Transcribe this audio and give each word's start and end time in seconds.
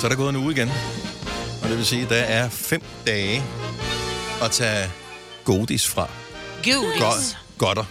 Så 0.00 0.06
er 0.06 0.08
der 0.08 0.16
gået 0.16 0.28
en 0.28 0.36
uge 0.36 0.52
igen. 0.52 0.70
Og 1.62 1.68
det 1.68 1.76
vil 1.76 1.86
sige, 1.86 2.02
at 2.02 2.10
der 2.10 2.16
er 2.16 2.48
fem 2.48 2.82
dage 3.06 3.42
at 4.42 4.50
tage 4.50 4.90
godis 5.44 5.88
fra. 5.88 6.08
Godis. 6.64 7.00
Godt, 7.00 7.38
godter, 7.58 7.84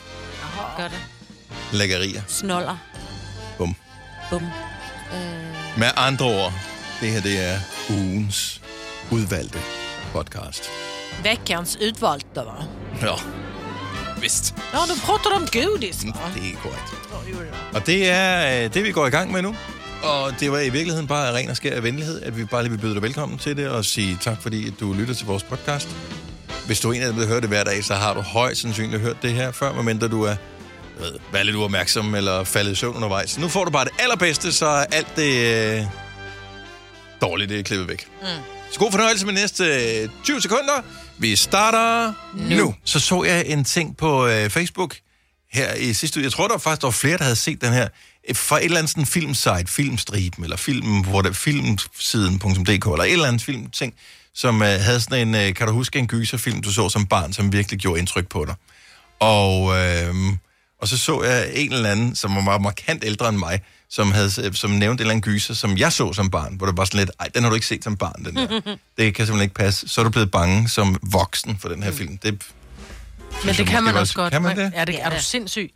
det. 0.78 0.92
lækkerier. 1.72 2.22
Snoller. 2.28 2.78
Bum. 3.58 3.76
Bum. 4.30 4.42
Med 5.78 5.88
andre 5.98 6.26
ord, 6.26 6.54
det 7.02 7.10
her 7.12 7.22
det 7.22 7.46
er 7.46 7.60
ugens 7.90 8.62
udvalgte 9.12 9.60
podcast. 10.14 10.70
Veckans 11.24 11.78
utvalgte, 11.88 12.40
va? 12.40 12.66
Ja, 13.02 13.16
vist. 14.22 14.56
Ja, 14.74 14.78
du 14.78 15.00
pratar 15.06 15.36
om 15.36 15.48
godis, 15.48 16.06
va? 16.06 16.12
Det 16.36 16.54
er 16.54 16.58
korrekt. 16.64 16.94
Og 17.74 17.86
det 17.86 18.10
er 18.10 18.64
øh, 18.64 18.74
det, 18.74 18.84
vi 18.84 18.92
går 18.92 19.08
i 19.08 19.10
gang 19.10 19.32
med 19.32 19.42
nu. 19.42 19.56
Og 20.04 20.40
det 20.40 20.52
var 20.52 20.60
i 20.60 20.70
virkeligheden 20.70 21.08
bare 21.08 21.34
ren 21.34 21.50
og 21.50 21.56
skær 21.56 21.82
venlighed, 21.82 22.22
at 22.22 22.38
vi 22.38 22.46
bare 22.46 22.64
lige 22.64 22.72
vil 22.72 22.78
byde 22.78 22.94
dig 22.94 23.02
velkommen 23.02 23.38
til 23.38 23.58
det 23.58 23.70
og 23.70 23.86
sige 23.86 24.18
tak, 24.22 24.42
fordi 24.42 24.70
du 24.70 24.94
lytter 24.94 25.14
til 25.14 25.26
vores 25.26 25.44
podcast. 25.44 25.88
Hvis 26.66 26.80
du 26.80 26.90
er 26.90 26.94
en 26.94 27.02
af 27.02 27.08
dem, 27.08 27.20
der 27.22 27.28
hører 27.28 27.40
det 27.40 27.50
hver 27.50 27.64
dag, 27.64 27.84
så 27.84 27.94
har 27.96 28.14
du 28.14 28.22
højst 28.22 28.62
sandsynligt 28.62 29.02
hørt 29.02 29.22
det 29.22 29.34
her 29.34 29.52
før, 29.52 29.74
medmindre 29.74 30.08
du 30.08 30.24
er 30.24 30.36
ved, 31.00 31.12
været 31.32 31.46
lidt 31.46 31.56
uopmærksom 31.56 32.16
eller 32.16 32.44
faldet 32.44 32.72
i 32.72 32.76
søvn 32.76 32.96
undervejs. 32.96 33.38
Nu 33.38 33.48
får 33.48 33.66
du 33.66 33.72
bare 33.72 33.86
det 33.86 33.94
allerbedste, 34.00 34.52
så 34.52 34.66
er 34.66 34.86
alt 34.92 35.16
det 35.16 35.78
øh, 35.80 35.86
dårlige, 37.22 37.48
det 37.48 37.60
er 37.60 37.64
klippet 37.64 37.88
væk. 37.90 38.08
Mm. 38.22 38.28
Så 38.72 38.80
god 38.80 38.92
fornøjelse 38.92 39.26
med 39.26 39.34
næste 39.34 39.66
øh, 39.66 40.10
20 40.24 40.42
sekunder. 40.42 40.84
Vi 41.18 41.36
starter 41.36 42.14
nu. 42.36 42.56
nu. 42.56 42.76
Så 42.86 43.00
så 43.00 43.24
jeg 43.24 43.46
en 43.46 43.64
ting 43.64 43.98
på 43.98 44.28
øh, 44.28 44.50
Facebook 44.50 44.96
her 45.52 45.74
i 45.74 45.94
sidste 45.94 46.20
uge. 46.20 46.24
Jeg 46.24 46.32
tror, 46.32 46.48
der 46.48 46.54
var 46.54 46.60
faktisk 46.60 46.82
der 46.82 46.88
var 46.88 46.92
flere, 46.92 47.18
der 47.18 47.24
havde 47.24 47.36
set 47.36 47.62
den 47.62 47.74
her 47.74 47.84
øh, 47.84 47.90
fra 48.34 48.58
et 48.58 48.66
eller 48.66 48.78
andet 48.78 48.90
sådan 48.90 49.06
filmsite, 49.06 49.66
Filmstriben, 49.68 50.44
eller 50.44 50.58
film, 50.58 51.02
hvor 51.02 51.22
der, 51.22 51.32
filmsiden.dk, 51.32 52.86
eller 52.86 53.04
et 53.04 53.12
eller 53.12 53.26
andet 53.26 53.42
filmting, 53.42 53.94
som 54.34 54.62
øh, 54.62 54.68
havde 54.68 55.02
sådan 55.02 55.28
en, 55.28 55.36
øh, 55.36 55.54
kan 55.54 55.68
du 55.68 55.74
huske 55.74 56.00
en 56.00 56.08
gyserfilm, 56.08 56.62
du 56.62 56.72
så 56.72 56.90
som 56.90 57.06
barn, 57.06 57.34
som 57.34 57.54
virkelig 57.54 57.80
gjorde 57.80 58.00
indtryk 58.00 58.28
på 58.28 58.46
dig. 58.46 58.56
Og, 59.20 59.78
øh, 59.80 60.16
og 60.82 60.88
så 60.88 60.98
så 60.98 61.24
jeg 61.24 61.52
en 61.54 61.74
eller 61.74 61.92
anden, 61.92 62.16
som 62.16 62.36
var 62.36 62.42
meget 62.42 62.62
markant 62.62 63.04
ældre 63.06 63.30
end 63.30 63.38
mig, 63.38 63.62
som, 63.90 64.12
havde, 64.12 64.56
som 64.56 64.72
nævnte 64.72 64.86
en 64.86 64.92
eller 64.92 65.12
anden 65.12 65.22
gyser, 65.22 65.54
som 65.54 65.78
jeg 65.78 65.94
så 65.94 66.14
som 66.14 66.30
barn, 66.30 66.56
hvor 66.56 66.66
det 66.66 66.78
var 66.78 66.86
sådan 66.86 67.00
lidt, 67.00 67.12
ej, 67.20 67.28
den 67.36 67.44
har 67.44 67.50
du 67.50 67.56
ikke 67.56 67.68
set 67.68 67.84
som 67.84 67.98
barn, 67.98 68.26
den 68.26 68.36
der. 68.36 68.48
det 68.98 69.16
kan 69.16 69.26
simpelthen 69.26 69.42
ikke 69.42 69.56
passe. 69.56 69.88
Så 69.88 70.02
er 70.02 70.04
du 70.04 70.10
blevet 70.12 70.32
bange 70.32 70.70
som 70.70 70.98
voksen 71.02 71.58
for 71.58 71.70
den 71.70 71.84
her 71.84 71.92
film. 71.92 72.18
Det, 72.18 72.44
Men 73.46 73.56
det 73.56 73.68
kan 73.68 73.84
man 73.84 73.96
også 73.96 74.14
godt. 74.14 74.34
Kan 74.34 74.42
man 74.42 74.58
det? 74.58 74.72
Ja, 74.76 74.86
det 74.86 75.02
er 75.02 75.10
du 75.10 75.16
sindssyg. 75.20 75.72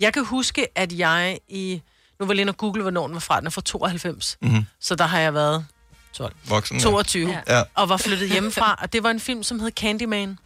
Jeg 0.00 0.12
kan 0.12 0.24
huske, 0.24 0.78
at 0.78 0.92
jeg 0.92 1.38
i... 1.48 1.82
Nu 2.20 2.26
var 2.26 2.32
jeg 2.32 2.36
lige 2.36 2.42
inde 2.42 2.50
og 2.50 2.56
google, 2.56 2.82
hvornår 2.82 3.06
den 3.06 3.14
var 3.14 3.20
fra. 3.20 3.38
Den 3.38 3.46
er 3.46 3.50
fra 3.50 3.60
92. 3.60 4.38
Mm-hmm. 4.42 4.64
Så 4.80 4.94
der 4.94 5.04
har 5.06 5.18
jeg 5.18 5.34
været 5.34 5.66
12. 6.12 6.34
Voksen, 6.48 6.76
ja. 6.76 6.82
22. 6.82 7.28
Ja. 7.30 7.56
Ja. 7.56 7.62
Og 7.74 7.88
var 7.88 7.96
flyttet 7.96 8.30
hjemmefra. 8.30 8.78
Og 8.82 8.92
det 8.92 9.02
var 9.02 9.10
en 9.10 9.20
film, 9.20 9.42
som 9.42 9.60
hed 9.60 9.70
Candyman. 9.70 10.38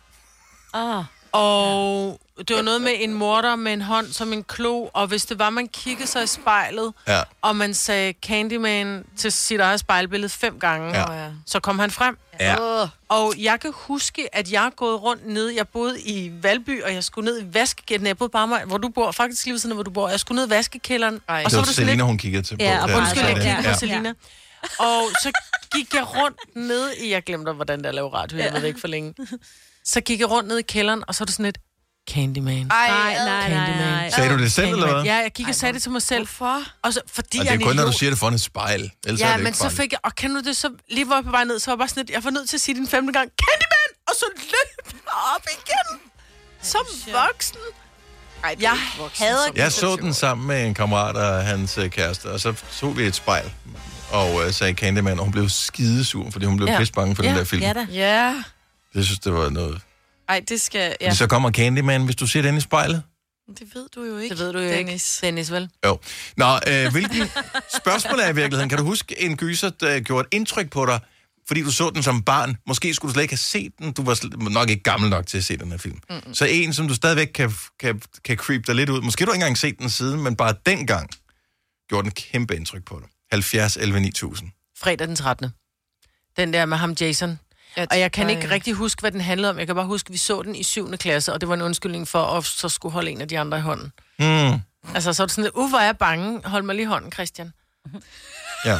Ah. 0.74 1.04
Og 1.32 2.20
det 2.48 2.56
var 2.56 2.62
noget 2.62 2.80
med 2.82 2.92
en 2.98 3.14
morter 3.14 3.56
med 3.56 3.72
en 3.72 3.82
hånd 3.82 4.06
som 4.12 4.32
en 4.32 4.44
klo. 4.44 4.88
Og 4.92 5.06
hvis 5.06 5.24
det 5.26 5.38
var, 5.38 5.50
man 5.50 5.68
kiggede 5.68 6.06
sig 6.08 6.24
i 6.24 6.26
spejlet, 6.26 6.92
Ja. 7.08 7.20
og 7.42 7.56
man 7.56 7.74
sagde 7.74 8.14
Candyman 8.26 9.04
til 9.16 9.32
sit 9.32 9.60
eget 9.60 9.80
spejlbillede 9.80 10.28
fem 10.28 10.58
gange, 10.58 10.98
Ja. 10.98 11.28
så 11.46 11.60
kom 11.60 11.78
han 11.78 11.90
frem. 11.90 12.18
Ja. 12.40 12.56
Og 13.08 13.34
jeg 13.38 13.60
kan 13.60 13.70
huske, 13.74 14.28
at 14.36 14.52
jeg 14.52 14.66
er 14.66 14.70
gået 14.70 15.02
rundt 15.02 15.26
ned. 15.26 15.48
Jeg 15.48 15.68
boede 15.68 16.00
i 16.00 16.32
Valby, 16.42 16.82
og 16.82 16.94
jeg 16.94 17.04
skulle 17.04 17.24
ned 17.24 17.42
i 17.42 17.54
vaskekælderen. 17.54 18.06
Jeg 18.06 18.18
boede 18.18 18.30
bare 18.30 18.48
mig, 18.48 18.62
hvor 18.64 18.78
du 18.78 18.88
bor, 18.88 19.10
faktisk 19.12 19.44
lige 19.44 19.52
ved 19.52 19.58
siden 19.58 19.74
hvor 19.74 19.82
du 19.82 19.90
bor. 19.90 20.08
Jeg 20.08 20.20
skulle 20.20 20.36
ned 20.36 20.46
i 20.46 20.50
vaskekælderen. 20.50 21.20
Ej. 21.28 21.42
Og 21.44 21.50
Det 21.50 21.56
var 21.58 21.62
sådan 21.64 21.74
Selina, 21.74 21.92
lidt- 21.92 22.02
hun 22.02 22.18
kiggede 22.18 22.42
til. 22.42 22.56
Ja, 22.60 22.82
og 22.82 22.88
der. 22.88 22.96
Undskyld, 22.96 23.22
jeg 23.22 23.36
Så- 23.36 23.42
kiggede 23.42 23.62
på 23.62 23.68
ja. 23.68 23.76
Selina. 23.76 24.12
Og 24.78 25.02
så 25.22 25.32
gik 25.74 25.94
jeg 25.94 26.06
rundt 26.22 26.36
ned 26.56 26.92
i... 26.92 27.10
Jeg 27.10 27.22
glemte, 27.22 27.52
hvordan 27.52 27.84
der 27.84 27.92
laver 27.92 28.10
radio. 28.14 28.38
Jeg 28.38 28.52
ved 28.52 28.60
det 28.60 28.66
ikke 28.66 28.80
for 28.80 28.88
længe. 28.88 29.14
Så 29.84 30.00
gik 30.00 30.20
jeg 30.20 30.30
rundt 30.30 30.48
ned 30.48 30.58
i 30.58 30.62
kælderen, 30.62 31.02
og 31.08 31.14
så 31.14 31.24
er 31.24 31.26
det 31.26 31.34
sådan 31.34 31.46
et 31.46 31.58
Candyman. 32.10 32.70
Ej, 32.70 32.88
Nej, 32.88 33.14
nej, 33.14 33.24
nej, 33.24 33.48
Candyman. 33.48 33.88
nej. 33.92 34.10
Sagde 34.10 34.30
du 34.30 34.38
det 34.38 34.52
selv, 34.52 34.68
eller 34.68 34.92
hvad? 34.92 35.02
Ja, 35.04 35.14
jeg 35.14 35.30
gik 35.34 35.48
og 35.48 35.54
sagde 35.54 35.72
det 35.72 35.82
til 35.82 35.90
mig 35.90 36.02
selv. 36.02 36.26
Hvorfor? 36.26 36.62
Og 36.82 36.92
så, 36.92 37.00
fordi 37.06 37.38
Og 37.38 37.44
jeg 37.44 37.52
det 37.58 37.62
er 37.62 37.66
kun, 37.66 37.76
når 37.76 37.84
du 37.84 37.92
siger 37.92 38.10
det 38.10 38.18
foran 38.18 38.34
et 38.34 38.40
spejl. 38.40 38.90
Ellers 39.06 39.20
er 39.20 39.26
Ja, 39.26 39.32
det 39.32 39.40
men 39.40 39.46
ikke 39.46 39.58
så 39.58 39.68
fik 39.68 39.92
jeg... 39.92 40.00
Og 40.04 40.14
kan 40.14 40.30
du 40.34 40.40
det 40.40 40.56
så... 40.56 40.70
Lige 40.90 41.04
hvor 41.04 41.14
jeg 41.14 41.24
var 41.24 41.30
på 41.30 41.30
vej 41.30 41.44
ned, 41.44 41.58
så 41.58 41.70
var 41.70 41.74
jeg 41.74 41.78
bare 41.78 41.88
sådan 41.88 42.00
lidt... 42.04 42.10
Jeg 42.10 42.24
var 42.24 42.30
nødt 42.30 42.48
til 42.48 42.56
at 42.56 42.60
sige 42.60 42.74
din 42.74 42.88
femte 42.88 43.12
gang. 43.12 43.30
Candyman! 43.42 43.88
Og 44.08 44.14
så 44.16 44.24
løb 44.36 44.92
jeg 44.92 45.00
op 45.36 45.46
igen. 45.52 46.00
Som 46.62 46.84
voksen. 47.12 47.56
Ej, 48.44 48.50
er 48.50 48.54
Jeg 48.60 48.72
ikke 48.72 48.98
voksen, 49.02 49.26
hader 49.26 49.46
som 49.46 49.56
Jeg 49.56 49.72
så 49.72 49.78
26 49.80 50.06
den 50.06 50.14
sammen 50.14 50.46
med 50.46 50.66
en 50.66 50.74
kammerat 50.74 51.16
og 51.16 51.44
hans 51.44 51.78
øh, 51.78 51.90
kæreste, 51.90 52.26
og 52.26 52.40
så 52.40 52.54
tog 52.80 52.96
vi 52.96 53.02
et 53.06 53.14
spejl 53.14 53.52
og 54.10 54.46
øh, 54.46 54.52
sagde 54.52 54.74
Candyman, 54.74 55.18
og 55.18 55.24
hun 55.24 55.32
blev 55.32 55.48
skidesur, 55.48 56.30
fordi 56.30 56.46
hun 56.46 56.56
blev. 56.56 56.68
Ja. 56.68 56.78
pisse 56.78 56.92
bange 56.92 57.16
for 57.16 57.22
ja. 57.22 57.28
den 57.28 57.38
der 57.38 57.44
film. 57.44 57.62
Ja 57.62 57.72
da. 57.72 57.86
Ja. 57.92 58.42
Jeg 58.94 59.04
synes, 59.04 59.18
det 59.18 59.32
var 59.32 59.50
noget... 59.50 59.80
Ej, 60.28 60.42
det 60.48 60.60
skal... 60.60 60.96
Ja. 61.00 61.06
Ja, 61.06 61.14
Så 61.14 61.26
kommer 61.26 61.50
Candyman, 61.50 62.04
hvis 62.04 62.16
du 62.16 62.26
ser 62.26 62.42
den 62.42 62.56
i 62.56 62.60
spejlet. 62.60 63.02
det 63.58 63.74
ved 63.74 63.88
du 63.94 64.04
jo 64.04 64.18
ikke, 64.18 64.34
Det 64.34 64.44
ved 64.44 64.52
du 64.52 64.58
jo 64.58 64.68
Dennis. 64.68 65.18
ikke. 65.22 65.26
Dennis, 65.26 65.50
vel? 65.52 65.70
Jo. 65.86 65.98
Nå, 66.36 66.54
øh, 66.68 66.92
hvilken 66.92 67.22
spørgsmål 67.80 68.20
er 68.20 68.28
i 68.28 68.34
virkeligheden? 68.34 68.68
Kan 68.68 68.78
du 68.78 68.84
huske 68.84 69.20
en 69.22 69.36
gyser, 69.36 69.70
der 69.70 70.00
gjorde 70.00 70.28
et 70.32 70.36
indtryk 70.36 70.70
på 70.70 70.86
dig, 70.86 71.00
fordi 71.48 71.62
du 71.62 71.70
så 71.70 71.90
den 71.90 72.02
som 72.02 72.22
barn? 72.22 72.56
Måske 72.66 72.94
skulle 72.94 73.10
du 73.10 73.12
slet 73.14 73.22
ikke 73.22 73.32
have 73.32 73.38
set 73.38 73.72
den. 73.78 73.92
Du 73.92 74.02
var 74.02 74.48
nok 74.50 74.70
ikke 74.70 74.82
gammel 74.82 75.10
nok 75.10 75.26
til 75.26 75.38
at 75.38 75.44
se 75.44 75.56
den 75.56 75.70
her 75.70 75.78
film. 75.78 75.98
Mm-mm. 76.10 76.34
Så 76.34 76.44
en, 76.44 76.72
som 76.72 76.88
du 76.88 76.94
stadigvæk 76.94 77.26
kan, 77.34 77.52
kan, 77.80 78.02
kan 78.24 78.36
creep 78.36 78.66
dig 78.66 78.74
lidt 78.74 78.90
ud. 78.90 79.00
Måske 79.02 79.24
du 79.26 79.30
ikke 79.30 79.34
engang 79.42 79.58
set 79.58 79.78
den 79.78 79.90
siden, 79.90 80.22
men 80.22 80.36
bare 80.36 80.54
dengang 80.66 81.10
gjorde 81.88 82.02
den 82.04 82.12
kæmpe 82.12 82.56
indtryk 82.56 82.84
på 82.84 82.98
dig. 83.00 83.08
70 83.32 83.76
11 83.76 84.00
9000. 84.00 84.50
Fredag 84.78 85.06
den 85.08 85.16
13. 85.16 85.50
Den 86.36 86.52
der 86.52 86.66
med 86.66 86.76
ham, 86.76 86.92
Jason. 87.00 87.38
Ja, 87.76 87.86
Og 87.90 87.98
jeg 88.00 88.12
kan 88.12 88.26
ej. 88.26 88.30
ikke 88.36 88.50
rigtig 88.50 88.74
huske, 88.74 89.00
hvad 89.00 89.12
den 89.12 89.20
handlede 89.20 89.50
om. 89.50 89.58
Jeg 89.58 89.66
kan 89.66 89.76
bare 89.76 89.86
huske, 89.86 90.08
at 90.08 90.12
vi 90.12 90.18
så 90.18 90.42
den 90.42 90.54
i 90.54 90.62
7. 90.62 90.96
klasse, 90.96 91.32
og 91.32 91.40
det 91.40 91.48
var 91.48 91.54
en 91.54 91.62
undskyldning 91.62 92.08
for 92.08 92.22
at 92.24 92.44
så 92.44 92.68
skulle 92.68 92.92
holde 92.92 93.10
en 93.10 93.20
af 93.20 93.28
de 93.28 93.38
andre 93.38 93.58
i 93.58 93.60
hånden. 93.60 93.92
Mm. 94.18 94.60
Altså, 94.94 95.12
så 95.12 95.22
er 95.22 95.26
det 95.26 95.30
sådan 95.34 95.44
lidt, 95.44 95.54
uh, 95.54 95.68
hvor 95.68 95.78
er 95.78 95.84
jeg 95.84 95.98
bange. 95.98 96.40
Hold 96.48 96.62
mig 96.62 96.74
lige 96.74 96.82
i 96.82 96.86
hånden, 96.86 97.12
Christian. 97.12 97.52
Ja. 98.64 98.78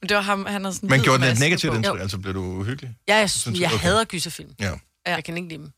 Men 0.00 0.08
det 0.08 0.16
var 0.16 0.22
ham, 0.22 0.46
han 0.46 0.64
har 0.64 0.70
sådan 0.70 0.86
en 0.86 0.90
Men 0.90 1.00
gjorde 1.02 1.24
den 1.24 1.32
et 1.32 1.40
negativt 1.40 1.74
indtryk? 1.74 2.00
Altså 2.00 2.18
blev 2.18 2.34
du 2.34 2.40
uhyggelig? 2.42 2.96
Ja, 3.08 3.16
jeg, 3.16 3.30
Synes 3.30 3.60
jeg 3.60 3.66
Okay. 3.72 3.78
hader 3.82 4.04
gyserfilm. 4.04 4.54
Ja. 4.60 4.66
Ja. 5.06 5.14
Jeg 5.14 5.24
kan 5.24 5.36
ikke 5.36 5.48
lide 5.48 5.62
dem. 5.62 5.72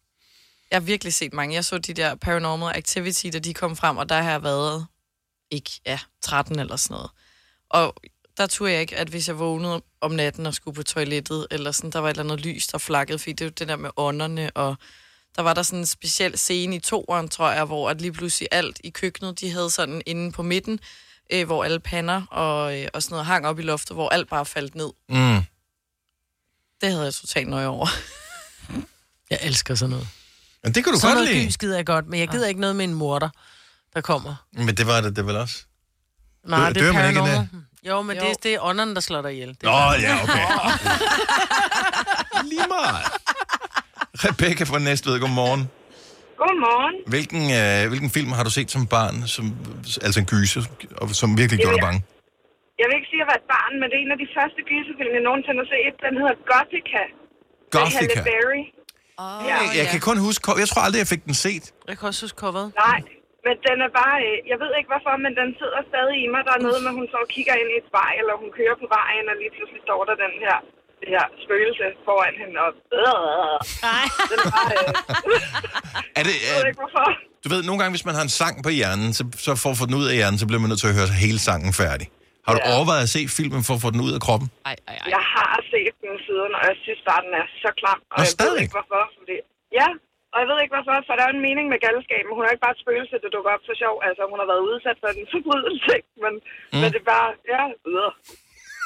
Jeg 0.70 0.76
har 0.76 0.80
virkelig 0.80 1.14
set 1.14 1.32
mange. 1.32 1.54
Jeg 1.54 1.64
så 1.64 1.78
de 1.78 1.94
der 1.94 2.14
Paranormal 2.14 2.76
Activity, 2.76 3.26
da 3.32 3.38
de 3.38 3.54
kom 3.54 3.76
frem, 3.76 3.96
og 3.96 4.08
der 4.08 4.22
har 4.22 4.30
jeg 4.30 4.42
været, 4.42 4.86
ikke, 5.50 5.70
ja, 5.86 5.98
13 6.22 6.58
eller 6.58 6.76
sådan 6.76 6.94
noget. 6.94 7.10
Og 7.70 7.94
der 8.36 8.46
turde 8.46 8.72
jeg 8.72 8.80
ikke, 8.80 8.96
at 8.96 9.08
hvis 9.08 9.28
jeg 9.28 9.38
vågnede 9.38 9.82
om 10.00 10.10
natten 10.10 10.46
og 10.46 10.54
skulle 10.54 10.74
på 10.74 10.82
toilettet, 10.82 11.46
eller 11.50 11.72
sådan, 11.72 11.90
der 11.90 11.98
var 11.98 12.08
et 12.08 12.10
eller 12.18 12.24
andet 12.32 12.46
lys, 12.46 12.66
der 12.66 12.78
flakkede, 12.78 13.18
fordi 13.18 13.32
det 13.32 13.40
er 13.40 13.44
jo 13.46 13.50
det 13.58 13.68
der 13.68 13.76
med 13.76 13.90
ånderne, 13.96 14.50
og 14.54 14.76
der 15.36 15.42
var 15.42 15.54
der 15.54 15.62
sådan 15.62 15.78
en 15.78 15.86
speciel 15.86 16.38
scene 16.38 16.76
i 16.76 16.78
toeren, 16.78 17.28
tror 17.28 17.50
jeg, 17.50 17.64
hvor 17.64 17.90
at 17.90 18.00
lige 18.00 18.12
pludselig 18.12 18.48
alt 18.52 18.80
i 18.84 18.90
køkkenet, 18.90 19.40
de 19.40 19.50
havde 19.50 19.70
sådan 19.70 20.02
inde 20.06 20.32
på 20.32 20.42
midten, 20.42 20.80
øh, 21.32 21.46
hvor 21.46 21.64
alle 21.64 21.80
pander 21.80 22.22
og, 22.26 22.80
øh, 22.80 22.88
og 22.94 23.02
sådan 23.02 23.12
noget 23.14 23.26
hang 23.26 23.46
op 23.46 23.58
i 23.58 23.62
loftet, 23.62 23.96
hvor 23.96 24.08
alt 24.08 24.28
bare 24.28 24.46
faldt 24.46 24.74
ned. 24.74 24.90
Mm. 25.08 25.42
Det 26.80 26.90
havde 26.90 27.04
jeg 27.04 27.14
totalt 27.14 27.48
nøje 27.48 27.66
over. 27.66 27.86
Jeg 29.30 29.38
elsker 29.42 29.74
sådan 29.74 29.90
noget. 29.90 30.08
Men 30.64 30.74
det 30.74 30.84
kan 30.84 30.92
du 30.92 30.98
Sådan 31.00 31.16
godt 31.16 31.24
noget 31.24 31.36
lide. 31.36 31.46
gys 31.48 31.56
gider 31.56 31.76
jeg 31.76 31.86
godt, 31.86 32.06
men 32.06 32.20
jeg 32.20 32.28
gider 32.28 32.46
ikke 32.48 32.60
noget 32.60 32.76
med 32.76 32.84
en 32.84 32.94
morter, 32.94 33.28
der 33.94 34.00
kommer. 34.00 34.34
Men 34.52 34.76
det 34.76 34.86
var 34.86 35.00
det, 35.00 35.16
det 35.16 35.26
vel 35.26 35.36
også. 35.36 35.58
Nej, 36.46 36.58
Dør- 36.60 36.72
det 36.72 36.82
dør 36.82 36.88
er 36.88 36.92
man 36.92 37.08
ikke 37.08 37.20
af. 37.20 37.46
Jo, 37.88 38.02
men 38.02 38.16
Jo. 38.16 38.22
Det, 38.22 38.30
er- 38.30 38.40
det 38.42 38.54
er 38.54 38.60
ånderne, 38.70 38.94
der 38.94 39.00
slår 39.08 39.22
dig 39.22 39.32
ihjel. 39.32 39.48
Det 39.48 39.62
Nå, 39.62 39.70
er 39.70 39.94
ja, 40.06 40.14
okay. 40.22 40.46
Lige 42.52 42.66
meget. 42.76 43.04
Rebecca 44.24 44.64
fra 44.70 44.78
Næstved, 44.78 45.14
godmorgen. 45.20 45.62
Godmorgen. 46.42 46.94
Hvilken, 47.14 47.42
øh, 47.60 47.80
hvilken 47.90 48.10
film 48.16 48.30
har 48.38 48.44
du 48.48 48.50
set 48.58 48.68
som 48.74 48.82
barn, 48.96 49.16
som, 49.34 49.44
altså 50.06 50.18
en 50.24 50.26
gyser, 50.34 50.62
og 51.00 51.06
som 51.20 51.28
virkelig 51.40 51.58
gjorde 51.62 51.76
dig 51.78 51.84
bange? 51.88 52.00
Jeg 52.80 52.84
vil 52.88 52.94
ikke 52.98 53.08
sige, 53.12 53.20
at 53.20 53.24
jeg 53.24 53.28
var 53.32 53.38
et 53.42 53.48
barn, 53.56 53.72
men 53.80 53.86
det 53.90 53.96
er 53.98 54.02
en 54.06 54.12
af 54.16 54.20
de 54.24 54.28
første 54.38 54.60
gyserfilm, 54.70 55.12
jeg 55.18 55.24
nogensinde 55.30 55.58
har 55.64 55.68
set. 55.76 55.94
Den 56.06 56.12
hedder 56.20 56.36
Gothica. 56.52 57.02
Gothica. 57.74 57.98
Halle 57.98 58.28
Berry. 58.30 58.62
Oh, 59.24 59.40
Ja. 59.50 59.56
Jeg 59.80 59.86
kan 59.92 60.00
kun 60.08 60.16
huske, 60.28 60.42
jeg 60.62 60.68
tror 60.70 60.82
aldrig, 60.86 60.98
jeg 61.04 61.10
fik 61.14 61.22
den 61.30 61.36
set. 61.46 61.64
Jeg 61.88 61.94
kan 61.98 62.04
også 62.10 62.20
huske 62.26 62.38
coveret. 62.44 62.68
Nej, 62.86 62.98
men 63.46 63.54
den 63.66 63.76
er 63.86 63.90
bare... 64.00 64.16
øh, 64.28 64.36
Jeg 64.52 64.58
ved 64.62 64.70
ikke 64.78 64.90
hvorfor, 64.92 65.14
men 65.24 65.32
den 65.40 65.48
sidder 65.60 65.80
stadig 65.90 66.16
i 66.24 66.28
mig. 66.34 66.42
Der 66.48 66.54
er 66.58 66.62
noget 66.68 66.80
med, 66.84 66.90
at 66.92 66.98
hun 67.00 67.08
så 67.14 67.20
kigger 67.34 67.54
ind 67.60 67.68
i 67.74 67.76
et 67.80 67.86
spejl, 67.90 68.16
eller 68.22 68.34
hun 68.42 68.50
kører 68.58 68.76
på 68.82 68.86
vejen, 68.98 69.24
og 69.32 69.36
lige 69.42 69.52
pludselig 69.56 69.80
står 69.88 70.00
der 70.08 70.14
den 70.24 70.34
her, 70.44 70.56
det 71.00 71.08
her 71.14 71.24
spøgelse 71.44 71.84
foran 72.06 72.34
hende. 72.42 72.56
Og, 72.66 72.70
Nej. 73.88 74.04
den 74.30 74.38
er 74.44 74.48
bare... 74.56 74.70
Øh, 74.80 74.90
Er 76.18 76.22
det, 76.28 76.34
jeg 76.46 76.52
ved 76.56 76.64
øh, 76.64 76.70
ikke 76.70 76.80
hvorfor. 76.84 77.06
du 77.44 77.48
ved, 77.52 77.60
nogle 77.68 77.78
gange, 77.80 77.92
hvis 77.96 78.06
man 78.08 78.14
har 78.18 78.24
en 78.28 78.34
sang 78.40 78.54
på 78.66 78.70
hjernen, 78.78 79.08
så, 79.18 79.22
så 79.46 79.50
for 79.62 79.70
at 79.74 79.78
få 79.80 79.84
den 79.88 79.96
ud 80.00 80.06
af 80.10 80.14
hjernen, 80.18 80.38
så 80.42 80.46
bliver 80.48 80.62
man 80.62 80.68
nødt 80.72 80.80
til 80.84 80.90
at 80.92 80.96
høre 81.00 81.10
hele 81.26 81.40
sangen 81.48 81.72
færdig. 81.82 82.06
Har 82.46 82.52
du 82.56 82.60
Ja. 82.64 82.68
overvejet 82.74 83.02
at 83.06 83.12
se 83.16 83.20
filmen 83.38 83.62
for 83.68 83.74
at 83.78 83.82
få 83.84 83.88
den 83.94 84.00
ud 84.06 84.12
af 84.16 84.20
kroppen? 84.26 84.46
Ej, 84.70 84.76
ej, 84.90 84.96
ej. 85.02 85.08
Jeg 85.16 85.24
har 85.36 85.54
set 85.72 85.94
den 86.04 86.16
siden, 86.28 86.50
og 86.58 86.62
jeg 86.68 86.76
synes 86.84 87.00
bare, 87.08 87.20
den 87.26 87.32
er 87.42 87.46
så 87.64 87.70
klam. 87.80 87.98
Og 88.00 88.04
Nå, 88.18 88.22
jeg 88.22 88.28
ved 88.28 88.34
stadigvæk? 88.38 88.64
ikke 88.66 88.76
hvorfor. 88.78 89.02
Fordi... 89.18 89.36
Ja, 89.80 89.88
og 90.32 90.36
jeg 90.42 90.46
ved 90.50 90.58
ikke 90.62 90.74
hvorfor, 90.76 90.94
for 91.08 91.14
der 91.18 91.24
er 91.28 91.32
en 91.36 91.42
mening 91.48 91.66
med 91.72 91.78
galskaben. 91.86 92.30
Hun 92.36 92.42
er 92.44 92.50
ikke 92.54 92.64
bare 92.66 92.76
et 92.78 92.82
spøgelse, 92.84 93.14
der 93.22 93.28
dukker 93.36 93.50
op 93.56 93.64
for 93.68 93.74
sjov. 93.82 93.94
Altså, 94.08 94.22
hun 94.32 94.38
har 94.42 94.48
været 94.52 94.62
udsat 94.70 94.96
for 95.02 95.08
en 95.20 95.26
forbrydelse, 95.34 95.94
men, 96.24 96.32
mm. 96.72 96.78
men 96.80 96.88
det 96.94 97.00
er 97.04 97.08
bare, 97.16 97.28
ja, 97.54 97.62
videre. 97.88 98.12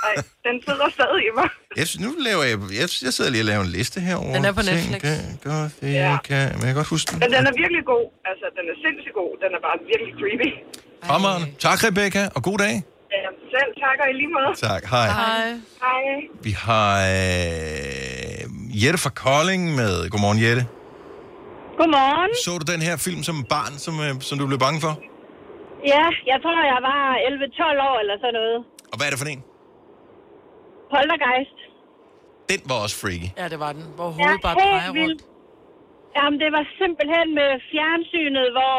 Ej, 0.09 0.15
den 0.49 0.57
sidder 0.67 0.89
stadig 0.99 1.23
i 1.31 1.33
mig. 1.41 1.49
Jeg, 1.81 1.87
synes, 1.91 2.03
nu 2.07 2.11
laver 2.29 2.43
jeg, 2.51 2.57
jeg, 2.81 2.87
jeg 3.07 3.13
sidder 3.17 3.31
lige 3.35 3.45
og 3.47 3.51
laver 3.53 3.63
en 3.69 3.73
liste 3.79 3.99
herover. 4.09 4.33
Den 4.37 4.45
er 4.51 4.55
på 4.61 4.65
Netflix. 4.71 5.01
Gør 5.47 5.61
det, 5.81 5.89
Ja. 6.03 6.13
kan. 6.29 6.45
Men 6.57 6.63
jeg 6.67 6.71
kan 6.73 6.79
godt 6.83 6.91
huske 6.97 7.07
den. 7.11 7.19
Men 7.23 7.31
den 7.37 7.43
er 7.51 7.55
virkelig 7.63 7.85
god. 7.95 8.07
Altså, 8.31 8.47
den 8.59 8.65
er 8.73 8.77
sindssygt 8.85 9.15
god. 9.21 9.31
Den 9.45 9.51
er 9.57 9.61
bare 9.69 9.77
virkelig 9.93 10.13
creepy. 10.21 10.49
Fremragende. 11.09 11.47
Tak, 11.67 11.79
Rebecca, 11.89 12.23
og 12.37 12.41
god 12.51 12.59
dag. 12.65 12.75
Ja, 13.15 13.23
selv 13.55 13.71
tak, 13.85 13.97
og 14.03 14.07
i 14.13 14.15
lige 14.21 14.31
måde. 14.37 14.51
Tak, 14.69 14.83
hej. 14.95 15.09
Hej. 15.21 15.47
Hej. 15.87 16.05
Vi 16.47 16.53
har 16.67 16.91
øh, 17.17 18.83
Jette 18.83 18.99
fra 19.05 19.11
Kolding 19.25 19.63
med. 19.81 19.93
Godmorgen, 20.13 20.41
Jette. 20.47 20.63
Godmorgen. 21.79 22.31
Så 22.45 22.51
du 22.61 22.65
den 22.75 22.83
her 22.89 22.97
film 23.07 23.23
som 23.29 23.37
barn, 23.55 23.73
som, 23.85 23.95
øh, 24.07 24.13
som 24.29 24.35
du 24.41 24.45
blev 24.51 24.61
bange 24.67 24.81
for? 24.87 24.95
Ja, 25.93 26.07
jeg 26.33 26.39
tror, 26.43 26.57
jeg 26.75 26.81
var 26.91 27.03
11-12 27.31 27.89
år 27.89 27.97
eller 28.03 28.17
sådan 28.23 28.37
noget. 28.41 28.59
Og 28.93 28.97
hvad 28.97 29.05
er 29.07 29.13
det 29.15 29.21
for 29.23 29.29
en? 29.35 29.43
Poltergeist. 30.93 31.59
Den 32.51 32.61
var 32.71 32.79
også 32.85 32.97
freaky. 33.03 33.29
Ja, 33.41 33.47
det 33.53 33.59
var 33.65 33.73
den. 33.77 33.85
Hvor 33.99 34.09
hovedet 34.17 34.41
bare 34.47 34.57
helt 34.61 34.75
drejer 34.75 34.93
rundt. 35.03 35.23
Jamen, 36.17 36.39
det 36.43 36.51
var 36.57 36.65
simpelthen 36.81 37.29
med 37.41 37.51
fjernsynet, 37.71 38.47
hvor... 38.57 38.75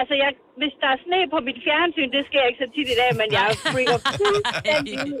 Altså, 0.00 0.14
jeg, 0.22 0.30
hvis 0.60 0.74
der 0.82 0.88
er 0.94 0.98
sne 1.06 1.20
på 1.34 1.38
mit 1.48 1.60
fjernsyn, 1.66 2.10
det 2.16 2.22
sker 2.30 2.44
ikke 2.48 2.62
så 2.64 2.68
tit 2.76 2.88
i 2.94 2.96
dag, 3.02 3.10
men 3.20 3.28
jeg 3.38 3.46
freaker 3.72 3.98
fuldstændig 4.20 4.94
ud. 5.08 5.18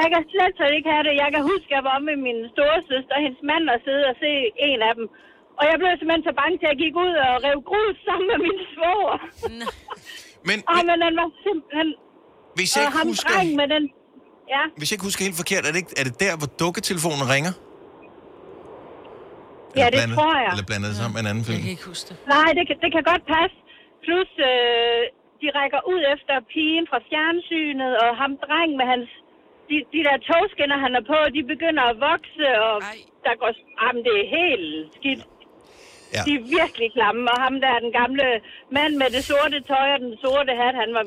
Jeg 0.00 0.06
kan 0.12 0.22
slet 0.32 0.52
slet 0.58 0.72
ikke 0.78 0.90
have 0.94 1.04
det. 1.08 1.14
Jeg 1.24 1.30
kan 1.34 1.42
huske, 1.52 1.68
at 1.70 1.74
jeg 1.78 1.84
var 1.90 1.98
med 2.08 2.16
min 2.26 2.38
storesøster 2.54 3.14
og 3.16 3.22
hendes 3.26 3.42
mand 3.50 3.64
og 3.74 3.78
sidde 3.86 4.04
og 4.10 4.16
se 4.24 4.30
en 4.68 4.80
af 4.88 4.94
dem. 4.98 5.06
Og 5.60 5.64
jeg 5.70 5.76
blev 5.80 5.90
simpelthen 6.00 6.24
så 6.30 6.34
bange 6.40 6.54
til, 6.60 6.66
at 6.68 6.72
jeg 6.74 6.78
gik 6.84 6.94
ud 7.06 7.12
og 7.26 7.32
rev 7.46 7.58
grus 7.70 7.96
sammen 8.08 8.26
med 8.32 8.38
min 8.46 8.58
svoger. 8.74 9.18
Men, 10.48 10.58
Og 10.70 10.74
men 10.78 10.86
men 10.90 10.98
den 11.04 11.14
var 11.20 11.28
simpelthen... 11.46 11.88
hvis, 12.58 12.70
jeg 12.76 12.80
Og 12.82 12.86
ikke 12.88 12.98
ham 13.00 13.06
husker, 13.12 13.32
dreng 13.34 13.50
med 13.60 13.66
den... 13.74 13.84
Ja, 14.54 14.62
hvis 14.78 14.86
jeg 14.88 14.94
ikke 14.96 15.06
husker 15.10 15.22
helt 15.28 15.38
forkert, 15.42 15.62
er 15.66 15.70
det, 15.74 15.80
ikke, 15.84 15.94
er 16.00 16.04
det 16.08 16.16
der, 16.24 16.32
hvor 16.40 16.50
dukketelefonen 16.62 17.24
ringer? 17.34 17.52
ja 19.78 19.86
Eller 19.86 19.90
det 19.90 19.98
blandet- 19.98 20.16
tror 20.18 20.34
jeg. 20.44 20.50
Eller 20.54 20.66
blandet 20.70 20.90
sammen 21.00 21.14
med 21.16 21.22
en 21.24 21.30
anden 21.32 21.44
film? 21.48 21.58
Jeg 21.58 21.64
kan 21.68 21.74
ikke 21.76 21.88
huske 21.92 22.04
det. 22.10 22.16
Nej, 22.34 22.48
det 22.58 22.64
kan, 22.68 22.76
det 22.84 22.90
kan 22.96 23.04
godt 23.12 23.24
passe. 23.34 23.56
Plus, 24.06 24.30
øh, 24.50 25.00
de 25.42 25.46
rækker 25.58 25.80
ud 25.92 26.02
efter 26.14 26.34
pigen 26.52 26.84
fra 26.90 27.00
fjernsynet, 27.08 27.92
og 28.04 28.08
ham 28.22 28.32
dreng 28.46 28.70
med 28.80 28.86
hans... 28.94 29.08
De, 29.70 29.76
de 29.94 30.00
der 30.08 30.16
togskinner, 30.30 30.78
han 30.84 30.92
er 31.00 31.04
på, 31.12 31.18
de 31.36 31.42
begynder 31.52 31.84
at 31.92 31.96
vokse, 32.10 32.46
og 32.68 32.74
Ej. 32.92 32.98
der 33.26 33.32
går... 33.42 33.50
Jamen, 33.82 34.00
det 34.06 34.14
er 34.22 34.26
helt 34.38 34.68
skidt. 34.98 35.22
Ja. 35.26 35.38
De 36.26 36.32
er 36.40 36.44
virkelig 36.60 36.88
klamme, 36.96 37.22
og 37.32 37.38
ham 37.44 37.54
der, 37.64 37.72
den 37.86 37.92
gamle 38.00 38.26
mand 38.76 38.92
med 39.02 39.08
det 39.14 39.22
sorte 39.30 39.58
tøj 39.70 39.88
og 39.96 40.00
den 40.06 40.12
sorte 40.24 40.52
hat, 40.62 40.74
han 40.82 40.90
var... 40.98 41.04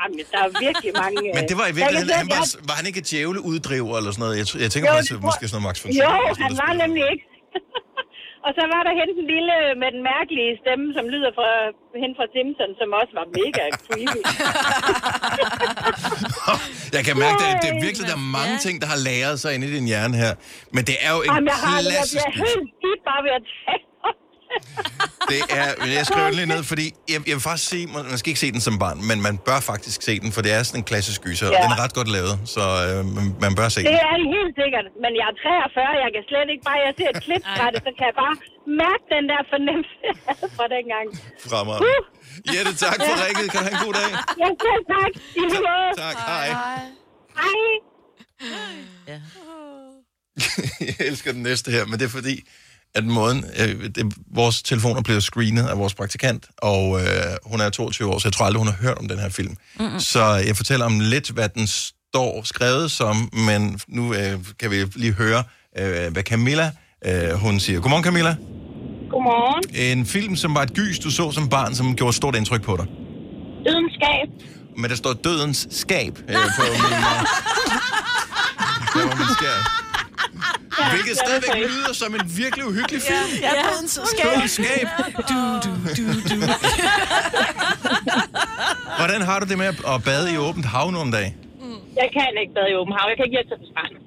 Jamen, 0.00 0.16
der 0.34 0.40
er 0.46 0.50
virkelig 0.66 0.92
mange... 1.04 1.22
Men 1.38 1.44
det 1.50 1.56
var 1.60 1.66
i 1.70 1.72
øh, 1.74 1.78
virkeligheden, 1.80 2.18
han 2.22 2.28
var, 2.36 2.44
var 2.70 2.76
han 2.80 2.86
ikke 2.90 3.00
et 3.04 3.08
djævleuddriver 3.10 3.94
eller 4.00 4.12
sådan 4.14 4.22
noget? 4.24 4.34
Jeg, 4.40 4.46
jeg 4.64 4.70
tænker 4.74 4.88
Jo, 4.92 4.96
at 5.00 5.04
tror- 5.08 5.24
måske 5.28 5.44
sådan 5.48 5.54
noget 5.56 5.66
Max 5.68 5.76
von 5.82 5.88
Jo, 6.02 6.10
han 6.44 6.52
var 6.62 6.72
nemlig 6.82 7.04
ikke. 7.12 7.24
og 8.46 8.50
så 8.58 8.62
var 8.74 8.80
der 8.86 8.92
hende 9.00 9.12
den 9.18 9.26
lille 9.34 9.54
med 9.82 9.88
den 9.96 10.02
mærkelige 10.12 10.52
stemme, 10.62 10.86
som 10.96 11.04
lyder 11.14 11.30
fra 11.38 11.50
hende 12.02 12.14
fra 12.18 12.26
Simpson, 12.34 12.70
som 12.80 12.88
også 13.00 13.12
var 13.20 13.26
mega 13.40 13.64
creepy. 13.86 14.20
Jeg 16.96 17.02
kan 17.08 17.14
mærke, 17.26 17.42
at 17.52 17.56
det 17.62 17.68
er 17.74 17.78
virkelig, 17.86 18.04
der 18.12 18.16
er 18.22 18.26
mange 18.40 18.56
ting, 18.66 18.74
der 18.82 18.88
har 18.94 19.00
lagret 19.08 19.36
sig 19.42 19.50
inde 19.54 19.64
i 19.68 19.70
din 19.76 19.86
hjerne 19.92 20.16
her. 20.22 20.32
Men 20.76 20.82
det 20.88 20.96
er 21.06 21.10
jo 21.16 21.20
en 21.26 21.30
Jamen, 21.32 21.48
jeg 21.54 21.58
har 21.66 21.78
det, 21.78 21.84
jeg 21.84 21.92
klassisk 21.92 22.26
bliver 22.32 22.46
helt 22.50 22.68
skidt 22.78 23.00
bare 23.10 23.20
ved 23.26 23.32
at 23.40 23.44
om 23.74 23.85
det. 24.56 24.66
Det 25.32 25.40
er, 25.60 25.68
men 25.82 25.90
jeg 25.98 26.04
skriver 26.10 26.26
den 26.30 26.36
lige 26.40 26.50
ned, 26.54 26.62
fordi 26.72 26.86
jeg, 27.12 27.18
jeg 27.30 27.34
vil 27.38 27.44
faktisk 27.50 27.68
sige, 27.74 27.84
man, 27.94 28.02
man 28.12 28.18
skal 28.20 28.28
ikke 28.32 28.42
se 28.44 28.50
den 28.56 28.62
som 28.68 28.74
barn, 28.84 28.98
men 29.10 29.18
man 29.28 29.34
bør 29.48 29.60
faktisk 29.72 29.98
se 30.08 30.14
den, 30.24 30.30
for 30.34 30.40
det 30.44 30.50
er 30.56 30.60
sådan 30.68 30.80
en 30.82 30.86
klassisk 30.90 31.18
gyser, 31.26 31.46
ja. 31.46 31.50
og 31.52 31.56
Ja. 31.58 31.62
den 31.64 31.70
er 31.76 31.80
ret 31.84 31.94
godt 31.98 32.10
lavet, 32.16 32.34
så 32.54 32.62
øh, 32.86 33.00
man, 33.44 33.50
bør 33.58 33.68
se 33.74 33.80
Det 33.80 33.86
den. 33.88 33.98
er 34.12 34.16
det 34.22 34.28
helt 34.36 34.52
sikkert, 34.62 34.86
men 35.04 35.12
jeg 35.20 35.26
er 35.32 35.36
43, 35.42 36.04
jeg 36.04 36.10
kan 36.14 36.22
slet 36.30 36.48
ikke 36.54 36.64
bare, 36.68 36.78
jeg 36.86 36.92
ser 36.98 37.08
et 37.16 37.20
klip 37.26 37.44
fra 37.56 37.66
det, 37.74 37.80
så 37.86 37.90
kan 37.98 38.04
jeg 38.10 38.16
bare 38.24 38.34
mærke 38.84 39.04
den 39.14 39.24
der 39.32 39.40
fornemmelse, 39.52 40.06
fra 40.56 40.66
dengang. 40.76 41.06
Fremragende. 41.50 41.94
Jette, 42.54 42.72
tak 42.86 42.98
for 43.06 43.14
rækket. 43.22 43.46
Kan 43.52 43.58
du 43.62 43.66
have 43.68 43.76
en 43.78 43.84
god 43.86 43.94
dag? 44.00 44.10
Ja, 44.42 44.48
selv 44.64 44.82
tak. 44.94 45.12
I 45.40 45.42
lige 45.52 45.62
måde. 45.70 45.90
Tak, 46.04 46.16
hej. 46.30 46.48
Hej. 47.40 47.64
Jeg 50.88 51.06
elsker 51.08 51.32
den 51.32 51.42
næste 51.42 51.70
her, 51.70 51.84
men 51.86 51.98
det 51.98 52.04
er 52.04 52.08
fordi, 52.08 52.34
at 52.94 53.04
måden, 53.04 53.44
øh, 53.58 53.90
det, 53.94 54.14
vores 54.34 54.62
telefoner 54.62 55.02
blev 55.02 55.20
screenet 55.20 55.66
af 55.66 55.78
vores 55.78 55.94
praktikant, 55.94 56.46
og 56.58 57.00
øh, 57.00 57.06
hun 57.44 57.60
er 57.60 57.70
22 57.70 58.12
år, 58.12 58.18
så 58.18 58.28
jeg 58.28 58.32
tror 58.32 58.46
aldrig, 58.46 58.58
hun 58.58 58.68
har 58.68 58.76
hørt 58.80 58.98
om 58.98 59.08
den 59.08 59.18
her 59.18 59.28
film. 59.28 59.56
Mm-hmm. 59.80 60.00
Så 60.00 60.24
jeg 60.24 60.56
fortæller 60.56 60.86
om 60.86 61.00
lidt, 61.00 61.30
hvad 61.30 61.48
den 61.48 61.66
står 61.66 62.42
skrevet 62.44 62.90
som, 62.90 63.30
men 63.32 63.80
nu 63.88 64.14
øh, 64.14 64.38
kan 64.60 64.70
vi 64.70 64.76
lige 64.96 65.12
høre, 65.12 65.42
øh, 65.78 66.12
hvad 66.12 66.22
Camilla, 66.22 66.70
øh, 67.06 67.30
hun 67.30 67.60
siger. 67.60 67.80
Godmorgen, 67.80 68.04
Camilla. 68.04 68.36
Godmorgen. 69.10 69.98
En 69.98 70.06
film, 70.06 70.36
som 70.36 70.54
var 70.54 70.62
et 70.62 70.74
gys, 70.74 70.98
du 70.98 71.10
så 71.10 71.30
som 71.30 71.48
barn, 71.48 71.74
som 71.74 71.96
gjorde 71.96 72.08
et 72.08 72.14
stort 72.14 72.36
indtryk 72.36 72.62
på 72.62 72.76
dig. 72.76 72.86
Ydenskab. 73.68 74.28
Men 74.76 74.90
der 74.90 74.96
står 74.96 75.12
dødens 75.12 75.68
skab 75.70 76.18
øh, 76.28 76.34
på 76.34 76.62
min, 76.72 76.92
øh, 76.92 77.22
på 78.92 79.16
min 79.18 79.85
skærm. 80.76 80.90
Hvilket 80.94 81.16
stadigvæk 81.24 81.54
lyder 81.70 81.92
som 81.92 82.14
en 82.14 82.24
virkelig 82.42 82.64
uhyggelig 82.70 83.02
film. 83.02 83.28
Ja, 83.42 83.50
dødens 83.66 84.00
skab. 84.12 84.26
Dødens 84.26 84.50
skab. 84.50 84.86
Du, 85.30 85.38
du, 85.64 85.70
du, 85.96 86.04
du. 86.30 86.36
Hvordan 88.98 89.22
har 89.22 89.40
du 89.40 89.46
det 89.46 89.58
med 89.58 89.66
at 89.66 90.02
bade 90.04 90.34
i 90.34 90.36
åbent 90.36 90.66
hav 90.66 90.90
nogle 90.90 91.12
dage? 91.12 91.36
Jeg 91.96 92.08
kan 92.12 92.26
ikke 92.42 92.54
bade 92.54 92.70
i 92.72 92.74
åben 92.74 92.92
hav. 92.96 93.04
Jeg 93.08 93.16
kan 93.16 93.24
ikke 93.26 93.36
hjælpe 93.36 93.50
til 93.50 93.58
på 93.62 93.66
stranden. 93.72 93.98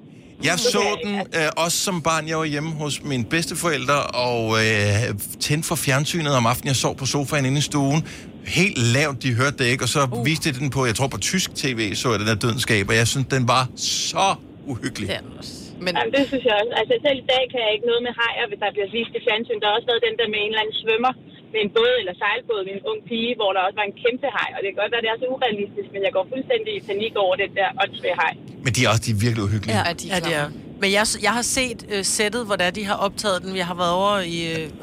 Jeg 0.44 0.58
så 0.58 0.98
den 1.04 1.14
øh, 1.14 1.48
også 1.56 1.78
som 1.78 2.02
barn. 2.02 2.28
Jeg 2.28 2.38
var 2.38 2.44
hjemme 2.44 2.70
hos 2.70 3.02
mine 3.02 3.24
bedsteforældre 3.24 4.02
og 4.02 4.64
øh, 4.64 5.18
tændte 5.40 5.68
for 5.68 5.74
fjernsynet 5.74 6.34
om 6.34 6.46
aftenen. 6.46 6.68
Jeg 6.68 6.76
sov 6.76 6.96
på 6.96 7.06
sofaen 7.06 7.44
inde 7.44 7.58
i 7.58 7.60
stuen. 7.60 8.06
Helt 8.46 8.78
lavt, 8.78 9.22
de 9.22 9.34
hørte 9.34 9.56
det 9.58 9.64
ikke. 9.64 9.84
Og 9.84 9.88
så 9.88 10.08
uh. 10.12 10.26
viste 10.26 10.52
de 10.52 10.58
den 10.58 10.70
på, 10.70 10.86
jeg 10.86 10.94
tror 10.94 11.06
på 11.06 11.18
tysk 11.18 11.54
tv, 11.54 11.94
så 11.94 12.10
jeg 12.10 12.18
den 12.18 12.28
der 12.28 12.34
dødenskab. 12.34 12.88
Og 12.88 12.96
jeg 12.96 13.08
synes, 13.08 13.26
den 13.30 13.48
var 13.48 13.68
så 13.76 14.34
uhyggelig. 14.66 15.08
Det 15.08 15.16
er 15.16 15.20
den 15.20 15.38
også. 15.38 15.59
Men 15.84 15.92
Jamen, 15.96 16.12
det 16.16 16.24
synes 16.30 16.44
jeg 16.48 16.54
også. 16.60 16.72
Altså, 16.80 16.94
selv 17.06 17.18
i 17.24 17.26
dag 17.32 17.42
kan 17.52 17.60
jeg 17.64 17.70
ikke 17.74 17.86
noget 17.90 18.02
med 18.06 18.12
hajer, 18.20 18.44
hvis 18.50 18.60
der 18.64 18.70
bliver 18.76 18.88
vist 18.96 19.12
i 19.18 19.20
fjernsyn. 19.26 19.58
Der 19.60 19.66
har 19.68 19.74
også 19.78 19.88
været 19.92 20.02
den 20.08 20.14
der 20.20 20.28
med 20.34 20.38
en 20.44 20.50
eller 20.52 20.62
anden 20.64 20.76
svømmer 20.82 21.12
med 21.52 21.60
en 21.64 21.70
båd 21.76 21.94
eller 22.00 22.14
sejlbåd 22.22 22.60
med 22.66 22.72
en 22.78 22.82
ung 22.90 23.00
pige, 23.08 23.32
hvor 23.40 23.50
der 23.54 23.60
også 23.66 23.78
var 23.80 23.86
en 23.90 23.96
kæmpe 24.02 24.28
haj. 24.36 24.48
Og 24.54 24.58
det 24.62 24.68
kan 24.70 24.78
godt 24.82 24.92
være, 24.94 25.02
det 25.04 25.10
er 25.14 25.18
så 25.24 25.28
urealistisk, 25.34 25.88
men 25.94 26.00
jeg 26.06 26.12
går 26.16 26.24
fuldstændig 26.32 26.72
i 26.78 26.82
panik 26.90 27.12
over 27.24 27.34
den 27.42 27.50
der 27.58 27.68
åndssvage 27.82 28.16
haj. 28.22 28.32
Men 28.64 28.70
de 28.74 28.80
er 28.84 28.88
også 28.92 29.04
de 29.06 29.10
er 29.16 29.20
virkelig 29.26 29.42
uhyggelige. 29.48 29.76
Ja. 29.76 29.82
Ja. 29.86 29.90
er 29.90 29.96
de 30.00 30.06
Ja, 30.14 30.18
det 30.26 30.34
er. 30.42 30.46
Men 30.82 30.88
jeg, 30.98 31.04
jeg 31.26 31.32
har 31.38 31.46
set 31.58 31.80
uh, 31.94 32.02
sættet, 32.18 32.42
hvor 32.46 32.56
det 32.58 32.66
er, 32.68 32.72
de 32.80 32.84
har 32.90 32.98
optaget 33.06 33.38
den. 33.44 33.52
Jeg 33.62 33.66
har 33.70 33.76
været 33.82 33.94
over 34.00 34.14
i, 34.36 34.36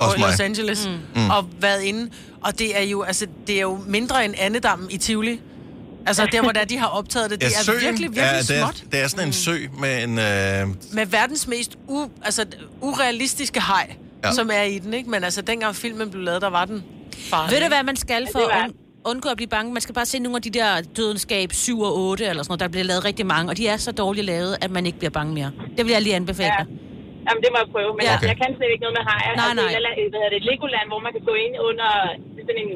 over 0.03 0.17
mig. 0.19 0.29
Los 0.29 0.39
Angeles 0.48 0.81
mm. 0.88 1.21
Mm. 1.21 1.29
og 1.36 1.41
været 1.67 1.81
inde. 1.91 2.03
Og 2.45 2.60
det 2.60 2.69
er 2.79 2.86
jo, 2.93 2.98
altså, 3.12 3.25
det 3.48 3.55
er 3.57 3.62
jo 3.62 3.75
mindre 3.98 4.25
end 4.25 4.33
andedammen 4.38 4.88
i 4.91 4.98
Tivoli. 4.98 5.39
Altså 6.07 6.27
der, 6.31 6.41
hvor 6.41 6.51
det 6.51 6.61
er, 6.61 6.65
de 6.65 6.77
har 6.77 6.87
optaget 6.87 7.29
det. 7.31 7.41
Det 7.41 7.47
er 7.47 7.63
søen 7.63 7.81
virkelig, 7.81 8.09
virkelig 8.09 8.23
er, 8.25 8.41
det, 8.41 8.57
er, 8.57 8.63
småt. 8.63 8.83
det 8.91 8.99
er 9.03 9.07
sådan 9.07 9.27
en 9.27 9.33
sø 9.33 9.55
med 9.79 10.03
en... 10.03 10.09
Øh, 10.19 10.67
Med 10.99 11.05
verdens 11.05 11.47
mest 11.47 11.71
u, 11.87 11.99
altså, 12.23 12.45
urealistiske 12.81 13.59
haj, 13.59 13.87
Ja. 14.23 14.27
ja. 14.27 14.33
som 14.33 14.49
er 14.53 14.61
i 14.63 14.77
den, 14.79 14.93
ikke? 14.93 15.09
Men 15.09 15.23
altså, 15.23 15.41
dengang 15.41 15.75
filmen 15.75 16.11
blev 16.11 16.23
lavet, 16.23 16.41
der 16.41 16.49
var 16.59 16.65
den 16.65 16.83
farlig. 17.31 17.51
Ved 17.53 17.59
du, 17.63 17.67
hvad 17.67 17.83
man 17.83 17.95
skal 17.95 18.27
for 18.31 18.39
det 18.39 18.47
at 18.51 18.63
und- 18.69 19.03
undgå 19.11 19.29
at 19.29 19.37
blive 19.37 19.47
bange? 19.57 19.67
Man 19.77 19.81
skal 19.85 19.93
bare 19.99 20.05
se 20.13 20.17
nogle 20.19 20.35
af 20.35 20.41
de 20.47 20.49
der 20.59 20.69
dødenskab 20.97 21.49
7 21.53 21.79
og 21.81 21.93
8 21.97 22.25
eller 22.25 22.43
sådan 22.43 22.51
noget. 22.51 22.59
Der 22.65 22.67
bliver 22.73 22.87
lavet 22.91 23.01
rigtig 23.09 23.25
mange, 23.33 23.45
og 23.51 23.55
de 23.59 23.63
er 23.73 23.77
så 23.87 23.91
dårligt 24.03 24.25
lavet, 24.33 24.53
at 24.65 24.71
man 24.77 24.83
ikke 24.89 24.97
bliver 25.01 25.15
bange 25.19 25.31
mere. 25.33 25.51
Det 25.77 25.81
vil 25.85 25.91
jeg 25.97 26.01
lige 26.07 26.15
anbefale 26.21 26.53
Ja. 26.57 26.63
dig. 26.63 26.67
Jamen, 27.27 27.41
det 27.43 27.49
må 27.53 27.57
jeg 27.63 27.69
prøve. 27.75 27.91
Men 27.97 28.03
Ja. 28.07 28.11
ja. 28.11 28.17
jeg, 28.21 28.27
jeg 28.31 28.37
kan 28.41 28.49
slet 28.57 28.69
ikke 28.73 28.83
noget 28.85 28.95
med 28.99 29.03
hajer. 29.11 29.33
Nej, 29.41 29.45
altså, 29.49 29.55
nej. 29.61 29.71
et 29.71 29.75
eller 29.81 29.91
andet- 29.93 30.09
Hvad 30.13 30.19
hedder 30.21 30.31
det? 30.33 30.39
Et 30.41 30.45
Legoland, 30.51 30.85
hvor 30.91 30.99
man 31.05 31.11
kan 31.15 31.23
gå 31.29 31.35
ind 31.45 31.53
under 31.69 31.89
sådan 32.47 32.59
en 32.65 32.71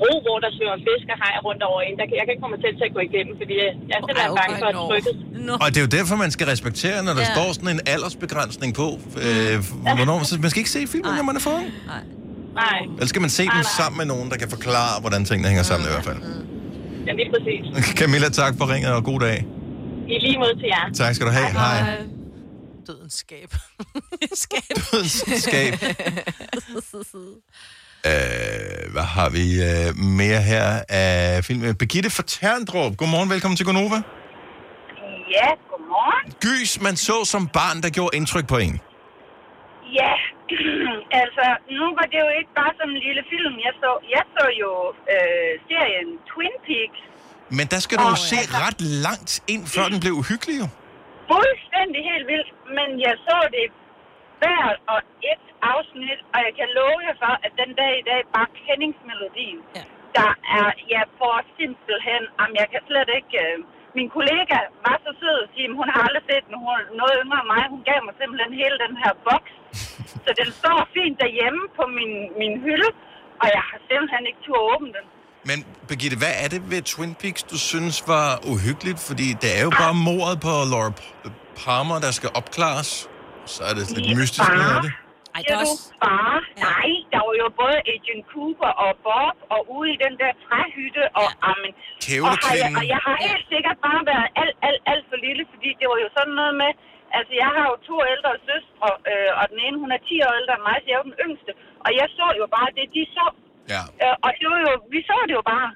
bro, 0.00 0.12
hvor 0.26 0.36
der 0.44 0.50
svømmer 0.56 0.78
fisk 0.88 1.06
og 1.14 1.18
hajer 1.24 1.40
rundt 1.48 1.62
over 1.70 1.80
en. 1.86 1.94
Der 2.00 2.04
kan, 2.08 2.14
jeg 2.20 2.24
kan 2.26 2.32
ikke 2.34 2.44
selv 2.64 2.74
til 2.80 2.86
at 2.90 2.94
gå 2.98 3.02
igennem, 3.10 3.34
fordi 3.40 3.54
jeg 3.62 3.70
jeg 3.90 3.94
er 3.98 4.02
simpelthen 4.06 4.30
Ej, 4.32 4.40
bange 4.40 4.54
okay, 4.54 4.62
for 4.62 4.68
at 4.72 4.76
trykke. 4.88 5.10
Nå. 5.48 5.52
og 5.62 5.66
det 5.72 5.78
er 5.80 5.84
jo 5.88 5.92
derfor, 5.98 6.14
man 6.26 6.32
skal 6.36 6.46
respektere, 6.54 6.96
når 7.06 7.12
der 7.18 7.24
Ja. 7.26 7.34
står 7.36 7.48
sådan 7.56 7.70
en 7.76 7.82
aldersbegrænsning 7.94 8.70
på. 8.80 8.86
Øh, 9.26 9.54
hvornår, 9.98 10.16
så 10.28 10.32
man 10.44 10.50
skal 10.52 10.60
ikke 10.64 10.74
se 10.78 10.82
filmen, 10.94 11.12
når 11.20 11.26
man 11.30 11.36
er 11.40 11.42
for 11.48 11.54
ung. 11.60 11.68
Nej, 12.62 12.80
Eller 12.98 13.10
skal 13.12 13.20
man 13.26 13.32
se 13.38 13.42
den 13.56 13.64
sammen 13.78 13.96
med 14.00 14.06
nogen, 14.12 14.26
der 14.32 14.36
kan 14.42 14.48
forklare, 14.56 14.94
hvordan 15.04 15.20
tingene 15.28 15.48
hænger 15.52 15.64
sammen 15.70 15.84
i 15.88 15.90
hvert 15.94 16.06
fald. 16.10 16.20
ja, 17.06 17.12
lige 17.20 17.30
præcis. 17.34 17.62
Camilla, 18.00 18.28
tak 18.42 18.52
for 18.58 18.64
ringet, 18.72 18.90
og 18.98 19.02
god 19.12 19.20
dag. 19.28 19.38
I 20.14 20.16
lige 20.26 20.38
måde 20.42 20.54
til 20.60 20.68
jer. 20.74 20.84
Tak 21.02 21.14
skal 21.14 21.26
du 21.26 21.32
have. 21.32 21.50
Hej. 21.64 21.96
Dødens 22.86 23.14
skab. 23.14 23.50
Skab. 24.44 24.76
Skab. 25.44 25.74
øh, 28.10 28.92
hvad 28.94 29.06
har 29.16 29.28
vi 29.36 29.44
øh, 29.68 29.88
mere 30.20 30.40
her 30.50 30.66
af 30.88 31.44
filmen? 31.44 31.76
Birgitte 31.82 32.10
fra 32.16 32.24
Terndrup. 32.34 32.92
Godmorgen, 33.00 33.30
velkommen 33.34 33.56
til 33.56 33.66
Gonova. 33.66 33.98
Ja, 35.36 35.48
godmorgen. 35.70 36.26
Gys, 36.46 36.70
man 36.86 36.96
så 37.08 37.16
som 37.32 37.42
barn, 37.58 37.76
der 37.84 37.90
gjorde 37.96 38.12
indtryk 38.18 38.46
på 38.54 38.58
en. 38.66 38.74
Ja, 40.00 40.12
altså, 41.22 41.44
nu 41.78 41.84
var 41.98 42.06
det 42.12 42.18
jo 42.26 42.30
ikke 42.40 42.52
bare 42.60 42.72
sådan 42.78 42.92
en 42.96 43.02
lille 43.08 43.22
film, 43.32 43.54
jeg 43.66 43.74
så. 43.82 43.90
Jeg 44.16 44.24
så 44.36 44.44
jo 44.62 44.72
øh, 45.14 45.52
serien 45.68 46.08
Twin 46.30 46.56
Peaks, 46.66 47.00
Men 47.56 47.66
der 47.72 47.80
skal 47.84 47.96
du 48.00 48.06
jo 48.14 48.18
se 48.32 48.38
ret 48.64 48.80
langt 49.06 49.32
ind, 49.52 49.62
før 49.74 49.84
den 49.92 49.98
blev 50.04 50.12
uhyggelig, 50.22 50.56
jo. 50.62 50.66
Fuldstændig 51.32 52.00
helt 52.10 52.26
vildt, 52.32 52.50
men 52.76 52.88
jeg 53.06 53.14
så 53.26 53.38
det 53.56 53.66
hver 54.40 54.64
og 54.92 55.00
et 55.32 55.47
afsnit, 55.74 56.20
og 56.34 56.38
jeg 56.46 56.52
kan 56.58 56.68
love 56.78 56.98
jer 57.08 57.16
for, 57.24 57.34
at 57.46 57.52
den 57.60 57.70
dag 57.80 57.92
i 58.02 58.04
dag, 58.10 58.20
bare 58.36 58.48
kendingsmelodien, 58.66 59.58
Ja. 59.78 59.82
der 60.18 60.30
er, 60.58 60.68
jeg 60.96 61.04
får 61.20 61.36
simpelthen, 61.58 62.22
om 62.42 62.48
jeg 62.60 62.66
kan 62.72 62.80
slet 62.88 63.10
ikke... 63.20 63.34
Øh, 63.46 63.56
min 63.98 64.10
kollega 64.18 64.58
var 64.86 64.96
så 65.06 65.10
sød 65.20 65.36
at 65.44 65.48
sige, 65.54 65.66
at 65.70 65.74
hun 65.80 65.86
har 65.92 66.00
aldrig 66.06 66.24
set 66.30 66.44
den, 66.48 66.54
hun 66.64 66.72
er 66.80 66.84
noget 67.02 67.14
yngre 67.22 67.38
end 67.42 67.48
mig. 67.54 67.62
Hun 67.74 67.82
gav 67.90 67.98
mig 68.06 68.14
simpelthen 68.20 68.52
hele 68.62 68.76
den 68.84 68.94
her 69.02 69.12
boks. 69.26 69.52
Så 70.24 70.30
den 70.40 70.48
står 70.60 70.78
fint 70.96 71.16
derhjemme 71.24 71.62
på 71.78 71.84
min, 71.96 72.12
min 72.40 72.54
hylde, 72.64 72.90
og 73.42 73.46
jeg 73.56 73.62
har 73.70 73.78
simpelthen 73.90 74.22
ikke 74.30 74.40
tur 74.46 74.58
at 74.62 74.66
åbne 74.72 74.90
den. 74.96 75.04
Men 75.50 75.58
Birgitte, 75.88 76.16
hvad 76.22 76.34
er 76.44 76.48
det 76.54 76.60
ved 76.72 76.80
Twin 76.92 77.12
Peaks, 77.22 77.42
du 77.52 77.56
synes 77.70 77.96
var 78.14 78.26
uhyggeligt? 78.52 79.00
Fordi 79.08 79.26
det 79.42 79.50
er 79.58 79.62
jo 79.68 79.72
bare 79.82 79.94
mordet 80.08 80.36
på 80.46 80.52
Laura 80.72 80.92
Palmer, 81.60 81.98
der 82.06 82.12
skal 82.18 82.30
opklares. 82.40 82.90
Så 83.54 83.60
er 83.68 83.72
det 83.78 83.84
lidt 83.96 84.08
mystisk 84.20 84.48
noget 84.58 84.74
af 84.76 84.82
det. 84.86 84.92
Ej, 85.38 85.42
det 85.46 85.54
er 85.56 85.60
du 85.64 85.70
også... 85.74 85.88
bare? 86.06 86.38
Ja. 86.62 86.62
Nej, 86.68 86.90
der 87.12 87.20
var 87.26 87.34
jo 87.42 87.46
både 87.62 87.76
Agent 87.94 88.24
Cooper 88.32 88.72
og 88.84 88.90
Bob, 89.06 89.36
og 89.54 89.60
ude 89.76 89.88
i 89.94 89.98
den 90.04 90.14
der 90.22 90.30
træhytte, 90.44 91.04
og 91.20 91.28
Ja. 91.34 91.48
amen. 91.50 91.72
Og, 92.28 92.34
har 92.44 92.54
jeg, 92.62 92.70
og 92.80 92.84
jeg 92.94 93.00
har 93.06 93.16
helt 93.28 93.46
sikkert 93.52 93.78
bare 93.86 94.02
været 94.12 94.28
alt, 94.42 94.56
alt, 94.68 94.80
alt 94.92 95.04
for 95.10 95.18
lille, 95.26 95.42
fordi 95.52 95.68
det 95.80 95.86
var 95.92 95.98
jo 96.04 96.08
sådan 96.18 96.34
noget 96.40 96.54
med, 96.62 96.70
altså 97.18 97.32
jeg 97.42 97.50
har 97.56 97.64
jo 97.70 97.76
to 97.88 97.96
ældre 98.14 98.32
søstre, 98.48 98.88
øh, 99.10 99.30
og 99.40 99.44
den 99.52 99.58
ene 99.66 99.76
hun 99.82 99.90
er 99.96 100.00
10 100.08 100.26
år 100.26 100.32
ældre 100.40 100.54
end 100.58 100.64
mig, 100.68 100.76
så 100.80 100.86
jeg 100.88 100.96
er 100.96 101.02
jo 101.02 101.08
den 101.10 101.18
yngste. 101.26 101.50
Og 101.84 101.90
jeg 102.00 102.06
så 102.18 102.26
jo 102.40 102.46
bare 102.56 102.68
det, 102.78 102.86
de 102.96 103.02
så. 103.16 103.26
Ja. 103.74 103.82
Øh, 104.02 104.14
og 104.24 104.30
det 104.38 104.46
var 104.52 104.60
jo, 104.66 104.72
vi 104.94 105.00
så 105.08 105.16
det 105.28 105.34
jo 105.40 105.44
bare. 105.54 105.68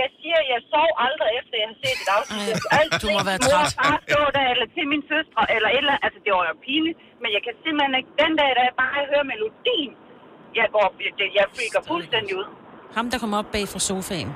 Jeg 0.00 0.08
siger, 0.20 0.38
jeg 0.52 0.60
sov 0.74 0.88
aldrig 1.06 1.30
efter, 1.40 1.54
jeg 1.62 1.68
har 1.72 1.78
set 1.84 1.98
et 2.04 2.10
afsnit. 2.16 2.48
Alt 2.80 2.92
du 3.02 3.06
må 3.16 3.20
være 3.30 3.38
mor 3.46 3.58
og 3.64 3.70
træt. 3.72 3.78
far 3.80 3.96
stå 4.08 4.20
der, 4.36 4.44
eller 4.52 4.66
til 4.76 4.84
min 4.92 5.02
søstre, 5.12 5.40
eller 5.54 5.68
et 5.76 5.80
eller 5.82 5.94
andet. 5.94 6.06
Altså, 6.06 6.18
det 6.24 6.30
var 6.36 6.44
jo 6.52 6.56
pinligt. 6.68 6.96
Men 7.22 7.28
jeg 7.36 7.42
kan 7.46 7.54
simpelthen 7.64 7.94
ikke, 8.00 8.10
den 8.22 8.32
dag, 8.40 8.50
da 8.58 8.60
jeg 8.68 8.74
bare 8.84 9.00
hører 9.12 9.26
melodien, 9.32 9.90
jeg 10.58 10.66
går, 10.76 10.86
jeg, 11.20 11.28
jeg 11.38 11.44
freaker 11.56 11.80
fuldstændig 11.92 12.32
ud. 12.40 12.48
Ham, 12.96 13.04
der 13.12 13.18
kommer 13.22 13.36
op 13.42 13.48
bag 13.56 13.64
fra 13.72 13.80
sofaen. 13.90 14.30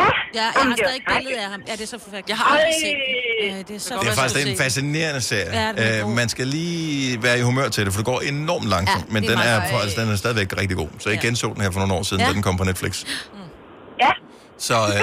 Ja, 0.00 0.08
Ja, 0.34 0.40
jeg 0.40 0.44
har 0.56 0.68
det 0.70 0.78
stadig 0.78 1.00
et 1.02 1.06
billede 1.16 1.38
af 1.44 1.48
ham. 1.54 1.60
Ja, 1.68 1.72
det 1.78 1.84
er 1.88 1.92
så 1.96 1.98
forfærdeligt. 2.06 2.28
Jeg 2.32 2.36
har 2.42 2.46
aldrig 2.54 2.74
set 2.84 2.96
den. 3.02 3.50
Ja, 3.50 3.58
det 3.68 3.74
er 3.78 3.80
så 3.88 3.94
Det 3.94 4.02
Det 4.02 4.10
er 4.12 4.18
faktisk 4.22 4.46
en 4.52 4.58
fascinerende 4.64 5.20
serie. 5.32 5.50
Ja, 5.60 5.68
den 6.02 6.08
Øh, 6.10 6.16
man 6.20 6.28
skal 6.34 6.46
lige 6.46 7.22
være 7.26 7.36
i 7.38 7.42
humør 7.50 7.68
til 7.74 7.80
det, 7.84 7.90
for 7.92 7.98
det 8.02 8.06
går 8.12 8.20
enormt 8.34 8.66
langsomt. 8.74 9.06
Ja, 9.08 9.12
men 9.14 9.20
det 9.22 9.30
er 9.30 9.36
den 9.36 9.46
er, 9.48 9.80
altså, 9.84 10.00
den 10.00 10.08
er 10.14 10.16
stadigvæk 10.24 10.48
rigtig 10.62 10.76
god. 10.82 10.88
Så 11.02 11.06
jeg 11.10 11.18
Ja. 11.22 11.26
genså 11.26 11.46
den 11.54 11.60
her 11.64 11.70
for 11.74 11.80
nogle 11.82 11.94
år 11.98 12.02
siden, 12.08 12.20
Ja. 12.22 12.28
da 12.28 12.32
den 12.38 12.42
kom 12.48 12.56
på 12.62 12.64
Netflix. 12.70 12.92
Ja, 13.04 13.08
Så 14.68 14.74
øh, 14.94 15.00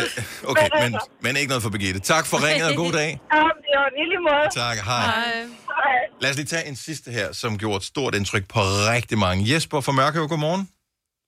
øh, 0.00 0.50
okay, 0.50 0.68
men, 0.82 0.98
men 1.24 1.36
ikke 1.36 1.48
noget 1.48 1.62
for 1.62 1.70
Birgitte. 1.70 2.00
Tak 2.00 2.24
for 2.26 2.36
ringet, 2.46 2.66
og 2.70 2.76
god 2.76 2.92
dag. 2.92 3.10
Jamen, 3.34 3.58
det 3.66 3.74
var 3.80 3.88
en 3.92 3.96
lille 4.02 4.18
måde. 4.28 4.46
Tak, 4.64 4.76
hej. 4.90 5.04
Hej. 5.06 6.00
Lad 6.20 6.30
os 6.30 6.36
lige 6.36 6.46
tage 6.46 6.68
en 6.68 6.76
sidste 6.76 7.10
her, 7.10 7.32
som 7.32 7.58
gjorde 7.58 7.76
et 7.76 7.82
stort 7.82 8.14
indtryk 8.14 8.48
på 8.48 8.60
rigtig 8.94 9.18
mange. 9.18 9.54
Jesper 9.54 9.80
fra 9.80 9.92
Mørkøv, 9.92 10.28
godmorgen. 10.28 10.68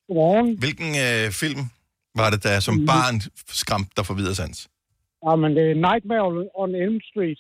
Godmorgen. 0.08 0.58
Hvilken 0.58 0.90
øh, 1.06 1.32
film 1.32 1.60
var 2.16 2.30
det, 2.30 2.42
der 2.42 2.60
som 2.60 2.86
barn 2.86 3.20
skræmte 3.48 3.90
dig 3.96 4.06
for 4.06 4.14
videre 4.14 4.34
sans? 4.34 4.68
Ja, 5.26 5.36
men 5.36 5.50
det 5.56 5.64
er 5.70 5.74
Nightmare 5.74 6.24
on 6.54 6.74
Elm 6.74 6.98
Street. 7.10 7.38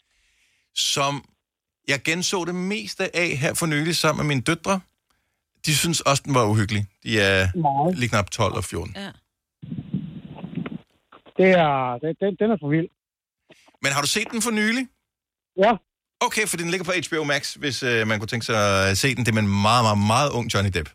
Som 0.74 1.24
jeg 1.88 2.02
genså 2.02 2.44
det 2.44 2.54
meste 2.54 3.16
af 3.16 3.28
her 3.36 3.54
for 3.54 3.66
nylig 3.66 3.96
sammen 3.96 4.26
med 4.26 4.34
mine 4.34 4.42
døtre. 4.42 4.80
De 5.66 5.76
synes 5.76 6.00
også, 6.00 6.22
den 6.26 6.34
var 6.34 6.44
uhyggelig. 6.46 6.86
De 7.02 7.20
er 7.20 7.48
Meget. 7.56 7.98
lige 7.98 8.08
knap 8.08 8.30
12 8.30 8.54
og 8.54 8.64
14. 8.64 8.96
Ja. 8.96 9.10
Det 11.42 11.50
er, 11.66 11.72
den, 12.02 12.12
den, 12.22 12.30
den 12.40 12.48
er 12.54 12.58
for 12.62 12.68
vild. 12.74 12.88
Men 13.82 13.90
har 13.94 14.00
du 14.04 14.10
set 14.16 14.28
den 14.34 14.42
for 14.46 14.50
nylig? 14.60 14.84
Ja, 15.64 15.72
Okay, 16.26 16.44
for 16.50 16.56
den 16.56 16.68
ligger 16.72 16.84
på 16.84 16.92
HBO 17.08 17.24
Max, 17.24 17.42
hvis 17.62 17.82
øh, 17.82 18.06
man 18.10 18.16
kunne 18.18 18.32
tænke 18.32 18.46
sig 18.50 18.58
at 18.90 18.98
se 19.02 19.08
den. 19.14 19.20
Det 19.24 19.30
er 19.32 19.38
med 19.40 19.42
en 19.50 19.54
meget, 19.68 19.82
meget, 19.88 20.00
meget 20.12 20.30
ung 20.38 20.46
Johnny 20.54 20.70
Depp. 20.76 20.88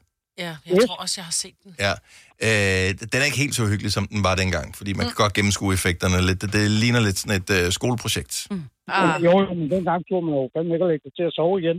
Ja, 0.44 0.52
jeg 0.68 0.74
Yes. 0.78 0.86
tror 0.88 0.96
også, 1.04 1.16
jeg 1.22 1.26
har 1.32 1.38
set 1.44 1.56
den. 1.64 1.72
Ja. 1.86 1.94
Øh, 2.48 2.88
den 3.12 3.18
er 3.22 3.26
ikke 3.30 3.42
helt 3.44 3.56
så 3.60 3.64
hyggelig, 3.72 3.92
som 3.98 4.04
den 4.14 4.22
var 4.28 4.36
dengang, 4.44 4.68
fordi 4.80 4.92
man 5.00 5.06
kan 5.10 5.16
godt 5.24 5.34
gennemskue 5.38 5.74
effekterne 5.78 6.18
lidt. 6.28 6.42
Det, 6.42 6.50
det 6.54 6.72
ligner 6.84 7.00
lidt 7.08 7.18
sådan 7.22 7.38
et 7.42 7.50
øh, 7.58 7.66
skoleprojekt. 7.78 8.34
Mm. 8.52 8.64
Ah, 8.88 9.24
jo, 9.26 9.34
men 9.60 9.66
dengang 9.76 10.00
tog 10.10 10.20
man 10.26 10.34
jo 10.40 10.44
fandme 10.54 10.74
ikke 10.76 11.04
det 11.08 11.14
til 11.18 11.26
at 11.30 11.34
sove 11.40 11.56
igen. 11.62 11.78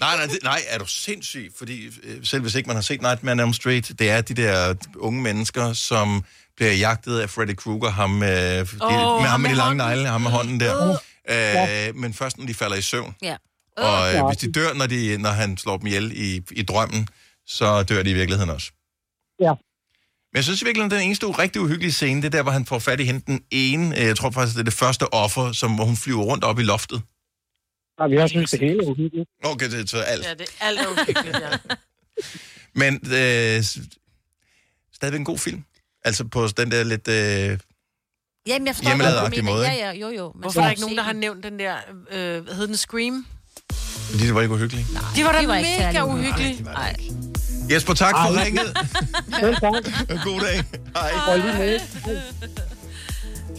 Nej, 0.00 0.16
nej, 0.16 0.26
det, 0.26 0.38
nej, 0.42 0.60
er 0.68 0.78
du 0.78 0.86
sindssyg? 0.86 1.52
Fordi 1.58 1.86
øh, 2.02 2.24
selv 2.24 2.42
hvis 2.42 2.54
ikke 2.54 2.66
man 2.66 2.76
har 2.76 2.82
set 2.82 3.02
Nightmare 3.02 3.32
on 3.32 3.40
Elm 3.40 3.52
Street, 3.52 3.92
det 3.98 4.10
er 4.10 4.20
de 4.20 4.34
der 4.34 4.74
unge 4.96 5.22
mennesker, 5.22 5.72
som 5.72 6.24
bliver 6.56 6.72
jagtet 6.72 7.20
af 7.20 7.30
Freddy 7.30 7.54
Krueger, 7.56 7.90
ham, 7.90 8.22
øh, 8.22 8.28
de, 8.28 8.66
Åh, 8.82 9.20
med 9.22 9.28
ham 9.28 9.40
med 9.40 9.50
de 9.50 9.56
lange 9.56 9.76
negle, 9.76 10.06
ham 10.08 10.20
med 10.20 10.30
hånden 10.30 10.60
der. 10.60 10.96
Øh, 11.30 11.96
men 11.96 12.14
først 12.14 12.38
når 12.38 12.46
de 12.46 12.54
falder 12.54 12.76
i 12.76 12.82
søvn. 12.82 13.14
Ja. 13.22 13.36
Og 13.76 14.08
øh, 14.08 14.14
Ja. 14.14 14.26
hvis 14.26 14.36
de 14.38 14.52
dør, 14.52 14.72
når, 14.74 14.86
de, 14.86 15.18
når 15.18 15.30
han 15.30 15.56
slår 15.56 15.76
dem 15.76 15.86
ihjel 15.86 16.12
i, 16.14 16.42
i 16.50 16.62
drømmen, 16.62 17.08
så 17.46 17.82
dør 17.82 18.02
de 18.02 18.10
i 18.10 18.14
virkeligheden 18.14 18.50
også. 18.50 18.70
Ja. 19.40 19.52
Men 20.32 20.36
jeg 20.36 20.44
synes 20.44 20.62
i 20.62 20.64
virkeligheden, 20.64 20.90
den 20.98 21.06
eneste 21.06 21.26
rigtig 21.26 21.60
uhyggelige 21.62 21.92
scene, 21.92 22.22
det 22.22 22.26
er 22.26 22.30
der, 22.30 22.42
hvor 22.42 22.52
han 22.52 22.66
får 22.66 22.78
fat 22.78 23.00
i 23.00 23.04
hende 23.04 23.20
den 23.26 23.40
ene, 23.50 23.98
øh, 24.00 24.06
jeg 24.06 24.16
tror 24.16 24.30
faktisk, 24.30 24.54
det 24.54 24.60
er 24.60 24.64
det 24.64 24.72
første 24.72 25.14
offer, 25.14 25.52
som, 25.52 25.74
hvor 25.74 25.84
hun 25.84 25.96
flyver 25.96 26.22
rundt 26.22 26.44
op 26.44 26.58
i 26.58 26.62
loftet. 26.62 27.02
Ja, 28.00 28.06
vi 28.06 28.16
har 28.16 28.26
synes, 28.26 28.50
det 28.50 28.60
hele 28.60 28.82
er 28.82 28.86
uhyggeligt. 28.86 29.30
Okay, 29.44 29.70
det 29.70 29.80
er 29.80 29.86
så 29.86 29.98
alt. 29.98 30.24
ja, 30.24 30.34
det 30.34 30.40
er 30.60 30.66
alt 30.66 30.80
er 30.80 30.86
uhyggeligt, 30.86 31.38
ja. 31.40 31.48
Men 32.80 32.94
øh, 32.94 33.64
stadigvæk 34.94 35.18
en 35.18 35.24
god 35.24 35.38
film. 35.38 35.64
Altså 36.04 36.24
på 36.24 36.48
den 36.56 36.70
der 36.70 36.84
lidt... 36.84 37.08
Øh, 37.08 37.58
Jamen, 38.46 38.66
jeg 38.66 38.74
forstår, 38.74 38.90
du 38.92 38.96
måde, 39.42 39.42
mener. 39.42 39.72
Ja, 39.72 39.72
ja, 39.72 39.92
jo, 39.92 40.08
jo. 40.08 40.32
Man 40.34 40.40
Hvorfor 40.40 40.60
er 40.60 40.64
der 40.64 40.70
ikke 40.70 40.82
nogen, 40.82 40.96
der 40.96 41.02
har 41.02 41.12
nævnt 41.12 41.44
den 41.44 41.58
der, 41.58 41.76
øh, 42.10 42.44
hvad 42.44 42.54
hed 42.54 42.66
den, 42.66 42.76
Scream? 42.76 43.26
fordi 44.10 44.26
det 44.26 44.34
var 44.34 44.40
ikke 44.40 44.54
uhyggeligt. 44.54 44.86
De 45.16 45.24
var 45.24 45.32
da 45.32 45.38
det 45.40 45.48
var 45.48 45.56
ikke 45.56 45.70
mega 45.78 46.04
uhyggelige. 46.04 46.62
Nej. 46.62 46.96
Jesper, 47.70 47.94
tak 47.94 48.14
for 48.14 48.44
ringet. 48.44 48.76
God 50.24 50.40
dag. 50.40 50.64
Hej. 50.94 52.60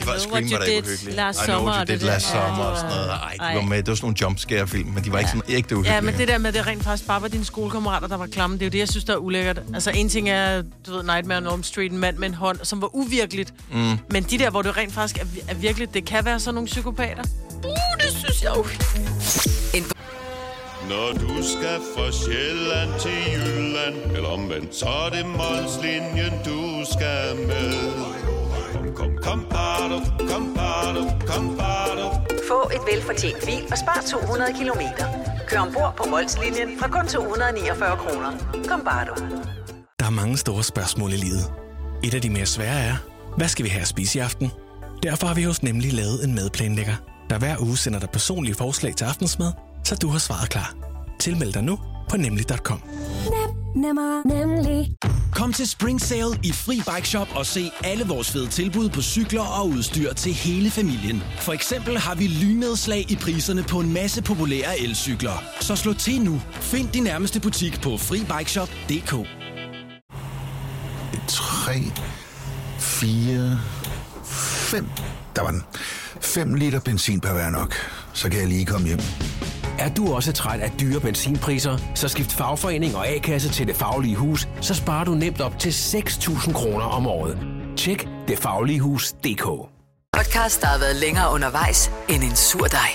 Og 0.07 0.15
lige 0.17 0.29
med. 0.31 0.41
De 0.41 0.49
var 0.49 0.49
Scream 0.49 0.51
var 0.51 0.57
da 0.57 0.63
ikke 0.63 0.81
Did 0.81 0.87
uhyggelige. 0.87 1.15
Last 1.15 1.39
I 1.41 1.45
know 1.45 1.63
what 1.65 1.75
you 1.75 1.81
did 1.81 1.93
det 1.93 2.01
der. 2.01 2.07
last 2.07 2.25
summer 2.31 2.63
og 2.63 2.71
det 2.71 2.79
sådan 2.79 2.95
noget. 2.95 3.09
Ej, 3.09 3.33
de 3.39 3.43
Ej. 3.45 3.55
var 3.55 3.61
med. 3.61 3.77
Det 3.77 3.87
var 3.87 3.95
sådan 3.95 4.05
nogle 4.05 4.17
jumpscare-film, 4.21 4.89
men 4.89 5.03
de 5.03 5.11
var 5.11 5.19
ikke 5.19 5.31
sådan 5.31 5.43
ægte 5.49 5.75
uhyggelige. 5.75 5.95
Ja, 5.95 6.01
men 6.01 6.17
det 6.17 6.27
der 6.27 6.37
med, 6.37 6.51
det 6.51 6.67
rent 6.67 6.83
faktisk 6.83 7.07
bare 7.07 7.21
var 7.21 7.27
dine 7.27 7.45
skolekammerater, 7.45 8.07
der 8.07 8.17
var 8.17 8.27
klamme, 8.27 8.55
det 8.55 8.61
er 8.61 8.65
jo 8.65 8.69
det, 8.71 8.79
jeg 8.79 8.89
synes, 8.89 9.05
der 9.05 9.13
er 9.13 9.17
ulækkert. 9.17 9.61
Altså, 9.73 9.91
en 9.91 10.09
ting 10.09 10.29
er, 10.29 10.61
du 10.87 10.93
ved, 10.93 11.03
Nightmare 11.03 11.37
on 11.37 11.47
Elm 11.53 11.63
Street, 11.63 11.91
en 11.91 11.97
mand 11.97 12.17
med 12.17 12.27
en 12.27 12.33
hånd, 12.33 12.59
som 12.63 12.81
var 12.81 12.95
uvirkeligt. 12.95 13.53
Mm. 13.71 13.97
Men 14.09 14.23
de 14.23 14.37
der, 14.37 14.49
hvor 14.49 14.61
det 14.61 14.77
rent 14.77 14.93
faktisk 14.93 15.17
er, 15.21 15.25
er 15.47 15.53
virkelig, 15.55 15.93
det 15.93 16.05
kan 16.05 16.25
være 16.25 16.39
sådan 16.39 16.55
nogle 16.55 16.67
psykopater. 16.67 17.23
Uh, 17.63 17.71
det 17.97 18.11
synes 18.17 18.41
jeg 18.43 18.51
jo. 18.55 18.65
Når 20.89 21.11
du 21.13 21.43
skal 21.43 21.79
fra 21.95 22.11
Sjælland 22.11 22.99
til 22.99 23.11
Jylland 23.33 24.15
Eller 24.15 24.29
omvendt, 24.29 24.75
så 24.75 24.85
er 24.85 25.09
det 25.09 25.25
Molslinjen, 25.25 26.33
du 26.45 26.85
skal 26.93 27.47
med 27.47 27.73
Kom, 28.73 28.95
kom, 28.95 29.17
kom, 29.23 29.45
bado, 29.49 29.97
kom, 30.29 30.43
bado, 30.55 31.01
kom, 31.27 31.57
bado. 31.57 32.05
Få 32.49 32.59
et 32.75 32.83
velfortjent 32.93 33.45
bil 33.45 33.63
og 33.71 33.77
spar 33.77 34.03
200 34.11 34.53
kilometer. 34.59 35.05
Kør 35.47 35.59
ombord 35.59 35.93
på 35.97 36.03
Molslinjen 36.09 36.79
fra 36.79 36.87
kun 36.87 37.07
249 37.07 37.97
kroner. 37.97 38.31
Kom 38.69 38.81
bare 38.89 39.05
du. 39.05 39.13
Der 39.99 40.05
er 40.05 40.09
mange 40.09 40.37
store 40.37 40.63
spørgsmål 40.63 41.13
i 41.13 41.15
livet. 41.15 41.53
Et 42.03 42.13
af 42.13 42.21
de 42.21 42.29
mere 42.29 42.45
svære 42.45 42.79
er, 42.79 42.95
hvad 43.37 43.47
skal 43.47 43.65
vi 43.65 43.69
have 43.69 43.81
at 43.81 43.87
spise 43.87 44.19
i 44.19 44.21
aften? 44.21 44.51
Derfor 45.03 45.27
har 45.27 45.33
vi 45.33 45.43
hos 45.43 45.63
Nemlig 45.63 45.93
lavet 45.93 46.23
en 46.23 46.35
madplanlægger, 46.35 46.95
der 47.29 47.37
hver 47.39 47.55
uge 47.59 47.77
sender 47.77 47.99
dig 47.99 48.09
personlige 48.09 48.55
forslag 48.55 48.95
til 48.95 49.05
aftensmad, 49.05 49.51
så 49.83 49.95
du 49.95 50.07
har 50.09 50.19
svaret 50.19 50.49
klar. 50.49 50.75
Tilmeld 51.19 51.53
dig 51.53 51.63
nu 51.63 51.79
på 52.09 52.17
nemlig.com. 52.17 52.81
Nemmer, 53.75 54.27
nemlig. 54.27 54.95
Kom 55.33 55.53
til 55.53 55.67
Spring 55.67 56.01
Sale 56.01 56.39
i 56.43 56.51
Fri 56.51 56.81
Bike 56.95 57.07
Shop 57.07 57.27
og 57.35 57.45
se 57.45 57.71
alle 57.83 58.05
vores 58.05 58.31
fede 58.31 58.47
tilbud 58.47 58.89
på 58.89 59.01
cykler 59.01 59.41
og 59.41 59.69
udstyr 59.69 60.13
til 60.13 60.33
hele 60.33 60.71
familien. 60.71 61.23
For 61.39 61.53
eksempel 61.53 61.97
har 61.97 62.15
vi 62.15 62.27
lynedslag 62.27 63.11
i 63.11 63.15
priserne 63.15 63.63
på 63.63 63.79
en 63.79 63.93
masse 63.93 64.23
populære 64.23 64.79
elcykler. 64.79 65.43
Så 65.59 65.75
slå 65.75 65.93
til 65.93 66.21
nu. 66.21 66.41
Find 66.51 66.89
din 66.89 67.03
nærmeste 67.03 67.39
butik 67.39 67.81
på 67.81 67.97
FriBikeShop.dk 67.97 69.27
3, 71.27 71.83
4, 72.79 73.59
5. 74.25 74.87
Der 75.35 75.41
var 75.41 75.51
den. 75.51 75.63
5 76.21 76.53
liter 76.53 76.79
benzin 76.79 77.19
per 77.21 77.33
hver 77.33 77.49
nok. 77.49 77.75
Så 78.13 78.29
kan 78.29 78.39
jeg 78.39 78.47
lige 78.47 78.65
komme 78.65 78.87
hjem. 78.87 78.99
Er 79.81 79.89
du 79.89 80.13
også 80.13 80.33
træt 80.33 80.59
af 80.59 80.71
dyre 80.79 80.99
benzinpriser, 80.99 81.77
så 81.95 82.07
skift 82.07 82.31
fagforening 82.31 82.95
og 82.95 83.07
A-kasse 83.07 83.49
til 83.49 83.67
Det 83.67 83.75
Faglige 83.75 84.15
Hus, 84.15 84.47
så 84.61 84.73
sparer 84.73 85.03
du 85.03 85.15
nemt 85.15 85.41
op 85.41 85.59
til 85.59 85.69
6.000 85.69 86.53
kroner 86.53 86.85
om 86.85 87.07
året. 87.07 87.37
Tjek 87.77 88.07
detfagligehus.dk 88.27 89.45
Podcast, 90.17 90.61
der 90.61 90.67
har 90.67 90.79
været 90.79 90.95
længere 90.95 91.33
undervejs 91.33 91.91
end 92.09 92.23
en 92.23 92.35
sur 92.35 92.65
dej. 92.65 92.89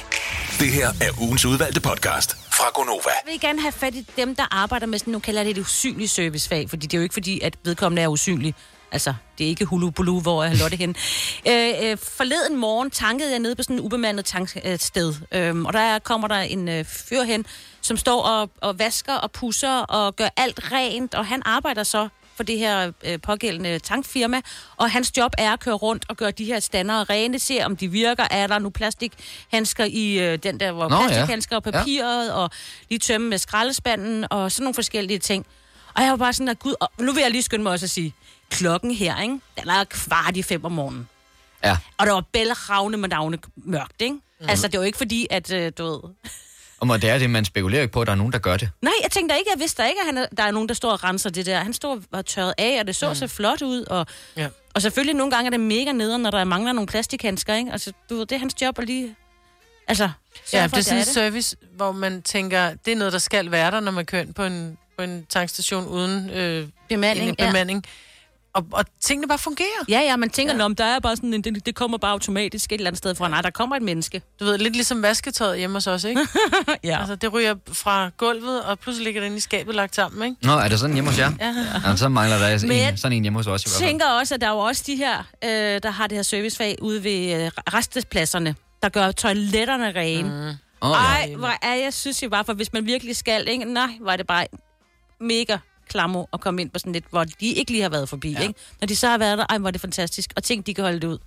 Det 0.58 0.68
her 0.72 0.88
er 0.88 1.22
ugens 1.22 1.44
udvalgte 1.44 1.80
podcast 1.80 2.36
fra 2.52 2.64
Gonova. 2.74 3.10
Jeg 3.26 3.32
vil 3.32 3.40
gerne 3.40 3.60
have 3.60 3.72
fat 3.72 3.94
i 3.94 4.06
dem, 4.16 4.36
der 4.36 4.44
arbejder 4.50 4.86
med 4.86 4.98
sådan, 4.98 5.12
nu 5.12 5.18
kalder 5.18 5.42
det 5.42 5.50
et 5.50 5.58
usynligt 5.58 6.10
servicefag, 6.10 6.70
fordi 6.70 6.86
det 6.86 6.94
er 6.94 6.98
jo 6.98 7.02
ikke 7.02 7.12
fordi, 7.12 7.40
at 7.40 7.54
vedkommende 7.64 8.02
er 8.02 8.08
usynlig. 8.08 8.54
Altså, 8.96 9.14
det 9.38 9.44
er 9.44 9.48
ikke 9.48 9.64
Hulu 9.64 9.90
Bulu, 9.90 10.20
hvor 10.20 10.42
jeg 10.42 10.52
har 10.52 10.58
Lotte 10.58 10.76
hen. 10.76 10.96
Øh, 11.48 11.90
øh, 11.90 11.96
forleden 11.98 12.56
morgen 12.56 12.90
tankede 12.90 13.30
jeg 13.30 13.38
nede 13.38 13.56
på 13.56 13.62
sådan 13.62 13.76
en 13.76 13.80
ubemandet 13.80 14.24
tanksted. 14.24 15.14
Øh, 15.32 15.56
og 15.64 15.72
der 15.72 15.98
kommer 15.98 16.28
der 16.28 16.36
en 16.36 16.68
øh, 16.68 16.84
fyr 16.84 17.22
hen, 17.22 17.46
som 17.80 17.96
står 17.96 18.22
og, 18.22 18.50
og 18.60 18.78
vasker 18.78 19.14
og 19.14 19.30
pusser 19.32 19.78
og 19.78 20.16
gør 20.16 20.28
alt 20.36 20.72
rent. 20.72 21.14
Og 21.14 21.26
han 21.26 21.42
arbejder 21.44 21.82
så 21.82 22.08
for 22.36 22.42
det 22.42 22.58
her 22.58 22.92
øh, 23.04 23.20
pågældende 23.20 23.78
tankfirma, 23.78 24.40
og 24.76 24.90
hans 24.90 25.12
job 25.16 25.32
er 25.38 25.52
at 25.52 25.60
køre 25.60 25.74
rundt 25.74 26.04
og 26.08 26.16
gøre 26.16 26.30
de 26.30 26.44
her 26.44 26.60
stander 26.60 27.10
rene, 27.10 27.38
se 27.38 27.58
om 27.64 27.76
de 27.76 27.88
virker, 27.88 28.24
er 28.30 28.46
der 28.46 28.58
nu 28.58 28.70
plastikhandsker 28.70 29.84
i 29.84 30.18
øh, 30.18 30.38
den 30.42 30.60
der, 30.60 30.72
hvor 30.72 30.88
Nå, 30.88 30.96
ja. 30.96 31.06
plastikhandsker 31.06 31.56
og 31.56 31.62
Ja. 31.66 31.70
papiret, 31.70 32.32
og 32.32 32.50
lige 32.90 32.98
tømme 32.98 33.28
med 33.28 33.38
skraldespanden, 33.38 34.26
og 34.30 34.52
sådan 34.52 34.64
nogle 34.64 34.74
forskellige 34.74 35.18
ting. 35.18 35.46
Og 35.94 36.02
jeg 36.02 36.10
var 36.10 36.16
bare 36.16 36.32
sådan, 36.32 36.48
at 36.48 36.58
gud, 36.58 36.74
og 36.80 36.90
nu 36.98 37.12
vil 37.12 37.20
jeg 37.22 37.30
lige 37.30 37.42
skynde 37.42 37.62
mig 37.62 37.72
også 37.72 37.86
at 37.86 37.90
sige, 37.90 38.14
klokken 38.50 38.90
her, 38.94 39.22
ikke? 39.22 39.38
Den 39.60 39.68
er 39.68 39.84
kvart 39.84 40.36
i 40.36 40.42
fem 40.42 40.64
om 40.64 40.72
morgenen. 40.72 41.08
Ja. 41.64 41.76
Og 41.98 42.06
der 42.06 42.12
var 42.12 42.24
bælragende 42.32 42.98
med 42.98 43.08
navne 43.08 43.38
mørkt, 43.56 44.02
ikke? 44.02 44.14
Mm. 44.40 44.48
Altså, 44.48 44.68
det 44.68 44.80
var 44.80 44.86
ikke 44.86 44.98
fordi, 44.98 45.26
at, 45.30 45.52
øh, 45.52 45.72
du 45.78 45.84
ved... 45.84 46.00
Og 46.80 46.86
må- 46.86 46.96
det 46.96 47.10
er 47.10 47.18
det, 47.18 47.30
man 47.30 47.44
spekulerer 47.44 47.82
ikke 47.82 47.92
på, 47.92 48.00
at 48.00 48.06
der 48.06 48.12
er 48.12 48.16
nogen, 48.16 48.32
der 48.32 48.38
gør 48.38 48.56
det. 48.56 48.70
Nej, 48.82 48.92
jeg 49.02 49.10
tænkte 49.10 49.36
ikke, 49.38 49.50
jeg 49.54 49.60
vidste 49.60 49.82
da 49.82 49.88
ikke, 49.88 50.00
at 50.00 50.06
han 50.06 50.18
er, 50.18 50.26
der 50.36 50.42
er 50.42 50.50
nogen, 50.50 50.68
der 50.68 50.74
står 50.74 50.92
og 50.92 51.04
renser 51.04 51.30
det 51.30 51.46
der. 51.46 51.58
Han 51.58 51.72
stod 51.72 52.02
og 52.12 52.26
tørret 52.26 52.54
af, 52.58 52.80
og 52.80 52.86
det 52.86 52.96
så 52.96 53.08
mm. 53.08 53.14
så 53.14 53.26
flot 53.26 53.62
ud. 53.62 53.84
Og, 53.84 54.06
ja. 54.36 54.48
og 54.74 54.82
selvfølgelig 54.82 55.14
nogle 55.16 55.30
gange 55.30 55.46
er 55.46 55.50
det 55.50 55.60
mega 55.60 55.92
nederen, 55.92 56.22
når 56.22 56.30
der 56.30 56.44
mangler 56.44 56.72
nogle 56.72 56.86
plastikhandsker, 56.86 57.54
ikke? 57.54 57.72
Altså, 57.72 57.92
du 58.10 58.16
ved, 58.16 58.26
det 58.26 58.34
er 58.34 58.38
hans 58.38 58.62
job 58.62 58.78
at 58.78 58.86
lige... 58.86 59.14
Altså, 59.88 60.10
Ja, 60.52 60.62
for, 60.66 60.68
det 60.68 60.78
er 60.78 60.82
sådan 60.82 60.98
en 60.98 61.04
service, 61.04 61.56
hvor 61.76 61.92
man 61.92 62.22
tænker, 62.22 62.74
det 62.84 62.92
er 62.92 62.96
noget, 62.96 63.12
der 63.12 63.18
skal 63.18 63.50
være 63.50 63.70
der, 63.70 63.80
når 63.80 63.92
man 63.92 64.06
kører 64.06 64.22
ind 64.22 64.34
på 64.34 64.44
en, 64.44 64.78
på 64.96 65.02
en 65.02 65.26
tankstation 65.28 65.86
uden 65.86 66.30
øh, 66.30 66.68
Bemanding, 66.88 67.28
en 67.28 67.36
ja. 67.38 67.80
Og, 68.56 68.66
og 68.72 68.84
tingene 69.00 69.28
bare 69.28 69.38
fungerer. 69.38 69.84
Ja, 69.88 70.00
ja, 70.00 70.16
man 70.16 70.30
tænker, 70.30 70.54
ja. 70.56 70.64
om 70.64 70.74
der 70.74 70.84
er 70.84 71.00
bare 71.00 71.16
sådan, 71.16 71.34
en- 71.34 71.42
det, 71.44 71.66
det 71.66 71.74
kommer 71.74 71.98
bare 71.98 72.12
automatisk 72.12 72.72
et 72.72 72.74
eller 72.74 72.86
andet 72.90 72.98
sted 72.98 73.14
fra. 73.14 73.28
Nej, 73.28 73.42
der 73.42 73.50
kommer 73.50 73.76
et 73.76 73.82
menneske. 73.82 74.22
Du 74.40 74.44
ved, 74.44 74.58
lidt 74.58 74.74
ligesom 74.74 75.02
vasketøjet 75.02 75.58
hjemme 75.58 75.76
hos 75.76 75.86
os, 75.86 76.04
ikke? 76.04 76.20
ja. 76.84 76.98
Altså, 76.98 77.14
det 77.14 77.32
ryger 77.32 77.54
fra 77.72 78.10
gulvet, 78.16 78.62
og 78.62 78.78
pludselig 78.78 79.04
ligger 79.04 79.20
det 79.20 79.26
inde 79.26 79.36
i 79.36 79.40
skabet 79.40 79.74
lagt 79.74 79.94
sammen, 79.94 80.28
ikke? 80.30 80.46
Nå, 80.46 80.52
er 80.52 80.68
det 80.68 80.80
sådan 80.80 80.94
hjemme 80.94 81.10
hos 81.10 81.18
jer? 81.18 81.32
Ja. 81.40 81.54
ja 81.90 81.96
så 81.96 82.08
mangler 82.08 82.38
der 82.38 82.58
Men 82.62 82.70
en, 82.72 82.78
jeg 82.78 82.98
sådan 82.98 83.16
en 83.16 83.22
hjemme 83.22 83.38
hos 83.38 83.46
os 83.46 83.62
i 83.62 83.68
hvert 83.68 83.78
fald. 83.80 83.88
tænker 83.88 84.06
også, 84.06 84.34
at 84.34 84.40
der 84.40 84.46
er 84.46 84.50
jo 84.52 84.58
også 84.58 84.82
de 84.86 84.96
her, 84.96 85.18
øh, 85.44 85.50
der 85.82 85.90
har 85.90 86.06
det 86.06 86.18
her 86.18 86.22
servicefag 86.22 86.76
ude 86.82 87.04
ved 87.04 87.44
øh, 87.44 87.50
restepladserne, 87.74 88.54
der 88.82 88.88
gør 88.88 89.10
toiletterne 89.12 89.92
rene. 89.92 90.28
Mm. 90.28 90.56
Åh, 90.82 90.90
ja. 90.90 90.94
Ej, 90.96 91.34
hvor 91.36 91.52
er 91.62 91.74
jeg 91.74 91.92
synes 91.94 92.22
jo 92.22 92.28
bare, 92.28 92.44
for 92.44 92.52
hvis 92.52 92.72
man 92.72 92.86
virkelig 92.86 93.16
skal, 93.16 93.48
ikke? 93.48 93.64
nej, 93.64 93.88
var 94.00 94.16
det 94.16 94.26
bare 94.26 94.46
mega 95.20 95.56
klammer 95.88 96.24
at 96.32 96.40
komme 96.40 96.60
ind 96.60 96.70
på 96.70 96.78
sådan 96.78 96.92
lidt, 96.92 97.04
hvor 97.10 97.24
de 97.24 97.46
ikke 97.46 97.70
lige 97.70 97.82
har 97.82 97.88
været 97.88 98.08
forbi, 98.08 98.32
ja. 98.32 98.40
ikke? 98.40 98.54
Når 98.80 98.86
de 98.86 98.96
så 98.96 99.08
har 99.08 99.18
været 99.18 99.38
der, 99.38 99.46
ej, 99.48 99.58
hvor 99.58 99.68
er 99.68 99.70
det 99.70 99.80
fantastisk, 99.80 100.32
og 100.36 100.42
tænk, 100.42 100.66
de 100.66 100.74
kan 100.74 100.84
holde 100.84 101.00
det 101.00 101.06
ud. 101.06 101.18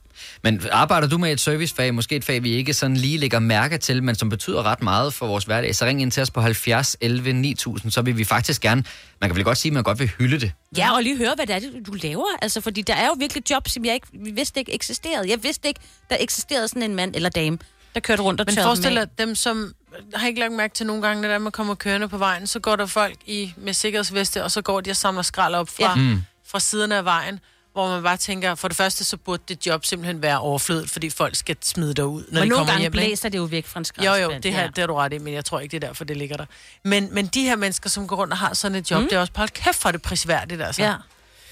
Men 0.43 0.61
arbejder 0.71 1.07
du 1.07 1.17
med 1.17 1.31
et 1.31 1.39
servicefag, 1.39 1.93
måske 1.93 2.15
et 2.15 2.25
fag, 2.25 2.43
vi 2.43 2.51
ikke 2.51 2.73
sådan 2.73 2.97
lige 2.97 3.17
lægger 3.17 3.39
mærke 3.39 3.77
til, 3.77 4.03
men 4.03 4.15
som 4.15 4.29
betyder 4.29 4.63
ret 4.63 4.83
meget 4.83 5.13
for 5.13 5.27
vores 5.27 5.43
hverdag, 5.43 5.75
så 5.75 5.85
ring 5.85 6.01
ind 6.01 6.11
til 6.11 6.21
os 6.21 6.31
på 6.31 6.41
70 6.41 6.97
11 7.01 7.33
9000, 7.33 7.91
så 7.91 8.01
vil 8.01 8.17
vi 8.17 8.23
faktisk 8.23 8.61
gerne, 8.61 8.83
man 9.21 9.29
kan 9.29 9.35
vel 9.35 9.43
godt 9.43 9.57
sige, 9.57 9.69
at 9.69 9.73
man 9.73 9.83
godt 9.83 9.99
vil 9.99 10.07
hylde 10.07 10.39
det. 10.39 10.51
Ja, 10.77 10.95
og 10.95 11.03
lige 11.03 11.17
høre, 11.17 11.35
hvad 11.35 11.47
det 11.47 11.55
er, 11.55 11.81
du 11.87 11.91
laver. 11.91 12.25
Altså, 12.41 12.61
fordi 12.61 12.81
der 12.81 12.93
er 12.93 13.05
jo 13.05 13.15
virkelig 13.19 13.51
jobs, 13.51 13.71
som 13.71 13.85
jeg 13.85 13.93
ikke 13.93 14.07
vi 14.13 14.31
vidste 14.31 14.59
ikke 14.59 14.73
eksisterede. 14.73 15.29
Jeg 15.29 15.43
vidste 15.43 15.67
ikke, 15.67 15.79
der 16.09 16.17
eksisterede 16.19 16.67
sådan 16.67 16.83
en 16.83 16.95
mand 16.95 17.15
eller 17.15 17.29
dame, 17.29 17.57
der 17.93 17.99
kørte 17.99 18.21
rundt 18.21 18.41
og 18.41 18.45
Men 18.49 18.63
forestil 18.63 18.95
dig, 18.95 19.07
dem 19.17 19.35
som 19.35 19.73
har 20.15 20.27
ikke 20.27 20.39
lagt 20.39 20.53
mærke 20.53 20.73
til 20.73 20.85
nogle 20.85 21.01
gange, 21.01 21.27
når 21.27 21.37
man 21.39 21.51
kommer 21.51 21.75
kørende 21.75 22.09
på 22.09 22.17
vejen, 22.17 22.47
så 22.47 22.59
går 22.59 22.75
der 22.75 22.85
folk 22.85 23.15
i 23.25 23.53
med 23.57 23.73
sikkerhedsveste, 23.73 24.43
og 24.43 24.51
så 24.51 24.61
går 24.61 24.81
de 24.81 24.89
og 24.89 24.95
samler 24.95 25.21
skrald 25.21 25.55
op 25.55 25.69
fra, 25.69 25.83
Ja. 25.89 25.95
Mm. 25.95 26.21
fra 26.47 26.59
siderne 26.59 26.95
af 26.97 27.05
vejen, 27.05 27.39
hvor 27.73 27.89
man 27.89 28.03
bare 28.03 28.17
tænker, 28.17 28.55
for 28.55 28.67
det 28.67 28.77
første, 28.77 29.03
så 29.03 29.17
burde 29.17 29.43
det 29.47 29.65
job 29.67 29.85
simpelthen 29.85 30.21
være 30.21 30.39
overflødet, 30.39 30.89
fordi 30.89 31.09
folk 31.09 31.35
skal 31.35 31.55
smide 31.61 31.93
derud, 31.93 32.21
når 32.21 32.25
Men 32.31 32.43
de 32.43 32.49
nogle 32.49 32.55
kommer 32.55 32.65
gange 32.73 32.81
hjem. 32.81 32.93
ikke? 32.93 33.07
blæser 33.07 33.29
det 33.29 33.37
jo 33.37 33.43
væk 33.43 33.67
fra 33.67 33.79
en 33.79 33.81
Jo, 33.81 33.85
skraldespand. 33.85 34.33
jo, 34.33 34.39
det, 34.43 34.53
her, 34.53 34.61
ja. 34.61 34.67
det 34.67 34.77
har 34.77 34.87
du 34.87 34.93
ret 34.95 35.13
i, 35.13 35.17
men 35.17 35.33
jeg 35.33 35.45
tror 35.45 35.59
ikke, 35.59 35.71
det 35.77 35.83
er 35.83 35.87
derfor, 35.87 36.03
det 36.03 36.17
ligger 36.17 36.37
der. 36.37 36.45
Men, 36.83 37.09
men 37.13 37.27
de 37.27 37.41
her 37.43 37.55
mennesker, 37.55 37.89
som 37.89 38.07
går 38.07 38.15
rundt 38.15 38.33
og 38.33 38.39
har 38.39 38.53
sådan 38.53 38.75
et 38.75 38.91
job, 38.91 39.01
Mm. 39.01 39.07
det 39.09 39.15
er 39.15 39.19
også 39.19 39.33
bare, 39.33 39.47
kæft 39.47 39.81
for 39.81 39.91
det 39.91 40.01
prisværdigt, 40.01 40.61
altså. 40.61 40.83
Ja, 40.83 40.93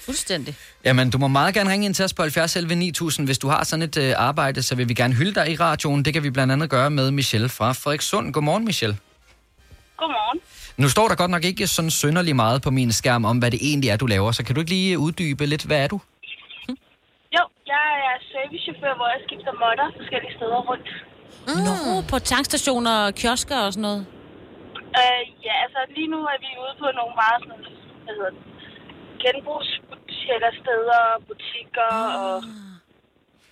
fuldstændig. 0.08 0.52
Jamen, 0.84 1.10
du 1.10 1.18
må 1.18 1.28
meget 1.28 1.54
gerne 1.54 1.70
ringe 1.72 1.86
ind 1.86 1.94
til 1.94 2.04
os 2.04 2.14
på 2.14 2.22
70 2.22 2.56
11 2.56 2.74
9000, 2.74 3.26
hvis 3.28 3.38
du 3.38 3.48
har 3.48 3.64
sådan 3.64 3.82
et 3.82 3.96
øh, 4.04 4.14
arbejde, 4.28 4.62
så 4.62 4.72
vil 4.78 4.88
vi 4.88 4.94
gerne 4.94 5.14
hylde 5.14 5.34
dig 5.40 5.46
i 5.52 5.56
radioen. 5.56 6.04
Det 6.04 6.12
kan 6.14 6.22
vi 6.22 6.30
blandt 6.30 6.52
andet 6.52 6.70
gøre 6.70 6.90
med 6.90 7.10
Michelle 7.10 7.48
fra 7.48 7.68
Frederikssund. 7.72 8.32
Godmorgen, 8.32 8.64
Michelle. 8.64 8.96
Godmorgen. 10.00 10.38
Nu 10.82 10.88
står 10.88 11.06
der 11.08 11.16
godt 11.22 11.30
nok 11.30 11.44
ikke 11.44 11.66
sådan 11.66 11.90
synderlig 11.90 12.36
meget 12.36 12.58
på 12.62 12.70
min 12.78 12.92
skærm 12.92 13.24
om, 13.24 13.36
hvad 13.38 13.50
det 13.50 13.60
egentlig 13.70 13.90
er, 13.90 13.96
du 13.96 14.06
laver, 14.06 14.32
så 14.32 14.42
kan 14.44 14.54
du 14.54 14.60
ikke 14.60 14.72
lige 14.76 14.98
uddybe 14.98 15.46
lidt, 15.46 15.64
hvad 15.68 15.78
er 15.84 15.88
du? 15.94 15.98
Jo, 17.36 17.42
jeg 17.72 17.84
er 18.08 18.16
servicechauffør, 18.32 18.94
hvor 19.00 19.08
jeg 19.14 19.20
skifter 19.26 19.52
måtter 19.64 19.86
forskellige 19.98 20.34
steder 20.38 20.60
rundt. 20.70 20.88
Mm. 21.48 21.62
Nå, 21.66 21.74
på 22.10 22.16
tankstationer 22.32 22.94
og 23.06 23.14
kiosker 23.20 23.58
og 23.66 23.72
sådan 23.72 23.86
noget. 23.88 24.02
Øh, 25.00 25.22
ja, 25.46 25.54
altså 25.64 25.80
lige 25.96 26.10
nu 26.14 26.18
er 26.32 26.38
vi 26.44 26.50
ude 26.64 26.74
på 26.82 26.86
nogle 26.98 27.14
meget 27.22 27.38
sådan, 27.44 27.64
hvad 28.04 28.14
hedder 28.18 28.32
det, 28.36 28.42
genbrugssteder, 29.24 31.02
butikker 31.28 31.88
Ah. 31.92 32.24
og 32.24 32.36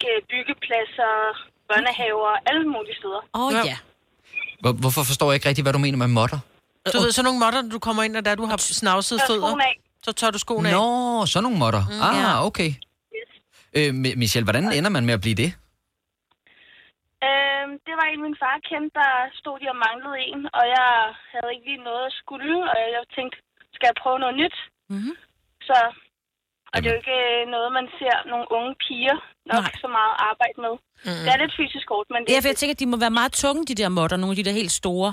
ge- 0.02 0.22
byggepladser, 0.30 1.14
børnehaver, 1.68 2.32
alle 2.50 2.64
mulige 2.74 2.96
steder. 3.00 3.20
Åh 3.34 3.46
oh, 3.46 3.52
ja. 3.70 3.76
Hvor, 4.62 4.72
hvorfor 4.82 5.02
forstår 5.10 5.26
jeg 5.30 5.36
ikke 5.38 5.48
rigtig, 5.48 5.62
hvad 5.66 5.72
du 5.76 5.78
mener 5.86 5.98
med 6.04 6.08
modder? 6.20 6.38
Du 6.92 6.98
ved, 7.02 7.10
sådan 7.12 7.26
nogle 7.28 7.40
når 7.44 7.50
du 7.74 7.78
kommer 7.86 8.02
ind, 8.06 8.16
og 8.16 8.24
der 8.24 8.34
du 8.34 8.44
har 8.52 8.56
snavset 8.56 9.16
Tør 9.20 9.26
fødder, 9.28 9.52
så 10.06 10.12
tør 10.12 10.30
du 10.30 10.38
skoene 10.38 10.68
af. 10.68 10.74
Nå, 10.74 11.26
sådan 11.26 11.42
nogle 11.46 11.58
modder. 11.64 11.82
Mm, 11.90 12.02
ah, 12.08 12.14
ja. 12.22 12.46
okay. 12.48 12.70
Øh, 13.78 13.90
Mi- 14.02 14.16
Michelle, 14.22 14.46
hvordan 14.48 14.64
ender 14.78 14.90
man 14.96 15.04
med 15.08 15.14
at 15.18 15.20
blive 15.24 15.34
det? 15.44 15.50
Øhm, 17.28 17.72
det 17.86 17.94
var 18.00 18.06
en, 18.12 18.20
min 18.26 18.36
far 18.42 18.56
kendte, 18.70 18.92
der 19.00 19.12
stod 19.40 19.56
de 19.62 19.66
og 19.74 19.78
manglede 19.86 20.18
en, 20.32 20.40
og 20.58 20.64
jeg 20.76 20.88
havde 21.32 21.50
ikke 21.54 21.66
lige 21.70 21.82
noget 21.88 22.04
at 22.10 22.14
skulle, 22.22 22.54
og 22.72 22.76
jeg 22.96 23.02
tænkte, 23.16 23.36
skal 23.74 23.86
jeg 23.90 23.96
prøve 24.02 24.18
noget 24.24 24.36
nyt? 24.42 24.56
Mm-hmm. 24.94 25.14
Så, 25.68 25.76
og 26.72 26.76
det 26.82 26.86
er 26.88 26.92
jo 26.94 27.00
ikke 27.02 27.16
øh, 27.30 27.40
noget, 27.54 27.68
man 27.78 27.86
ser 27.98 28.16
nogle 28.32 28.46
unge 28.56 28.72
piger 28.84 29.16
nok 29.52 29.62
Nej. 29.66 29.72
så 29.82 29.88
meget 29.98 30.14
arbejde 30.30 30.58
med. 30.64 30.74
Mm. 31.08 31.22
Det 31.24 31.30
er 31.34 31.38
lidt 31.44 31.54
fysisk 31.60 31.86
hårdt, 31.92 32.08
men 32.14 32.20
det 32.22 32.28
Ja, 32.32 32.38
for 32.42 32.48
jeg 32.52 32.58
tænker, 32.60 32.74
at 32.76 32.80
de 32.82 32.86
må 32.92 32.96
være 33.04 33.14
meget 33.20 33.32
tunge, 33.42 33.62
de 33.70 33.74
der 33.80 33.88
måtter. 33.98 34.16
Nogle 34.16 34.32
af 34.34 34.38
de 34.40 34.44
der 34.48 34.54
helt 34.62 34.74
store 34.82 35.10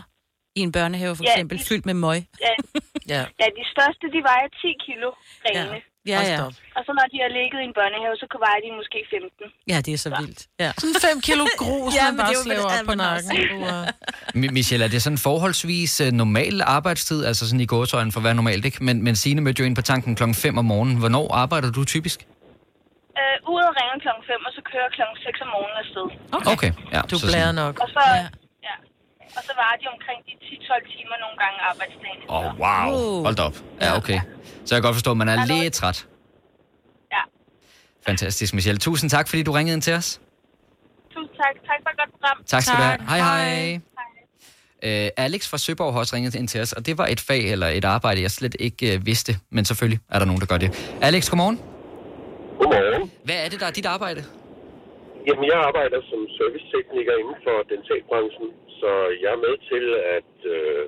i 0.59 0.61
en 0.67 0.71
børnehave, 0.77 1.13
for 1.15 1.23
Ja, 1.23 1.31
eksempel, 1.31 1.55
de- 1.59 1.65
fyldt 1.69 1.85
med 1.89 1.93
møg. 2.05 2.17
Ja, 2.47 2.53
ja. 3.13 3.21
ja, 3.41 3.47
de 3.59 3.63
største, 3.73 4.05
de 4.15 4.19
vejer 4.29 4.47
10 4.47 4.73
kilo 4.85 5.09
rene. 5.45 5.75
Ja, 5.75 5.81
ja. 6.11 6.43
Og 6.77 6.81
så 6.87 6.91
når 6.99 7.05
de 7.13 7.17
har 7.25 7.31
ligget 7.39 7.59
i 7.63 7.65
en 7.69 7.73
børnehave, 7.79 8.15
så 8.21 8.25
vejer 8.45 8.59
de 8.65 8.69
måske 8.79 8.99
15. 9.09 9.45
Ja, 9.71 9.77
det 9.85 9.91
er 9.93 9.97
så 10.07 10.09
vildt. 10.21 10.41
Ja. 10.63 10.71
Sådan 10.81 10.95
5 11.01 11.21
kilo 11.27 11.43
grus, 11.61 11.91
Ja, 11.97 12.05
ja, 12.05 12.11
man 12.11 12.19
det 12.19 12.25
bare 12.25 12.43
slæver 12.45 12.65
op 12.75 12.85
på 12.91 12.95
nakken. 13.05 14.53
Michelle, 14.57 14.83
er 14.85 14.89
det 14.95 15.01
sådan 15.01 15.17
forholdsvis 15.29 16.01
uh, 16.01 16.07
normal 16.23 16.55
arbejdstid, 16.77 17.19
altså 17.29 17.43
sådan 17.49 17.61
i 17.61 17.65
gåsøjne 17.65 18.11
for 18.11 18.19
at 18.19 18.23
være 18.23 18.35
normalt, 18.41 18.65
ikke? 18.65 18.83
Men, 18.83 19.03
men 19.03 19.15
Signe 19.15 19.41
mødte 19.41 19.59
jo 19.61 19.65
ind 19.65 19.75
på 19.75 19.81
tanken 19.91 20.15
klokken 20.15 20.35
5 20.35 20.57
om 20.57 20.65
morgenen. 20.65 20.97
Hvornår 21.03 21.25
arbejder 21.43 21.71
du 21.71 21.81
typisk? 21.85 22.19
Øh, 23.19 23.35
uret 23.51 23.71
ringer 23.79 23.95
klokken 24.05 24.23
5, 24.31 24.45
og 24.47 24.51
så 24.57 24.61
kører 24.71 24.89
klokken 24.97 25.17
6 25.25 25.41
om 25.45 25.49
morgenen 25.55 25.77
afsted. 25.83 26.05
Okay. 26.37 26.51
okay. 26.53 26.71
Ja, 26.95 27.01
Du 27.11 27.15
så 27.19 27.25
blærer 27.27 27.43
sådan- 27.51 27.55
nok. 27.63 27.75
Og 27.83 27.89
så, 27.95 28.01
ja. 28.15 28.27
Så 29.53 29.57
var 29.63 29.73
de 29.81 29.85
omkring 29.95 30.19
de 30.27 30.33
10-12 30.45 30.93
timer 30.93 31.17
nogle 31.23 31.37
gange 31.43 31.57
arbejdsdagen. 31.71 32.19
Åh, 32.29 32.37
oh, 32.37 32.49
wow. 32.63 33.23
Hold 33.27 33.35
da 33.39 33.43
op. 33.49 33.57
Ja, 33.81 33.89
okay. 33.99 34.19
Så 34.65 34.69
jeg 34.71 34.77
kan 34.77 34.85
godt 34.87 34.95
forstå, 34.99 35.11
at 35.11 35.19
man 35.23 35.29
er 35.33 35.37
lidt 35.53 35.73
træt. 35.73 36.07
Ja. 37.15 37.23
Fantastisk, 38.07 38.51
Michelle. 38.53 38.79
Tusind 38.79 39.09
tak, 39.09 39.25
fordi 39.29 39.43
du 39.43 39.51
ringede 39.51 39.75
ind 39.77 39.81
til 39.87 39.93
os. 39.99 40.07
Tusind 41.13 41.35
tak. 41.41 41.55
Tak 41.69 41.79
for 41.83 41.89
et 41.93 41.97
godt 42.01 42.11
program. 42.15 42.37
Tak 42.53 42.61
skal 42.61 42.77
du 42.77 42.83
have. 42.89 42.99
Hej, 43.11 43.19
hej. 43.29 43.79
Uh, 44.89 45.25
Alex 45.25 45.41
fra 45.49 45.57
Søborg 45.57 45.93
har 45.93 45.99
også 45.99 46.15
ringet 46.15 46.35
ind 46.35 46.47
til 46.47 46.61
os, 46.61 46.73
og 46.73 46.85
det 46.85 46.97
var 46.97 47.07
et 47.13 47.21
fag 47.27 47.51
eller 47.53 47.67
et 47.67 47.85
arbejde, 47.85 48.21
jeg 48.21 48.31
slet 48.31 48.55
ikke 48.59 48.95
uh, 48.95 49.05
vidste, 49.05 49.31
men 49.55 49.65
selvfølgelig 49.65 49.99
er 50.13 50.19
der 50.19 50.25
nogen, 50.25 50.41
der 50.41 50.47
gør 50.53 50.57
det. 50.57 50.69
Alex, 51.01 51.29
godmorgen. 51.29 51.57
Godmorgen. 52.59 53.11
Hvad 53.27 53.37
er 53.45 53.49
det, 53.51 53.59
der 53.59 53.67
er 53.71 53.75
dit 53.79 53.85
arbejde? 53.85 54.21
Jamen, 55.27 55.45
jeg 55.51 55.59
arbejder 55.69 55.99
som 56.09 56.19
servicetekniker 56.37 57.13
inden 57.21 57.37
for 57.45 57.55
dentalbranchen, 57.71 58.47
så 58.83 58.91
jeg 59.23 59.31
er 59.35 59.45
med 59.47 59.55
til, 59.71 59.85
at 60.17 60.33
øh, 60.55 60.83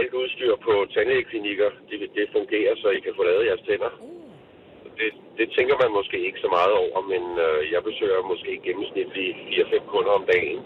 alt 0.00 0.12
udstyr 0.20 0.52
på 0.66 0.72
tandlægeklinikker, 0.94 1.70
det, 1.88 1.98
det 2.18 2.26
fungerer, 2.36 2.74
så 2.82 2.88
I 2.98 3.00
kan 3.04 3.14
få 3.18 3.22
lavet 3.30 3.48
jeres 3.48 3.66
tænder. 3.68 3.92
Det, 4.98 5.10
det 5.38 5.46
tænker 5.56 5.76
man 5.82 5.90
måske 5.98 6.18
ikke 6.28 6.40
så 6.44 6.50
meget 6.58 6.72
over, 6.84 6.98
men 7.12 7.22
øh, 7.46 7.60
jeg 7.74 7.80
besøger 7.88 8.30
måske 8.32 8.52
gennemsnitligt 8.66 9.36
4-5 9.74 9.92
kunder 9.92 10.12
om 10.18 10.24
dagen. 10.34 10.60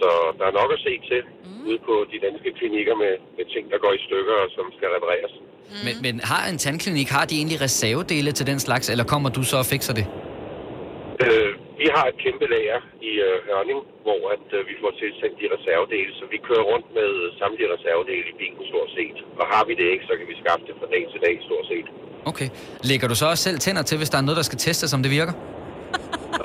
Så 0.00 0.10
der 0.38 0.46
er 0.50 0.58
nok 0.60 0.70
at 0.76 0.80
se 0.86 0.92
til 1.10 1.20
mm. 1.26 1.62
ude 1.68 1.78
på 1.88 1.94
de 2.12 2.18
danske 2.26 2.50
klinikker 2.58 2.94
med, 3.02 3.12
med 3.36 3.46
ting, 3.54 3.64
der 3.72 3.78
går 3.84 3.92
i 3.98 4.00
stykker 4.06 4.36
og 4.44 4.48
som 4.56 4.66
skal 4.76 4.88
repareres. 4.96 5.34
Mm. 5.70 5.82
Men, 5.86 5.94
men 6.04 6.14
har 6.30 6.42
en 6.50 6.58
tandklinik, 6.64 7.08
har 7.16 7.24
de 7.30 7.34
egentlig 7.40 7.60
reservedele 7.66 8.30
til 8.38 8.46
den 8.50 8.58
slags, 8.66 8.86
eller 8.92 9.04
kommer 9.12 9.30
du 9.36 9.42
så 9.50 9.56
og 9.62 9.66
fikser 9.72 9.94
det? 10.00 10.06
Øh, 11.26 11.52
vi 11.82 11.86
har 11.96 12.04
et 12.12 12.18
kæmpe 12.24 12.46
lager 12.54 12.80
i 13.10 13.12
øh, 13.26 13.36
Hørning, 13.46 13.80
hvor 14.06 14.20
at, 14.34 14.46
øh, 14.56 14.60
vi 14.70 14.74
får 14.82 14.92
tilsendt 15.02 15.34
de 15.42 15.46
reservedele, 15.56 16.12
så 16.18 16.24
vi 16.34 16.38
kører 16.48 16.64
rundt 16.72 16.88
med 16.98 17.10
samtlige 17.40 17.70
reservedele 17.76 18.26
i 18.32 18.34
bilen 18.40 18.62
stort 18.72 18.90
set. 18.98 19.18
Og 19.40 19.44
har 19.52 19.62
vi 19.68 19.72
det 19.80 19.86
ikke, 19.92 20.04
så 20.10 20.14
kan 20.18 20.26
vi 20.32 20.36
skaffe 20.42 20.64
det 20.68 20.74
fra 20.80 20.88
dag 20.94 21.02
til 21.12 21.20
dag 21.26 21.34
stort 21.48 21.66
set. 21.72 21.86
Okay. 22.30 22.48
Lægger 22.90 23.06
du 23.10 23.14
så 23.20 23.26
også 23.32 23.42
selv 23.48 23.58
tænder 23.66 23.84
til, 23.88 23.96
hvis 24.00 24.10
der 24.12 24.18
er 24.20 24.26
noget, 24.26 24.40
der 24.40 24.46
skal 24.50 24.58
testes, 24.66 24.90
om 24.96 25.02
det 25.04 25.12
virker? 25.20 25.34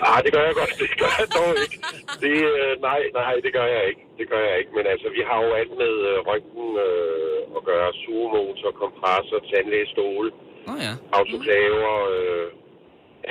Ah, 0.09 0.19
det 0.25 0.31
gør 0.35 0.43
jeg 0.49 0.55
godt. 0.61 0.73
Det 0.83 0.91
gør 1.01 1.13
jeg 1.21 1.29
dog 1.37 1.51
ikke. 1.63 1.77
Det, 2.23 2.35
øh, 2.51 2.71
nej, 2.89 3.01
nej, 3.19 3.33
det 3.45 3.51
gør 3.57 3.67
jeg 3.75 3.83
ikke. 3.89 4.03
Det 4.19 4.25
gør 4.31 4.41
jeg 4.49 4.55
ikke. 4.61 4.71
Men 4.77 4.85
altså, 4.93 5.07
vi 5.17 5.21
har 5.29 5.39
jo 5.45 5.49
alt 5.59 5.73
med 5.83 5.93
øh, 6.11 6.17
røntgen 6.27 6.69
øh, 6.87 7.57
at 7.57 7.61
gøre. 7.69 7.89
Sugemotor, 8.01 8.71
kompressor, 8.83 9.39
tandlægestole, 9.51 10.27
oh, 10.71 10.77
ja. 10.85 10.93
autoklaver, 11.19 11.93
øh, 12.15 12.47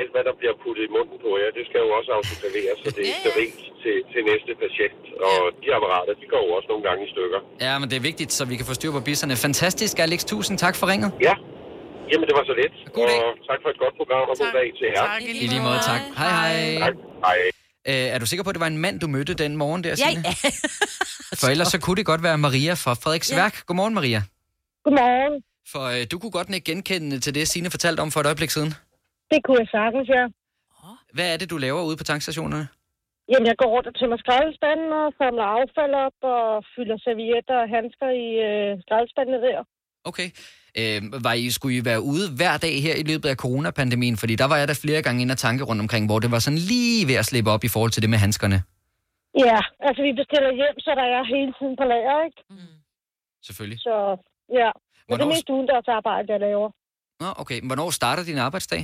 alt 0.00 0.11
hvad 0.14 0.22
der 0.28 0.35
bliver 0.40 0.54
puttet 0.64 0.83
i 0.88 0.90
munden 0.96 1.16
på 1.24 1.30
jer, 1.40 1.48
det 1.59 1.64
skal 1.68 1.80
jo 1.87 1.90
også 1.98 2.11
autoklaveres, 2.18 2.78
så 2.85 2.88
det 2.96 3.02
er 3.11 3.14
sterilt 3.22 3.59
til, 3.83 3.96
til 4.12 4.20
næste 4.30 4.50
patient. 4.64 5.02
Og 5.28 5.38
de 5.62 5.68
apparater, 5.76 6.12
de 6.22 6.26
går 6.35 6.42
jo 6.46 6.50
også 6.59 6.68
nogle 6.72 6.85
gange 6.88 7.00
i 7.07 7.11
stykker. 7.14 7.40
Ja, 7.66 7.72
men 7.80 7.87
det 7.90 7.96
er 8.00 8.04
vigtigt, 8.11 8.30
så 8.38 8.42
vi 8.50 8.54
kan 8.61 8.66
få 8.70 8.74
styr 8.80 8.92
på 8.98 9.02
bisserne. 9.09 9.35
Fantastisk, 9.46 9.94
Alex. 10.07 10.20
Tusind 10.33 10.57
tak 10.64 10.74
for 10.80 10.87
ringet. 10.92 11.11
Ja. 11.28 11.35
Jamen, 12.11 12.26
det 12.28 12.35
var 12.38 12.44
så 12.50 12.54
lidt. 12.62 12.74
Og 13.00 13.11
tak 13.50 13.59
for 13.62 13.68
et 13.74 13.78
godt 13.85 13.94
program, 14.00 14.24
og 14.33 14.37
god 14.42 14.52
dag 14.61 14.68
til 14.78 14.87
jer. 14.94 15.02
Tak, 15.07 15.22
i 15.22 15.46
lige 15.52 15.62
måde. 15.68 15.80
Tak. 15.92 16.00
Hej, 16.20 16.30
hej. 16.38 16.78
Tak. 16.85 16.94
Hej. 17.26 17.38
Øh, 17.90 18.14
er 18.14 18.18
du 18.22 18.26
sikker 18.26 18.44
på, 18.44 18.50
at 18.50 18.54
det 18.57 18.61
var 18.61 18.66
en 18.76 18.78
mand, 18.78 19.00
du 19.00 19.07
mødte 19.16 19.35
den 19.35 19.57
morgen 19.57 19.85
der, 19.85 19.90
Ja, 19.90 19.96
Signe? 19.96 20.22
ja. 20.26 20.50
For 21.40 21.46
ellers 21.52 21.68
så 21.68 21.80
kunne 21.80 21.96
det 21.96 22.07
godt 22.07 22.22
være 22.22 22.38
Maria 22.38 22.74
fra 22.74 22.94
Frederiksværk. 23.02 23.66
Godmorgen, 23.66 23.94
Maria. 23.94 24.22
Godmorgen. 24.85 25.42
For 25.72 25.85
øh, 26.00 26.07
du 26.12 26.18
kunne 26.18 26.30
godt 26.30 26.54
ikke 26.54 26.72
genkende 26.72 27.20
til 27.20 27.35
det, 27.35 27.48
Signe 27.48 27.70
fortalte 27.70 28.00
om 28.00 28.11
for 28.11 28.20
et 28.20 28.26
øjeblik 28.26 28.50
siden. 28.50 28.74
Det 29.31 29.39
kunne 29.45 29.59
jeg 29.63 29.69
sagtens, 29.79 30.09
ja. 30.17 30.25
Hvad 31.17 31.27
er 31.33 31.37
det, 31.41 31.51
du 31.51 31.57
laver 31.67 31.83
ude 31.89 31.97
på 32.01 32.05
tankstationerne? 32.11 32.67
Jamen, 33.31 33.47
jeg 33.51 33.57
går 33.63 33.69
rundt 33.75 33.89
og 33.91 33.95
tømmer 33.99 34.17
skraldespanden 34.25 34.91
og 35.01 35.07
samler 35.21 35.47
affald 35.59 35.95
op 36.07 36.19
og 36.35 36.45
fylder 36.75 36.99
servietter 37.07 37.57
og 37.63 37.69
handsker 37.77 38.09
i 38.25 38.27
øh, 38.49 38.71
skraldespandene 38.85 39.39
der. 39.47 39.59
Okay. 40.11 40.29
Øh, 40.81 40.99
var 41.27 41.33
I, 41.43 41.51
skulle 41.57 41.75
I 41.81 41.85
være 41.91 42.01
ude 42.13 42.27
hver 42.39 42.57
dag 42.67 42.75
her 42.87 42.95
i 43.03 43.05
løbet 43.13 43.29
af 43.33 43.37
coronapandemien? 43.45 44.17
Fordi 44.23 44.35
der 44.43 44.49
var 44.53 44.57
jeg 44.61 44.69
der 44.69 44.79
flere 44.85 45.03
gange 45.07 45.23
inde 45.23 45.33
og 45.37 45.39
tanke 45.47 45.65
rundt 45.69 45.81
omkring, 45.85 46.05
hvor 46.09 46.19
det 46.25 46.31
var 46.35 46.39
sådan 46.47 46.59
lige 46.73 47.07
ved 47.11 47.15
at 47.23 47.27
slippe 47.31 47.51
op 47.55 47.65
i 47.65 47.71
forhold 47.75 47.91
til 47.93 48.03
det 48.05 48.11
med 48.15 48.19
handskerne. 48.25 48.59
Ja, 49.47 49.59
altså 49.87 50.01
vi 50.07 50.13
bestiller 50.21 50.51
hjem, 50.61 50.77
så 50.87 50.91
der 51.01 51.07
er 51.17 51.23
hele 51.35 51.53
tiden 51.59 51.75
på 51.81 51.85
lager, 51.93 52.17
ikke? 52.29 52.41
Selvfølgelig. 53.49 53.79
Så 53.89 53.95
ja, 54.61 54.71
men 54.75 54.75
det 54.75 55.05
Hvornår- 55.09 55.25
er 55.25 55.35
mest 55.35 55.49
udendørs 55.55 55.89
arbejde, 55.99 56.27
jeg 56.33 56.41
laver. 56.41 56.69
Nå, 57.21 57.27
okay. 57.43 57.59
Hvornår 57.69 57.91
starter 57.91 58.25
din 58.25 58.39
arbejdsdag? 58.39 58.83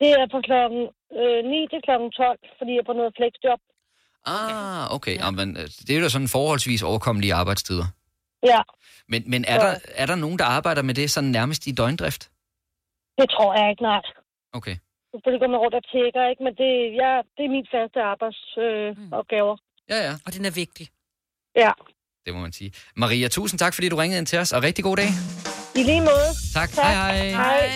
Det 0.00 0.10
er 0.20 0.26
fra 0.32 0.40
klokken 0.48 0.82
øh, 1.20 1.40
9 1.50 1.66
til 1.72 1.80
klokken 1.86 2.08
12, 2.10 2.38
fordi 2.58 2.70
jeg 2.74 2.82
er 2.84 2.88
på 2.90 2.96
noget 3.00 3.12
flexjob. 3.18 3.60
Ah, 4.34 4.94
okay. 4.96 5.14
Ja. 5.16 5.24
Jamen, 5.24 5.48
øh, 5.60 5.66
det 5.86 5.90
er 5.96 6.00
jo 6.00 6.08
sådan 6.08 6.28
forholdsvis 6.38 6.82
overkommelige 6.82 7.34
arbejdstider. 7.34 7.86
Ja, 8.52 8.60
Men, 9.08 9.20
men 9.32 9.44
er, 9.52 9.58
der, 9.64 9.72
er 9.94 10.06
der 10.06 10.14
nogen, 10.14 10.38
der 10.38 10.44
arbejder 10.44 10.82
med 10.82 10.94
det 10.94 11.10
sådan 11.10 11.30
nærmest 11.30 11.66
i 11.66 11.72
døgndrift? 11.72 12.22
det 13.20 13.30
tror 13.30 13.50
jeg 13.60 13.70
ikke, 13.70 13.82
nej. 13.82 14.02
Okay. 14.52 14.76
Selvfølgelig 15.12 15.40
går 15.44 15.50
man 15.54 15.60
rundt 15.64 15.74
og 15.80 15.84
tjekker, 15.92 16.22
ikke? 16.30 16.42
Men 16.46 16.54
det, 16.62 16.72
ja, 17.02 17.12
det 17.36 17.42
er 17.48 17.52
min 17.56 17.66
faste 17.74 17.98
arbejdsopgaver. 18.12 19.12
Øh, 19.12 19.18
opgaver. 19.20 19.56
Ja, 19.90 19.98
ja. 20.06 20.12
Og 20.26 20.30
den 20.34 20.44
er 20.44 20.50
vigtig. 20.50 20.86
Ja, 21.56 21.72
Det 22.26 22.34
må 22.34 22.40
man 22.40 22.52
sige. 22.52 22.72
Maria, 22.96 23.28
tusind 23.28 23.58
tak, 23.58 23.74
fordi 23.74 23.88
du 23.88 23.96
ringede 23.96 24.18
ind 24.18 24.26
til 24.26 24.38
os, 24.38 24.52
og 24.52 24.62
rigtig 24.62 24.84
god 24.84 24.96
dag. 24.96 25.10
i 25.80 25.82
lige 25.90 26.00
måde. 26.00 26.28
Tak. 26.54 26.70
Hej, 26.70 26.94
hej. 26.94 27.28
Hej. 27.30 27.68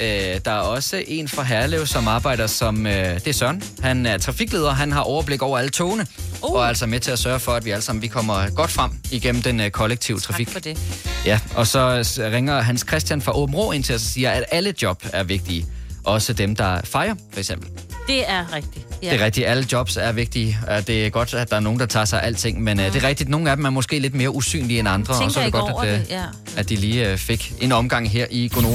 Øh, 0.00 0.40
der 0.44 0.50
er 0.50 0.54
også 0.60 1.02
en 1.08 1.28
fra 1.28 1.42
Herlev, 1.42 1.86
som 1.86 2.08
arbejder 2.08 2.46
som... 2.46 2.86
Øh, 2.86 2.92
det 3.14 3.26
er 3.28 3.32
Søren. 3.32 3.62
Han 3.82 4.06
er 4.06 4.18
trafikleder. 4.18 4.70
Han 4.70 4.92
har 4.92 5.00
overblik 5.00 5.42
over 5.42 5.58
alle 5.58 5.70
togene. 5.70 6.06
Uh. 6.42 6.52
Og 6.52 6.62
er 6.62 6.66
altså 6.66 6.86
med 6.86 7.00
til 7.00 7.10
at 7.10 7.18
sørge 7.18 7.40
for, 7.40 7.52
at 7.52 7.64
vi 7.64 7.70
alle 7.70 7.82
sammen 7.82 8.02
vi 8.02 8.06
kommer 8.08 8.48
godt 8.50 8.70
frem 8.70 8.90
igennem 9.10 9.42
den 9.42 9.60
øh, 9.60 9.70
kollektive 9.70 10.20
trafik. 10.20 10.46
Tak 10.46 10.52
for 10.52 10.60
det. 10.60 10.78
Ja, 11.26 11.40
og 11.54 11.66
så 11.66 12.00
s- 12.04 12.18
ringer 12.18 12.60
Hans 12.60 12.84
Christian 12.88 13.22
fra 13.22 13.36
Åben 13.36 13.54
Rå 13.54 13.72
ind 13.72 13.84
til 13.84 13.94
os 13.94 14.02
og 14.02 14.06
siger, 14.08 14.30
at 14.30 14.44
alle 14.50 14.74
job 14.82 15.02
er 15.12 15.22
vigtige. 15.22 15.66
Også 16.04 16.32
dem, 16.32 16.56
der 16.56 16.80
fejrer, 16.84 17.14
for 17.32 17.38
eksempel. 17.40 17.68
Det 18.06 18.30
er 18.30 18.54
rigtigt. 18.54 18.86
Ja. 19.02 19.10
Det 19.10 19.20
er 19.20 19.24
rigtigt. 19.24 19.46
Alle 19.46 19.66
jobs 19.72 19.96
er 19.96 20.12
vigtige. 20.12 20.58
Det 20.86 21.06
er 21.06 21.10
godt, 21.10 21.34
at 21.34 21.50
der 21.50 21.56
er 21.56 21.60
nogen, 21.60 21.80
der 21.80 21.86
tager 21.86 22.04
sig 22.04 22.22
af 22.22 22.26
alting. 22.26 22.62
Men 22.62 22.76
mm. 22.76 22.82
det 22.92 23.04
er 23.04 23.08
rigtigt. 23.08 23.28
Nogle 23.28 23.50
af 23.50 23.56
dem 23.56 23.64
er 23.64 23.70
måske 23.70 23.98
lidt 23.98 24.14
mere 24.14 24.30
usynlige 24.30 24.78
end 24.78 24.88
andre. 24.88 25.14
Og 25.14 25.32
så 25.32 25.40
er 25.40 25.44
det 25.44 25.52
godt, 25.52 25.86
at, 25.88 25.94
øh, 25.94 25.98
det, 26.00 26.06
ja. 26.10 26.22
at 26.56 26.68
de 26.68 26.76
lige 26.76 27.10
øh, 27.10 27.18
fik 27.18 27.52
en 27.60 27.72
omgang 27.72 28.10
her 28.10 28.26
i 28.30 28.48
Gonova. 28.54 28.74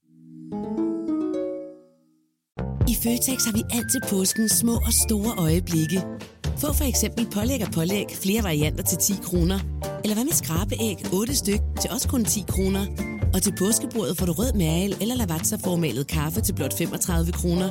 Føtex 3.03 3.45
har 3.45 3.51
vi 3.51 3.63
altid 3.77 4.01
påsken 4.09 4.49
små 4.49 4.75
og 4.75 4.93
store 4.93 5.33
øjeblikke. 5.37 5.99
Få 6.61 6.73
for 6.73 6.83
eksempel 6.83 7.27
pålæg 7.35 7.61
og 7.65 7.71
pålæg 7.73 8.05
flere 8.23 8.43
varianter 8.43 8.83
til 8.83 8.97
10 8.97 9.13
kroner. 9.23 9.59
Eller 10.03 10.15
hvad 10.15 10.25
med 10.25 10.33
skrabeæg 10.33 10.97
8 11.13 11.35
styk 11.35 11.61
til 11.81 11.89
også 11.91 12.07
kun 12.09 12.25
10 12.25 12.43
kroner. 12.47 12.85
Og 13.33 13.41
til 13.41 13.53
påskebordet 13.59 14.17
får 14.17 14.25
du 14.25 14.31
rød 14.31 14.53
mal 14.53 14.95
eller 15.01 15.15
lavatserformalet 15.15 16.07
kaffe 16.07 16.41
til 16.41 16.53
blot 16.53 16.77
35 16.77 17.31
kroner. 17.31 17.69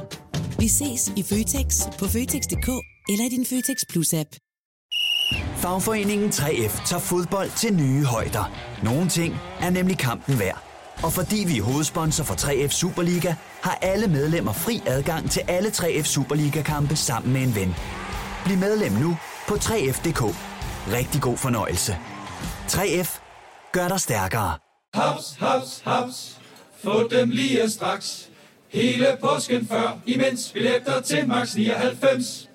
Vi 0.59 0.69
ses 0.69 1.13
i 1.17 1.23
Føtex 1.23 1.69
på 1.99 2.05
Føtex.dk 2.05 2.69
eller 3.11 3.25
i 3.27 3.29
din 3.29 3.47
Føtex 3.47 3.79
Plus-app. 3.91 4.31
Fagforeningen 5.57 6.31
3F 6.31 6.89
tager 6.89 7.01
fodbold 7.01 7.51
til 7.57 7.75
nye 7.75 8.05
højder. 8.05 8.45
Nogle 8.83 9.09
ting 9.09 9.35
er 9.61 9.71
nemlig 9.71 9.99
kampen 9.99 10.39
værd. 10.39 10.70
Og 11.03 11.13
fordi 11.13 11.45
vi 11.47 11.59
er 11.59 11.63
hovedsponsor 11.63 12.25
for 12.25 12.35
3F 12.35 12.69
Superliga, 12.69 13.35
har 13.63 13.79
alle 13.83 14.09
medlemmer 14.09 14.53
fri 14.53 14.83
adgang 14.87 15.31
til 15.31 15.43
alle 15.49 15.69
3F 15.69 16.03
Superliga-kampe 16.05 16.97
sammen 16.97 17.33
med 17.33 17.43
en 17.43 17.55
ven. 17.55 17.75
Bliv 18.45 18.57
medlem 18.57 18.93
nu 18.93 19.17
på 19.49 19.55
3F.dk. 19.55 20.23
Rigtig 20.93 21.23
god 21.23 21.37
fornøjelse. 21.37 21.97
3F 22.69 23.21
gør 23.73 23.89
dig 23.89 24.01
stærkere. 24.01 24.59
Haps, 24.95 25.37
haps, 25.39 25.83
haps. 25.85 26.39
Få 26.83 27.09
dem 27.09 27.31
lige 27.31 27.71
straks. 27.71 28.29
Hele 28.69 29.07
påsken 29.21 29.67
før, 29.69 29.99
imens 30.07 30.51
billetter 30.53 31.01
til 31.01 31.29
max 31.29 31.55
99. 31.55 32.49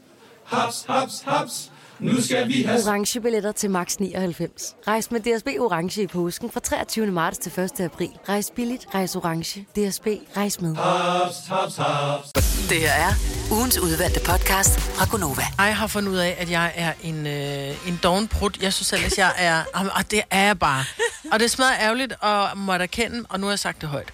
Haps, 0.46 0.86
haps, 0.90 1.22
haps. 1.26 1.72
Nu 2.00 2.22
skal 2.22 2.48
vi 2.48 2.64
have... 2.64 2.80
Orange 2.88 3.22
billetter 3.22 3.52
til 3.52 3.70
max 3.70 3.96
99. 3.98 4.76
Rejs 4.88 5.12
med 5.12 5.20
DSB 5.20 5.48
Orange 5.60 6.02
i 6.02 6.08
påsken 6.08 6.52
fra 6.52 6.60
23. 6.60 7.08
marts 7.08 7.38
til 7.38 7.60
1. 7.60 7.80
april. 7.80 8.10
Rejs 8.30 8.52
billigt, 8.56 8.86
rejs 8.94 9.16
orange. 9.16 9.62
DSB, 9.62 10.08
rejs 10.38 10.62
med. 10.62 10.76
Haps, 10.76 11.36
haps, 11.48 11.76
haps. 11.78 12.32
Det 12.70 12.78
her 12.78 12.92
er 12.92 13.14
ugens 13.52 13.78
udvalgte 13.80 14.20
podcast 14.20 14.80
fra 14.80 15.06
Gonova. 15.12 15.44
Jeg 15.58 15.78
har 15.78 15.88
fundet 15.88 16.12
ud 16.12 16.18
af, 16.18 16.36
at 16.40 16.52
jeg 16.52 16.72
er 16.76 16.94
en, 17.04 17.28
øh, 17.28 17.88
en 17.88 18.00
dovenprut. 18.04 18.62
Jeg 18.62 18.74
synes 18.74 18.94
ellers, 18.94 19.18
jeg 19.18 19.32
er... 19.38 19.64
Og 19.74 20.12
det 20.12 20.22
er 20.32 20.44
jeg 20.46 20.60
bare. 20.60 20.84
Og 21.32 21.40
det 21.40 21.52
smadrer 21.52 21.76
ærgerligt 21.80 22.14
at 22.24 22.58
måtte 22.58 22.84
erkende, 22.84 23.26
og 23.30 23.40
nu 23.40 23.46
har 23.46 23.52
jeg 23.52 23.60
sagt 23.60 23.82
det 23.82 23.90
højt. 23.90 24.10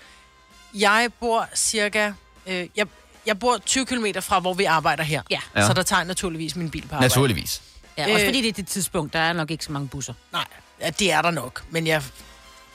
Jeg 0.74 1.10
bor 1.20 1.48
cirka... 1.56 2.12
Øh, 2.48 2.68
jeg, 2.76 2.88
jeg 3.26 3.40
bor 3.40 3.58
20 3.66 3.86
km 3.86 4.06
fra, 4.22 4.40
hvor 4.40 4.54
vi 4.54 4.64
arbejder 4.64 5.04
her. 5.04 5.22
Ja. 5.30 5.40
Ja. 5.56 5.68
Så 5.68 5.74
der 5.74 5.82
tager 5.84 6.00
jeg 6.00 6.08
naturligvis 6.08 6.56
min 6.56 6.70
bil 6.70 6.82
på 6.82 6.88
arbejde. 6.96 7.04
Naturligvis. 7.04 7.62
Ja, 7.98 8.04
også 8.14 8.20
Øh, 8.20 8.26
fordi 8.28 8.42
det 8.42 8.48
er 8.50 8.54
det 8.54 8.68
tidspunkt, 8.68 9.14
der 9.14 9.20
er 9.20 9.34
nok 9.34 9.52
ikke 9.52 9.64
så 9.66 9.72
mange 9.72 9.88
busser. 9.88 10.14
Nej, 10.34 10.46
ja, 10.82 10.90
det 10.90 11.12
er 11.12 11.22
der 11.22 11.32
nok. 11.32 11.64
Men 11.70 11.88
jeg... 11.88 12.04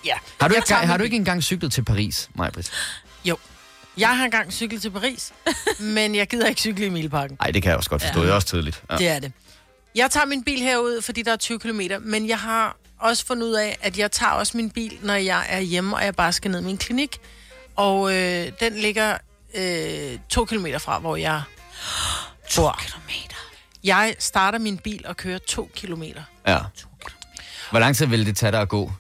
Ja. 0.05 0.15
Har 0.41 0.49
du, 0.49 0.55
Jeg 0.55 0.63
ikke, 0.63 0.75
har 0.75 0.97
du 0.97 1.05
ikke 1.05 1.17
engang 1.17 1.43
cyklet 1.43 1.73
til 1.73 1.85
Paris, 1.85 2.29
Majbrit? 2.35 2.71
Jo. 3.25 3.37
Jeg 3.97 4.17
har 4.19 4.25
engang 4.25 4.53
cyklet 4.53 4.83
til 4.83 4.91
Paris, 4.91 5.33
men 5.79 6.15
jeg 6.15 6.29
gider 6.29 6.47
ikke 6.47 6.61
cykle 6.61 6.87
i 6.87 6.89
Mileparken. 6.89 7.37
Nej, 7.41 7.51
det 7.51 7.63
kan 7.63 7.71
jeg 7.71 7.77
også 7.77 7.91
godt 7.91 8.03
forstå. 8.03 8.19
Ja. 8.21 8.25
Det 8.27 8.31
er 8.31 8.35
også 8.35 8.49
tidligt. 8.49 8.83
Ja. 8.91 8.97
Det 8.97 9.09
er 9.09 9.19
det. 9.19 9.33
Jeg 9.95 10.11
tager 10.11 10.27
min 10.27 10.45
bil 10.45 10.61
herud, 10.63 11.03
fordi 11.03 11.23
der 11.23 11.33
er 11.33 11.37
20 11.37 11.59
km, 11.59 11.81
men 12.01 12.29
jeg 12.29 12.39
har 12.39 12.77
også 13.01 13.27
fundet 13.27 13.47
ud 13.47 13.53
af, 13.55 13.79
at 13.83 13.99
jeg 13.99 14.13
tager 14.13 14.33
også 14.33 14.57
min 14.57 14.71
bil, 14.71 14.99
når 15.03 15.15
jeg 15.15 15.47
er 15.49 15.61
hjemme, 15.61 15.97
og 15.97 16.05
jeg 16.05 16.15
bare 16.15 16.33
skal 16.33 16.51
ned 16.51 16.61
i 16.61 16.65
min 16.65 16.79
klinik. 16.79 17.19
Og 17.77 18.15
øh, 18.15 18.53
den 18.61 18.73
ligger 18.77 19.19
øh, 19.55 20.19
to 20.29 20.45
kilometer 20.45 20.79
fra, 20.79 20.99
hvor 20.99 21.17
jeg 21.17 21.43
bor. 22.57 22.81
kilometer? 22.83 23.37
Jeg 23.87 24.15
starter 24.19 24.59
min 24.59 24.79
bil 24.79 25.05
og 25.07 25.17
kører 25.17 25.39
to 25.39 25.71
kilometer. 25.75 26.23
Ja. 26.47 26.59
Hvor 27.71 27.79
lang 27.79 27.97
tid 27.97 28.07
vil 28.07 28.27
det 28.27 28.37
tage 28.37 28.53
dig 28.53 28.61
at 28.61 28.69
gå? 28.69 28.93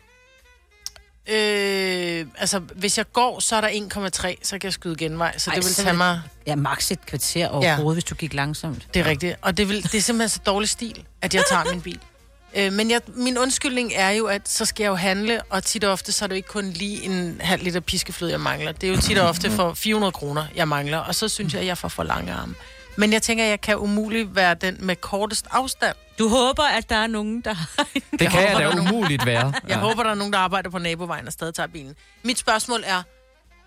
Øh, 1.29 2.27
altså, 2.38 2.59
hvis 2.59 2.99
jeg 2.99 3.12
går, 3.12 3.40
så 3.40 3.57
er 3.57 3.61
der 3.61 3.68
1,3, 3.68 4.35
så 4.42 4.59
kan 4.59 4.64
jeg 4.64 4.72
skyde 4.72 4.96
genvej. 4.96 5.38
Så 5.38 5.51
Ej, 5.51 5.55
det 5.55 5.64
vil 5.64 5.75
tage 5.75 5.96
mig... 5.96 6.22
Ja, 6.46 6.57
maks 6.57 6.90
et 6.90 7.07
kvarter 7.07 7.49
overhovedet, 7.49 7.87
ja. 7.87 7.92
hvis 7.92 8.05
du 8.05 8.14
gik 8.14 8.35
langsomt. 8.35 8.88
Det 8.94 9.01
er 9.01 9.07
rigtigt. 9.07 9.37
Og 9.42 9.57
det, 9.57 9.68
vil, 9.68 9.83
det 9.83 9.94
er 9.94 10.01
simpelthen 10.01 10.29
så 10.29 10.40
dårlig 10.46 10.68
stil, 10.68 11.05
at 11.22 11.35
jeg 11.35 11.42
tager 11.51 11.64
min 11.72 11.81
bil. 11.81 12.01
Øh, 12.57 12.72
men 12.72 12.90
jeg, 12.90 13.01
min 13.14 13.38
undskyldning 13.38 13.92
er 13.94 14.11
jo, 14.11 14.27
at 14.27 14.49
så 14.49 14.64
skal 14.64 14.85
jeg 14.85 14.90
jo 14.90 14.94
handle, 14.94 15.40
og 15.51 15.64
tit 15.64 15.85
og 15.85 15.92
ofte, 15.92 16.12
så 16.12 16.25
er 16.25 16.27
det 16.27 16.35
jo 16.35 16.37
ikke 16.37 16.49
kun 16.49 16.70
lige 16.70 17.03
en 17.03 17.40
halv 17.40 17.62
liter 17.62 17.81
piskefløde, 17.81 18.33
jeg 18.33 18.40
mangler. 18.40 18.72
Det 18.72 18.88
er 18.88 18.94
jo 18.94 19.01
tit 19.01 19.18
og 19.18 19.29
ofte 19.29 19.51
for 19.57 19.75
400 19.75 20.12
kroner, 20.12 20.46
jeg 20.55 20.68
mangler, 20.68 20.99
og 20.99 21.14
så 21.14 21.29
synes 21.29 21.53
jeg, 21.53 21.61
at 21.61 21.66
jeg 21.66 21.79
får 21.79 21.88
for 21.88 22.03
lange 22.03 22.33
arme. 22.33 22.55
Men 22.96 23.12
jeg 23.12 23.22
tænker, 23.22 23.44
at 23.44 23.50
jeg 23.50 23.61
kan 23.61 23.76
umuligt 23.78 24.35
være 24.37 24.54
den 24.54 24.76
med 24.80 24.96
kortest 24.96 25.46
afstand. 25.50 25.96
Du 26.18 26.28
håber, 26.28 26.62
at 26.62 26.90
der 26.90 26.96
er 26.96 27.06
nogen, 27.06 27.40
der 27.40 27.52
har... 27.52 27.68
Det 27.94 28.00
kan 28.11 28.20
jeg 28.22 28.30
håber, 28.52 28.59
da 28.59 28.64
er 28.70 28.74
nogen- 28.74 28.94
umuligt 28.94 29.26
være. 29.26 29.46
Jeg 29.62 29.68
ja. 29.68 29.78
håber, 29.78 30.02
der 30.02 30.11
er 30.11 30.14
nogen, 30.14 30.32
der 30.32 30.38
arbejder 30.38 30.70
på 30.70 30.78
nabovejen 30.78 31.26
og 31.26 31.32
stadig 31.32 31.54
tager 31.54 31.66
bilen. 31.66 31.94
Mit 32.22 32.38
spørgsmål 32.38 32.82
er, 32.87 33.02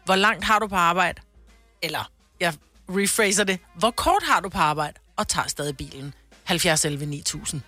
hvor 0.06 0.16
langt 0.16 0.44
har 0.46 0.60
du 0.60 0.68
på 0.68 0.76
arbejde? 0.76 1.22
Eller, 1.82 2.12
jeg 2.40 2.54
rephraser 2.90 3.44
det, 3.44 3.60
hvor 3.76 3.92
kort 3.92 4.24
har 4.24 4.40
du 4.40 4.50
på 4.50 4.58
arbejde 4.58 4.94
og 5.18 5.28
tager 5.28 5.48
stadig 5.48 5.78
bilen? 5.78 6.14
70 6.44 6.86
11 6.86 7.06
9000. 7.06 7.62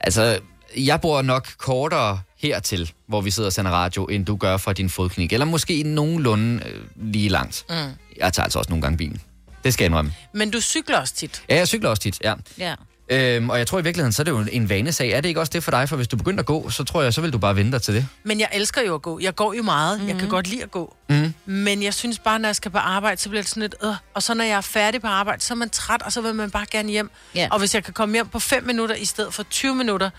Altså, 0.00 0.38
jeg 0.76 1.00
bor 1.00 1.22
nok 1.22 1.48
kortere 1.58 2.20
hertil, 2.38 2.92
hvor 3.06 3.20
vi 3.20 3.30
sidder 3.30 3.46
og 3.48 3.52
sender 3.52 3.70
radio, 3.70 4.04
end 4.04 4.26
du 4.26 4.36
gør 4.36 4.56
fra 4.56 4.72
din 4.72 4.90
fodklinik. 4.90 5.32
Eller 5.32 5.46
måske 5.46 5.82
nogenlunde 5.82 6.62
øh, 6.68 6.84
lige 6.96 7.28
langt. 7.28 7.64
Mm. 7.68 7.74
Jeg 8.16 8.32
tager 8.32 8.44
altså 8.44 8.58
også 8.58 8.70
nogle 8.70 8.82
gange 8.82 8.96
bilen. 8.98 9.20
Det 9.64 9.74
skal 9.74 9.84
jeg 9.84 9.88
indrømme. 9.88 10.12
Men 10.32 10.50
du 10.50 10.60
cykler 10.60 10.98
også 10.98 11.14
tit. 11.14 11.42
Ja, 11.50 11.56
jeg 11.56 11.68
cykler 11.68 11.90
også 11.90 12.02
tit, 12.02 12.18
ja. 12.24 12.34
Ja. 12.58 12.74
Øhm, 13.10 13.50
og 13.50 13.58
jeg 13.58 13.66
tror 13.66 13.78
i 13.78 13.82
virkeligheden, 13.82 14.12
så 14.12 14.22
er 14.22 14.24
det 14.24 14.30
jo 14.30 14.46
en 14.52 14.68
vanesag. 14.68 15.10
Er 15.10 15.20
det 15.20 15.28
ikke 15.28 15.40
også 15.40 15.50
det 15.50 15.64
for 15.64 15.70
dig? 15.70 15.88
For 15.88 15.96
hvis 15.96 16.08
du 16.08 16.16
begynder 16.16 16.40
at 16.40 16.46
gå, 16.46 16.70
så 16.70 16.84
tror 16.84 17.02
jeg, 17.02 17.14
så 17.14 17.20
vil 17.20 17.32
du 17.32 17.38
bare 17.38 17.56
vente 17.56 17.72
dig 17.72 17.82
til 17.82 17.94
det. 17.94 18.06
Men 18.24 18.40
jeg 18.40 18.48
elsker 18.52 18.82
jo 18.82 18.94
at 18.94 19.02
gå. 19.02 19.20
Jeg 19.20 19.34
går 19.34 19.54
jo 19.54 19.62
meget. 19.62 20.00
Mm. 20.00 20.08
Jeg 20.08 20.18
kan 20.18 20.28
godt 20.28 20.48
lide 20.48 20.62
at 20.62 20.70
gå. 20.70 20.96
Mm. 21.08 21.34
Men 21.46 21.82
jeg 21.82 21.94
synes 21.94 22.18
bare, 22.18 22.38
når 22.38 22.48
jeg 22.48 22.56
skal 22.56 22.70
på 22.70 22.78
arbejde, 22.78 23.20
så 23.20 23.28
bliver 23.28 23.42
det 23.42 23.50
sådan 23.50 23.60
lidt, 23.60 23.74
øh. 23.84 23.94
og 24.14 24.22
så 24.22 24.34
når 24.34 24.44
jeg 24.44 24.56
er 24.56 24.60
færdig 24.60 25.00
på 25.00 25.06
arbejde, 25.06 25.42
så 25.42 25.54
er 25.54 25.56
man 25.56 25.70
træt, 25.70 26.02
og 26.02 26.12
så 26.12 26.20
vil 26.20 26.34
man 26.34 26.50
bare 26.50 26.66
gerne 26.70 26.90
hjem. 26.90 27.10
Ja. 27.34 27.48
Og 27.50 27.58
hvis 27.58 27.74
jeg 27.74 27.84
kan 27.84 27.94
komme 27.94 28.14
hjem 28.14 28.28
på 28.28 28.38
5 28.38 28.64
minutter 28.64 28.94
i 28.94 29.04
stedet 29.04 29.34
for 29.34 29.42
20 29.42 29.74
minutter, 29.74 30.10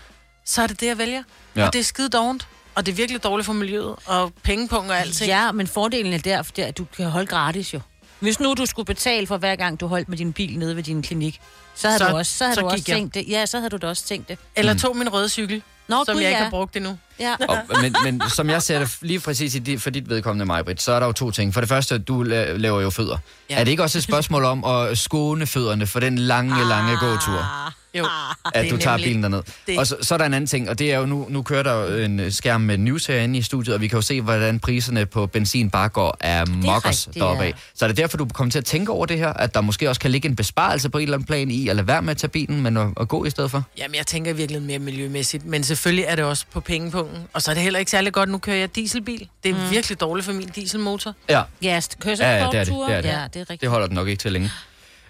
så 0.46 0.62
er 0.62 0.66
det 0.66 0.80
det, 0.80 0.86
jeg 0.86 0.98
vælger. 0.98 1.22
Ja. 1.56 1.66
Og 1.66 1.72
det 1.72 1.78
er 1.78 1.84
skide 1.84 2.08
dovent. 2.08 2.48
Og 2.74 2.86
det 2.86 2.92
er 2.92 2.96
virkelig 2.96 3.22
dårligt 3.22 3.46
for 3.46 3.52
miljøet, 3.52 3.96
og 4.06 4.32
pengepunkt 4.42 4.90
og 4.90 5.00
alting. 5.00 5.28
Ja, 5.28 5.52
men 5.52 5.66
fordelen 5.66 6.12
er 6.12 6.18
der, 6.18 6.42
for 6.42 6.52
det 6.52 6.64
er, 6.64 6.68
at 6.68 6.78
du 6.78 6.86
kan 6.96 7.06
holde 7.06 7.26
gratis 7.26 7.74
jo. 7.74 7.80
Hvis 8.20 8.40
nu 8.40 8.54
du 8.54 8.66
skulle 8.66 8.86
betale 8.86 9.26
for 9.26 9.36
hver 9.36 9.56
gang, 9.56 9.80
du 9.80 9.86
holdt 9.86 10.08
med 10.08 10.18
din 10.18 10.32
bil 10.32 10.58
nede 10.58 10.76
ved 10.76 10.82
din 10.82 11.02
klinik, 11.02 11.40
så 11.74 11.88
havde 11.88 11.98
Så- 11.98 12.08
du 12.08 12.16
også, 12.16 12.38
så 12.38 12.44
havde 12.44 12.54
så 12.54 12.60
du 12.60 12.66
også 12.66 12.84
jeg. 12.88 12.96
tænkt 12.96 13.14
det. 13.14 13.28
Ja, 13.28 13.46
så 13.46 13.58
havde 13.58 13.70
du 13.70 13.76
da 13.76 13.86
også 13.86 14.04
tænkt 14.04 14.28
det. 14.28 14.38
Eller 14.56 14.74
tog 14.74 14.96
min 14.96 15.12
røde 15.12 15.28
cykel, 15.28 15.62
Nå, 15.90 16.04
som 16.04 16.14
gud, 16.14 16.20
jeg 16.22 16.30
ikke 16.30 16.38
ja. 16.38 16.44
har 16.44 16.50
brugt 16.50 16.76
endnu. 16.76 16.98
Ja. 17.20 17.34
Og, 17.48 17.56
men, 17.82 17.94
men 18.04 18.22
som 18.30 18.50
jeg 18.50 18.62
ser 18.62 18.78
det 18.78 18.96
lige 19.00 19.20
præcis 19.20 19.54
i 19.54 19.58
dit, 19.58 19.82
for 19.82 19.90
dit 19.90 20.08
vedkommende, 20.08 20.44
Majbrit, 20.44 20.82
så 20.82 20.92
er 20.92 21.00
der 21.00 21.06
jo 21.06 21.12
to 21.12 21.30
ting. 21.30 21.54
For 21.54 21.60
det 21.60 21.68
første, 21.68 21.98
du 21.98 22.24
la- 22.24 22.56
laver 22.56 22.80
jo 22.80 22.90
fødder. 22.90 23.16
Ja. 23.50 23.60
Er 23.60 23.64
det 23.64 23.70
ikke 23.70 23.82
også 23.82 23.98
et 23.98 24.04
spørgsmål 24.04 24.44
om 24.44 24.64
at 24.64 24.98
skåne 24.98 25.46
fødderne 25.46 25.86
for 25.86 26.00
den 26.00 26.18
lange, 26.18 26.64
lange 26.68 26.96
gåtur? 26.96 27.46
Jo, 27.94 28.04
at 28.54 28.62
det 28.62 28.70
du 28.70 28.76
er 28.76 28.80
tager 28.80 28.96
bilen 28.96 29.22
derned. 29.22 29.42
det. 29.66 29.78
Og 29.78 29.86
så, 29.86 29.96
så 30.02 30.14
er 30.14 30.18
der 30.18 30.24
en 30.24 30.34
anden 30.34 30.48
ting, 30.48 30.70
og 30.70 30.78
det 30.78 30.92
er 30.92 30.98
jo 30.98 31.06
nu, 31.06 31.26
nu 31.28 31.42
kører 31.42 31.62
der 31.62 31.72
jo 31.74 31.96
en 32.04 32.32
skærm 32.32 32.60
med 32.60 32.78
news 32.78 33.06
herinde 33.06 33.38
i 33.38 33.42
studiet, 33.42 33.74
og 33.74 33.80
vi 33.80 33.88
kan 33.88 33.96
jo 33.96 34.02
se, 34.02 34.20
hvordan 34.20 34.58
priserne 34.60 35.06
på 35.06 35.26
benzin 35.26 35.70
bare 35.70 35.88
går 35.88 36.16
af 36.20 36.48
mokkers 36.48 37.08
deroppe 37.14 37.42
af. 37.44 37.48
ja. 37.48 37.52
Så 37.74 37.84
er 37.84 37.86
det 37.88 37.96
derfor, 37.96 38.16
du 38.16 38.24
kommer 38.24 38.50
til 38.50 38.58
at 38.58 38.64
tænke 38.64 38.92
over 38.92 39.06
det 39.06 39.18
her, 39.18 39.32
at 39.32 39.54
der 39.54 39.60
måske 39.60 39.88
også 39.88 40.00
kan 40.00 40.10
ligge 40.10 40.28
en 40.28 40.36
besparelse 40.36 40.90
på 40.90 40.98
et 40.98 41.02
eller 41.02 41.14
andet 41.16 41.26
plan 41.26 41.50
i, 41.50 41.68
at 41.68 41.76
lade 41.76 41.86
være 41.86 42.02
med 42.02 42.10
at 42.10 42.16
tage 42.16 42.28
bilen, 42.30 42.62
men 42.62 42.76
at, 42.76 42.86
at 43.00 43.08
gå 43.08 43.24
i 43.24 43.30
stedet 43.30 43.50
for? 43.50 43.62
Jamen, 43.78 43.94
jeg 43.94 44.06
tænker 44.06 44.32
virkelig 44.32 44.62
mere 44.62 44.78
miljømæssigt, 44.78 45.46
men 45.46 45.64
selvfølgelig 45.64 45.79
er 45.86 46.16
det 46.16 46.24
også 46.24 46.44
på 46.52 46.60
pengepunkten. 46.60 47.18
Og 47.32 47.42
så 47.42 47.50
er 47.50 47.54
det 47.54 47.62
heller 47.62 47.78
ikke 47.78 47.90
særlig 47.90 48.12
godt, 48.12 48.28
nu 48.28 48.38
kører 48.38 48.56
jeg 48.56 48.76
dieselbil. 48.76 49.28
Det 49.42 49.50
er 49.50 49.54
mm. 49.54 49.70
virkelig 49.70 50.00
dårligt 50.00 50.26
for 50.26 50.32
min 50.32 50.48
dieselmotor. 50.48 51.14
Ja. 51.28 51.42
Ja, 51.62 51.80
kører 52.00 52.14
så 52.14 52.24
Ja, 52.24 52.36
ja, 52.36 52.46
det 52.46 52.54
er 52.54 52.64
det. 52.64 52.68
ture. 52.68 52.88
Det 52.88 52.96
er 52.96 53.00
det. 53.00 53.08
Ja, 53.08 53.12
det 53.14 53.36
er 53.36 53.40
rigtigt. 53.40 53.60
Det 53.60 53.68
holder 53.68 53.86
den 53.86 53.94
nok 53.94 54.08
ikke 54.08 54.20
til 54.20 54.32
længe. 54.32 54.50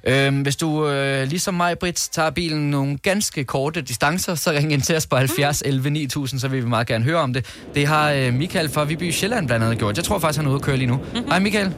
Øhm, 0.04 0.42
hvis 0.42 0.56
du, 0.56 0.88
øh, 0.88 1.28
ligesom 1.28 1.54
mig, 1.54 1.78
Britt, 1.78 2.09
tager 2.12 2.30
bilen 2.30 2.70
nogle 2.70 2.98
ganske 2.98 3.44
korte 3.44 3.80
distancer, 3.80 4.35
så 4.35 4.50
ring 4.50 4.72
ind 4.72 4.83
til 4.83 4.96
os 4.96 5.06
på 5.06 5.16
70 5.16 5.62
11 5.62 5.90
9000, 5.90 6.40
så 6.40 6.48
vil 6.48 6.62
vi 6.64 6.68
meget 6.68 6.87
gerne 6.87 7.04
høre 7.04 7.18
om 7.18 7.33
det. 7.33 7.46
Det 7.74 7.87
har 7.87 8.11
øh, 8.11 8.35
Michael 8.35 8.68
fra 8.68 8.85
Viby 8.85 9.11
Sjælland 9.11 9.46
blandt 9.46 9.64
andet 9.64 9.78
gjort. 9.78 9.96
Jeg 9.96 10.04
tror 10.04 10.18
faktisk, 10.18 10.37
han 10.38 10.46
er 10.46 10.50
ude 10.50 10.56
at 10.56 10.62
køre 10.62 10.76
lige 10.76 10.88
nu. 10.88 10.96
Mhm. 11.14 11.24
Hej 11.28 11.38
Michael. 11.38 11.74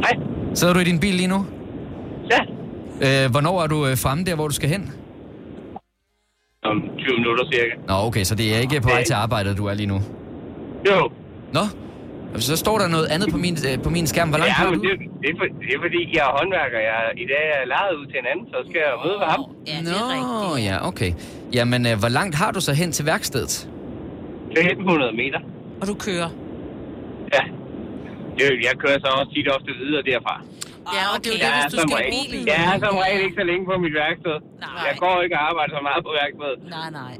Hej. 0.00 0.16
Sidder 0.54 0.74
du 0.74 0.80
i 0.80 0.84
din 0.84 1.00
bil 1.00 1.14
lige 1.14 1.26
nu? 1.26 1.46
Ja. 2.30 3.24
Øh, 3.24 3.30
hvornår 3.30 3.62
er 3.62 3.66
du 3.66 3.86
øh, 3.86 3.98
fremme 3.98 4.24
der, 4.24 4.34
hvor 4.34 4.48
du 4.48 4.54
skal 4.54 4.68
hen? 4.68 4.92
Om 6.64 6.76
20 6.98 7.16
minutter 7.18 7.44
cirka. 7.52 7.74
Nå, 7.88 7.94
okay, 8.08 8.24
så 8.24 8.34
det 8.34 8.54
er 8.54 8.58
ikke 8.58 8.80
på 8.80 8.88
vej 8.88 9.02
til 9.04 9.12
arbejdet, 9.24 9.58
du 9.58 9.66
er 9.66 9.74
lige 9.74 9.86
nu? 9.86 9.98
Jo. 10.90 11.10
Nå, 11.52 11.64
så 12.40 12.56
står 12.56 12.78
der 12.78 12.88
noget 12.88 13.06
andet 13.14 13.28
på 13.30 13.38
min, 13.44 13.56
øh, 13.68 13.82
på 13.82 13.90
min 13.90 14.06
skærm. 14.06 14.28
Hvor 14.28 14.38
langt 14.38 14.50
ja, 14.50 14.54
har 14.54 14.70
men 14.70 14.78
du? 14.78 14.88
det, 14.88 14.98
det, 15.22 15.28
er 15.32 15.36
for, 15.40 15.46
det 15.66 15.70
er 15.76 15.80
fordi, 15.86 16.00
jeg 16.16 16.22
er 16.28 16.32
håndværker. 16.38 16.78
Jeg, 16.90 17.00
I 17.24 17.26
dag 17.32 17.42
er 17.52 17.58
jeg 17.60 17.66
lejet 17.74 17.94
ud 18.00 18.06
til 18.06 18.18
en 18.22 18.26
anden, 18.32 18.46
så 18.52 18.58
skal 18.68 18.80
jeg 18.86 18.92
møde 19.04 19.18
ved 19.22 19.28
ham. 19.34 19.42
Ja, 19.70 19.78
Nå, 19.90 20.56
ja, 20.68 20.76
okay. 20.88 21.10
Jamen, 21.56 21.86
øh, 21.86 21.98
hvor 22.02 22.08
langt 22.18 22.34
har 22.42 22.50
du 22.56 22.60
så 22.60 22.72
hen 22.72 22.92
til 22.92 23.06
værkstedet? 23.06 23.68
Det 24.54 24.60
er 24.66 24.76
100 24.76 25.12
meter. 25.22 25.40
Og 25.80 25.86
du 25.90 25.94
kører? 26.06 26.28
Ja. 27.34 27.42
Jeg, 28.40 28.48
jeg 28.66 28.74
kører 28.82 28.98
så 29.04 29.08
også 29.20 29.32
tit 29.34 29.48
ofte 29.56 29.70
videre 29.82 30.02
derfra. 30.10 30.34
Ja, 30.96 31.02
og 31.12 31.16
det 31.22 31.28
er 31.28 31.34
jo 31.36 31.38
det, 31.44 31.50
hvis 31.56 31.66
du 31.74 31.78
skal 31.86 31.98
i 32.06 32.10
bilen. 32.14 32.46
Jeg 32.52 32.60
er 32.72 32.78
som 32.86 32.94
regel 33.04 33.20
ikke 33.26 33.36
så 33.40 33.44
længe 33.50 33.64
på 33.70 33.74
mit 33.84 33.94
værksted. 34.02 34.36
Nej. 34.64 34.86
Jeg 34.88 34.94
går 35.02 35.14
ikke 35.24 35.36
og 35.38 35.42
arbejder 35.50 35.72
så 35.78 35.82
meget 35.88 36.00
på 36.08 36.12
værkstedet. 36.20 36.58
Nej, 36.78 36.88
nej. 37.02 37.14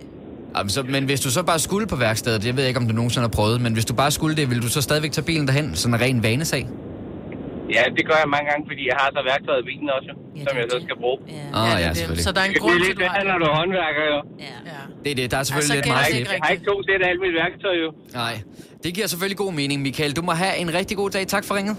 Jamen, 0.57 0.71
så, 0.77 0.81
men 0.95 1.03
hvis 1.11 1.21
du 1.27 1.31
så 1.39 1.43
bare 1.51 1.59
skulle 1.69 1.87
på 1.95 1.97
værkstedet, 2.07 2.41
jeg 2.49 2.55
ved 2.57 2.65
ikke, 2.71 2.81
om 2.83 2.87
du 2.91 2.95
nogensinde 3.01 3.25
har 3.29 3.35
prøvet, 3.39 3.59
men 3.65 3.73
hvis 3.77 3.85
du 3.91 3.95
bare 4.03 4.11
skulle 4.19 4.35
det, 4.39 4.45
vil 4.51 4.61
du 4.65 4.69
så 4.77 4.81
stadigvæk 4.89 5.13
tage 5.17 5.27
bilen 5.31 5.47
derhen, 5.49 5.67
sådan 5.81 5.95
en 5.95 6.01
ren 6.05 6.19
vanesag? 6.23 6.65
Ja, 7.77 7.83
det 7.97 8.03
gør 8.09 8.19
jeg 8.23 8.29
mange 8.37 8.47
gange, 8.51 8.65
fordi 8.71 8.83
jeg 8.91 8.97
har 9.03 9.09
så 9.17 9.21
værktøjet 9.31 9.61
i 9.65 9.67
bilen 9.71 9.89
også, 9.97 10.11
jo, 10.37 10.43
som 10.49 10.55
jeg 10.61 10.67
så 10.75 10.79
skal 10.87 10.97
bruge. 11.03 11.19
Ja, 11.29 11.35
ah, 11.61 11.81
ja, 11.83 11.89
selvfølgelig. 11.95 12.25
Så 12.29 12.33
der 12.37 12.41
er 12.41 12.45
en 12.45 12.53
Det 12.53 12.63
grund 12.63 12.75
er 12.81 12.85
til, 12.85 12.93
at 12.93 12.99
du 13.01 13.05
har 13.05 13.15
værre, 13.15 13.27
når 13.33 13.39
du 13.43 13.47
er 13.53 13.55
håndværker, 13.61 14.03
jo. 14.15 14.19
Ja. 14.49 14.57
Det 15.05 15.11
er 15.13 15.17
det. 15.21 15.27
Der 15.33 15.39
er 15.43 15.43
selvfølgelig 15.49 15.77
Altså, 15.77 15.89
lidt 15.89 15.95
meget 15.97 16.07
slip. 16.15 16.29
jeg 16.33 16.41
har 16.47 16.51
ikke 16.57 16.65
to 16.71 16.77
sæt 16.87 17.01
af 17.05 17.09
alt 17.13 17.21
mit 17.27 17.35
værktøj, 17.43 17.75
jo. 17.85 17.89
Nej, 18.23 18.35
det 18.85 18.91
giver 18.97 19.07
selvfølgelig 19.13 19.39
god 19.45 19.53
mening, 19.61 19.79
Michael. 19.87 20.13
Du 20.19 20.23
må 20.29 20.33
have 20.33 20.55
en 20.63 20.75
rigtig 20.79 20.97
god 21.03 21.11
dag. 21.17 21.27
Tak 21.35 21.45
for 21.49 21.55
ringet. 21.59 21.77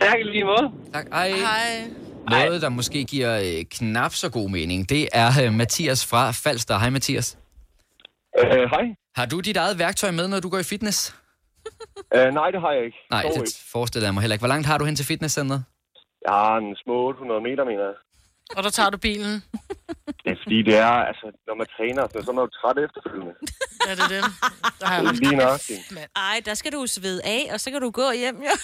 Tak 0.00 0.20
i 0.20 0.22
lige 0.22 0.44
måde. 0.44 0.72
Tak. 0.92 1.06
Hej. 1.12 1.28
Hej. 1.30 1.90
Noget, 2.30 2.62
der 2.62 2.68
måske 2.68 3.04
giver 3.04 3.38
øh, 3.40 3.64
knap 3.70 4.12
så 4.14 4.30
god 4.30 4.50
mening, 4.50 4.88
det 4.88 5.08
er 5.12 5.30
øh, 5.44 5.52
Mathias 5.52 6.06
fra 6.06 6.30
Falster. 6.30 6.78
Hej, 6.78 6.90
Mathias. 6.90 7.38
Øh, 8.38 8.46
hej. 8.50 8.84
Har 9.16 9.26
du 9.26 9.40
dit 9.40 9.56
eget 9.56 9.78
værktøj 9.78 10.10
med, 10.10 10.28
når 10.28 10.40
du 10.40 10.48
går 10.48 10.58
i 10.58 10.62
fitness? 10.62 11.14
Øh, 12.14 12.34
nej, 12.34 12.50
det 12.50 12.60
har 12.60 12.72
jeg 12.72 12.84
ikke. 12.84 12.98
Nej, 13.10 13.22
Dog 13.22 13.30
det 13.34 13.40
ikke. 13.40 13.50
forestiller 13.72 14.06
jeg 14.06 14.14
mig 14.14 14.20
heller 14.22 14.34
ikke. 14.34 14.40
Hvor 14.40 14.48
langt 14.54 14.66
har 14.66 14.78
du 14.78 14.84
hen 14.84 14.96
til 14.96 15.06
fitnesscenteret? 15.06 15.64
Jeg 16.26 16.34
har 16.34 16.56
en 16.56 16.76
små 16.84 16.94
800 17.08 17.40
meter, 17.48 17.64
mener 17.64 17.84
jeg. 17.90 17.94
Og 18.56 18.62
der 18.62 18.70
tager 18.70 18.90
du 18.90 18.98
bilen. 18.98 19.34
Det 20.24 20.30
er 20.32 20.36
fordi, 20.44 20.62
det 20.62 20.76
er, 20.76 20.94
altså, 21.10 21.26
når 21.48 21.54
man 21.54 21.66
træner, 21.76 22.02
så 22.24 22.30
er 22.30 22.34
man 22.38 22.44
jo 22.46 22.50
træt 22.60 22.78
efterfølgende. 22.86 23.34
Ja, 23.86 23.92
det 23.98 24.04
er 24.08 24.12
det. 24.16 24.22
Der 24.80 24.86
har 24.86 24.94
jeg 24.94 25.04
Det 25.04 25.10
er 25.10 25.14
lige 25.24 25.36
nøjagtigt. 25.36 25.80
Ej, 26.16 26.36
der 26.44 26.54
skal 26.54 26.72
du 26.72 26.86
svede 26.86 27.20
af, 27.24 27.42
og 27.52 27.60
så 27.60 27.70
kan 27.70 27.80
du 27.80 27.90
gå 27.90 28.06
hjem, 28.22 28.36
jo. 28.48 28.54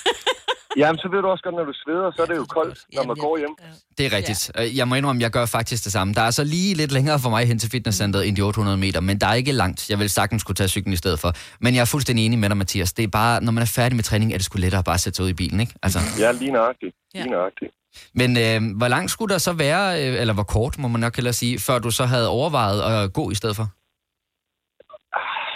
Jamen, 0.76 0.98
så 0.98 1.08
ved 1.12 1.22
du 1.22 1.28
også 1.28 1.44
godt, 1.44 1.54
når 1.54 1.64
du 1.64 1.72
sveder, 1.72 2.10
så 2.16 2.22
er 2.22 2.26
det 2.26 2.36
jo 2.36 2.44
koldt, 2.44 2.78
når 2.94 3.04
man 3.04 3.16
går 3.16 3.38
hjem. 3.38 3.54
Det 3.98 4.06
er 4.06 4.12
rigtigt. 4.16 4.50
Ja. 4.56 4.68
Jeg 4.74 4.88
må 4.88 4.94
indrømme, 4.94 5.22
jeg 5.22 5.30
gør 5.30 5.46
faktisk 5.46 5.84
det 5.84 5.92
samme. 5.92 6.14
Der 6.14 6.22
er 6.22 6.30
så 6.30 6.44
lige 6.44 6.74
lidt 6.74 6.92
længere 6.92 7.18
for 7.18 7.30
mig 7.30 7.46
hen 7.46 7.58
til 7.58 7.70
fitnesscenteret 7.70 8.28
end 8.28 8.36
de 8.36 8.42
800 8.42 8.76
meter, 8.76 9.00
men 9.00 9.18
der 9.20 9.26
er 9.26 9.34
ikke 9.34 9.52
langt. 9.52 9.90
Jeg 9.90 9.98
vil 9.98 10.10
sagtens 10.10 10.42
skulle 10.42 10.56
tage 10.56 10.68
cyklen 10.68 10.92
i 10.92 10.96
stedet 10.96 11.18
for. 11.20 11.32
Men 11.60 11.74
jeg 11.74 11.80
er 11.80 11.84
fuldstændig 11.84 12.26
enig 12.26 12.38
med 12.38 12.48
dig, 12.48 12.56
Mathias. 12.56 12.92
Det 12.92 13.02
er 13.02 13.08
bare, 13.08 13.44
når 13.44 13.52
man 13.52 13.62
er 13.62 13.66
færdig 13.66 13.96
med 13.96 14.04
træning, 14.04 14.32
er 14.32 14.36
det 14.36 14.44
sgu 14.44 14.58
lettere 14.58 14.82
bare 14.84 14.94
at 14.94 15.00
sætte 15.00 15.16
sig 15.16 15.24
ud 15.24 15.30
i 15.30 15.34
bilen, 15.34 15.60
ikke? 15.60 15.74
Altså. 15.82 15.98
Ja, 16.18 16.32
lige 16.32 16.50
nøjagtigt. 16.50 16.94
Lige 17.14 17.30
nøjagtigt. 17.30 17.72
Men 18.14 18.36
øh, 18.36 18.76
hvor 18.76 18.88
langt 18.88 19.10
skulle 19.10 19.32
der 19.32 19.38
så 19.38 19.52
være, 19.52 20.08
øh, 20.08 20.20
eller 20.20 20.34
hvor 20.34 20.42
kort 20.42 20.78
må 20.78 20.88
man 20.88 21.00
nok 21.00 21.16
hellere 21.16 21.32
sige, 21.32 21.58
før 21.58 21.78
du 21.78 21.90
så 21.90 22.04
havde 22.04 22.28
overvejet 22.28 23.04
at 23.04 23.12
gå 23.12 23.30
i 23.30 23.34
stedet 23.34 23.56
for? 23.56 23.68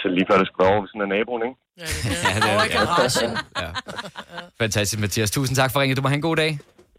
Så 0.01 0.07
lige 0.15 0.25
før 0.29 0.37
det 0.41 0.47
skulle 0.47 0.63
være 0.63 0.73
over 0.73 0.81
ved 0.83 0.89
sådan 0.91 1.01
en 1.07 1.09
naboen, 1.15 1.41
ikke? 1.47 1.57
Ja, 1.81 1.85
det 2.43 2.49
Over 2.53 2.63
i 2.69 2.71
garagen. 2.77 3.31
ja. 3.63 3.69
Fantastisk, 4.63 4.99
Mathias. 5.03 5.31
Tusind 5.37 5.55
tak 5.61 5.69
for 5.71 5.79
ringet. 5.81 5.97
Du 5.97 6.01
må 6.05 6.09
have 6.13 6.21
en 6.23 6.27
god 6.31 6.37
dag. 6.43 6.51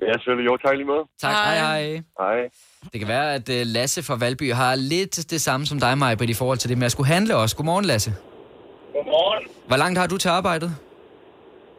Ja, 0.07 0.13
selvfølgelig. 0.13 0.47
Jo, 0.51 0.55
tak 0.65 0.75
lige 0.81 0.89
måde. 0.93 1.05
Tak. 1.25 1.33
Hej, 1.35 1.57
hej. 1.67 1.83
Hej. 2.23 2.39
Det 2.93 2.97
kan 3.01 3.09
være, 3.17 3.29
at 3.39 3.47
øh, 3.57 3.63
Lasse 3.77 4.01
fra 4.09 4.17
Valby 4.25 4.47
har 4.61 4.73
lidt 4.95 5.15
det 5.33 5.41
samme 5.47 5.63
som 5.71 5.79
dig, 5.85 5.93
Majbrit, 6.03 6.31
i 6.37 6.39
forhold 6.43 6.59
til 6.63 6.69
det 6.71 6.79
med 6.81 6.87
at 6.91 6.93
skulle 6.97 7.11
handle 7.17 7.33
også. 7.43 7.55
Godmorgen, 7.59 7.87
Lasse. 7.93 8.11
Godmorgen. 8.95 9.43
Hvor 9.71 9.79
langt 9.83 9.97
har 10.01 10.07
du 10.13 10.17
til 10.25 10.31
arbejdet? 10.39 10.71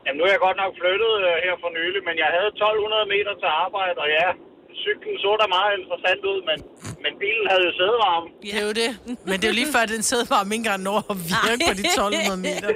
Jamen, 0.05 0.17
nu 0.19 0.23
er 0.27 0.31
jeg 0.35 0.41
godt 0.47 0.57
nok 0.63 0.71
flyttet 0.81 1.13
øh, 1.27 1.35
her 1.45 1.55
for 1.63 1.69
nylig, 1.79 2.01
men 2.07 2.15
jeg 2.23 2.29
havde 2.35 2.49
1200 2.57 3.05
meter 3.15 3.33
til 3.41 3.49
arbejde, 3.65 3.97
og 4.03 4.09
ja, 4.19 4.27
cyklen 4.85 5.15
så 5.25 5.31
da 5.41 5.45
meget 5.57 5.71
interessant 5.81 6.21
ud, 6.31 6.39
men, 6.49 6.57
men 7.03 7.11
bilen 7.23 7.45
havde 7.51 7.63
jo 7.69 7.71
sædevarme. 7.79 8.25
Det 8.45 8.51
er 8.59 8.63
jo 8.69 8.73
det. 8.81 8.89
Men 9.29 9.35
det 9.39 9.45
er 9.47 9.51
jo 9.53 9.57
lige 9.61 9.71
før, 9.75 9.81
at 9.87 9.91
den 9.97 10.03
sædvarme 10.11 10.49
ikke 10.53 10.61
engang 10.63 10.81
når 10.89 10.97
at 11.13 11.17
virke 11.33 11.61
på 11.69 11.73
de 11.79 11.83
1200 11.85 12.39
meter. 12.47 12.67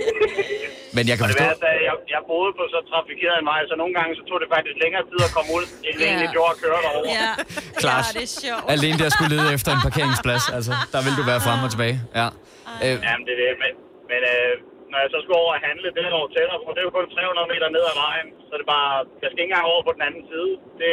Men 0.97 1.03
jeg 1.09 1.15
kan 1.17 1.23
det 1.27 1.33
forstå... 1.35 1.45
værste 1.47 1.67
at 1.75 1.81
jeg, 1.89 1.95
jeg 2.15 2.21
boede 2.31 2.51
på 2.59 2.63
så 2.73 2.79
trafikeret 2.91 3.35
en 3.43 3.47
vej, 3.51 3.61
så 3.71 3.75
nogle 3.81 3.93
gange 3.97 4.11
så 4.19 4.23
tog 4.29 4.37
det 4.43 4.49
faktisk 4.55 4.77
længere 4.83 5.03
tid 5.11 5.19
at 5.27 5.31
komme 5.37 5.49
ud, 5.57 5.63
end 5.85 5.93
det 5.99 6.03
Ja. 6.05 6.09
egentlig 6.11 6.29
gjorde 6.37 6.51
at 6.55 6.59
køre 6.63 6.79
derover. 6.85 7.05
Ja. 7.19 7.29
Klart. 7.83 8.05
Ja, 8.07 8.11
det 8.19 8.25
er 8.29 8.33
sjovt. 8.45 8.63
Alene 8.75 8.97
der 9.03 9.09
skulle 9.15 9.31
lede 9.35 9.47
efter 9.57 9.69
en 9.77 9.81
parkeringsplads, 9.87 10.43
altså, 10.57 10.73
der 10.93 10.99
vil 11.05 11.13
du 11.19 11.23
være 11.31 11.41
frem 11.47 11.59
og 11.65 11.69
tilbage. 11.75 11.95
Ja. 12.19 12.27
Øh, 12.85 12.95
Jamen, 13.07 13.23
det 13.27 13.33
er 13.37 13.39
det. 13.45 13.51
Men, 13.63 13.71
men 14.11 14.21
øh, 14.33 14.51
når 14.91 14.97
jeg 15.03 15.09
så 15.13 15.19
skulle 15.23 15.39
over 15.43 15.53
og 15.57 15.61
handle, 15.67 15.87
det 15.95 16.01
er 16.03 16.11
over 16.19 16.29
tættere 16.35 16.59
på. 16.63 16.69
Det 16.73 16.81
er 16.81 16.87
jo 16.89 16.93
kun 16.97 17.07
300 17.15 17.51
meter 17.53 17.67
ned 17.75 17.83
ad 17.91 17.95
vejen. 18.05 18.27
Så 18.47 18.51
det 18.57 18.63
er 18.67 18.71
bare, 18.77 18.91
jeg 19.21 19.27
skal 19.29 19.41
ikke 19.43 19.51
engang 19.51 19.67
over 19.73 19.81
på 19.87 19.91
den 19.97 20.03
anden 20.07 20.23
side. 20.31 20.51
Det, 20.81 20.91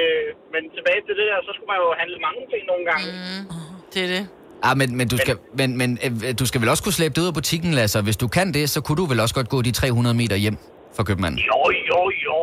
men 0.55 0.63
tilbage 0.77 1.01
til 1.07 1.15
det 1.21 1.27
der, 1.31 1.39
så 1.47 1.51
skulle 1.55 1.71
man 1.73 1.79
jo 1.85 1.89
handle 2.03 2.19
mange 2.29 2.43
ting 2.53 2.63
nogle 2.73 2.85
gange. 2.91 3.07
Mm, 3.15 3.45
det 3.93 4.01
er 4.07 4.11
det. 4.17 4.25
Ah, 4.67 4.75
men, 4.81 4.89
men, 4.99 5.07
du 5.13 5.17
skal, 5.25 5.37
men, 5.61 5.71
men 5.81 5.91
øh, 6.05 6.33
du 6.41 6.45
skal 6.51 6.59
vel 6.63 6.69
også 6.73 6.83
kunne 6.85 6.99
slæbe 7.01 7.13
det 7.17 7.23
ud 7.25 7.31
af 7.33 7.37
butikken, 7.41 7.71
Lasse. 7.79 7.99
Hvis 8.09 8.19
du 8.25 8.29
kan 8.37 8.47
det, 8.57 8.65
så 8.75 8.79
kunne 8.85 8.99
du 9.03 9.07
vel 9.13 9.19
også 9.25 9.35
godt 9.39 9.49
gå 9.55 9.59
de 9.69 9.73
300 9.73 10.17
meter 10.23 10.37
hjem 10.45 10.57
fra 10.97 11.03
købmanden. 11.09 11.39
Jo, 11.51 11.61
jo, 11.91 12.01
jo, 12.27 12.39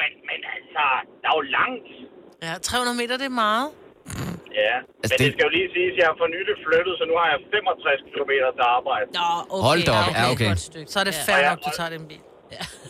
men, 0.00 0.10
men 0.28 0.40
altså, 0.56 0.82
der 1.22 1.28
er 1.32 1.36
jo 1.40 1.44
langt. 1.58 1.88
Ja, 2.46 2.52
300 2.62 2.96
meter, 3.00 3.14
det 3.22 3.26
er 3.32 3.36
meget. 3.46 3.68
Ja, 4.66 4.76
Altså, 5.02 5.12
men 5.12 5.16
det... 5.20 5.24
det- 5.26 5.32
skal 5.34 5.44
jo 5.48 5.52
lige 5.58 5.68
siges, 5.76 5.92
at 5.94 5.98
jeg 6.00 6.06
har 6.10 6.16
for 6.22 6.28
nylig 6.36 6.54
flyttet, 6.66 6.92
så 7.00 7.04
nu 7.10 7.14
har 7.20 7.26
jeg 7.32 7.38
65 7.56 8.00
km 8.14 8.32
til 8.58 8.64
arbejde. 8.78 9.06
Nå, 9.20 9.28
okay, 9.54 9.64
Hold 9.68 9.80
da 9.88 9.92
op, 10.02 10.12
ja, 10.20 10.24
okay. 10.34 10.50
Så 10.92 10.96
er 11.02 11.06
det 11.08 11.14
fair 11.28 11.40
nok, 11.50 11.58
du 11.66 11.70
tager 11.78 11.92
den 11.96 12.04
bil. 12.12 12.22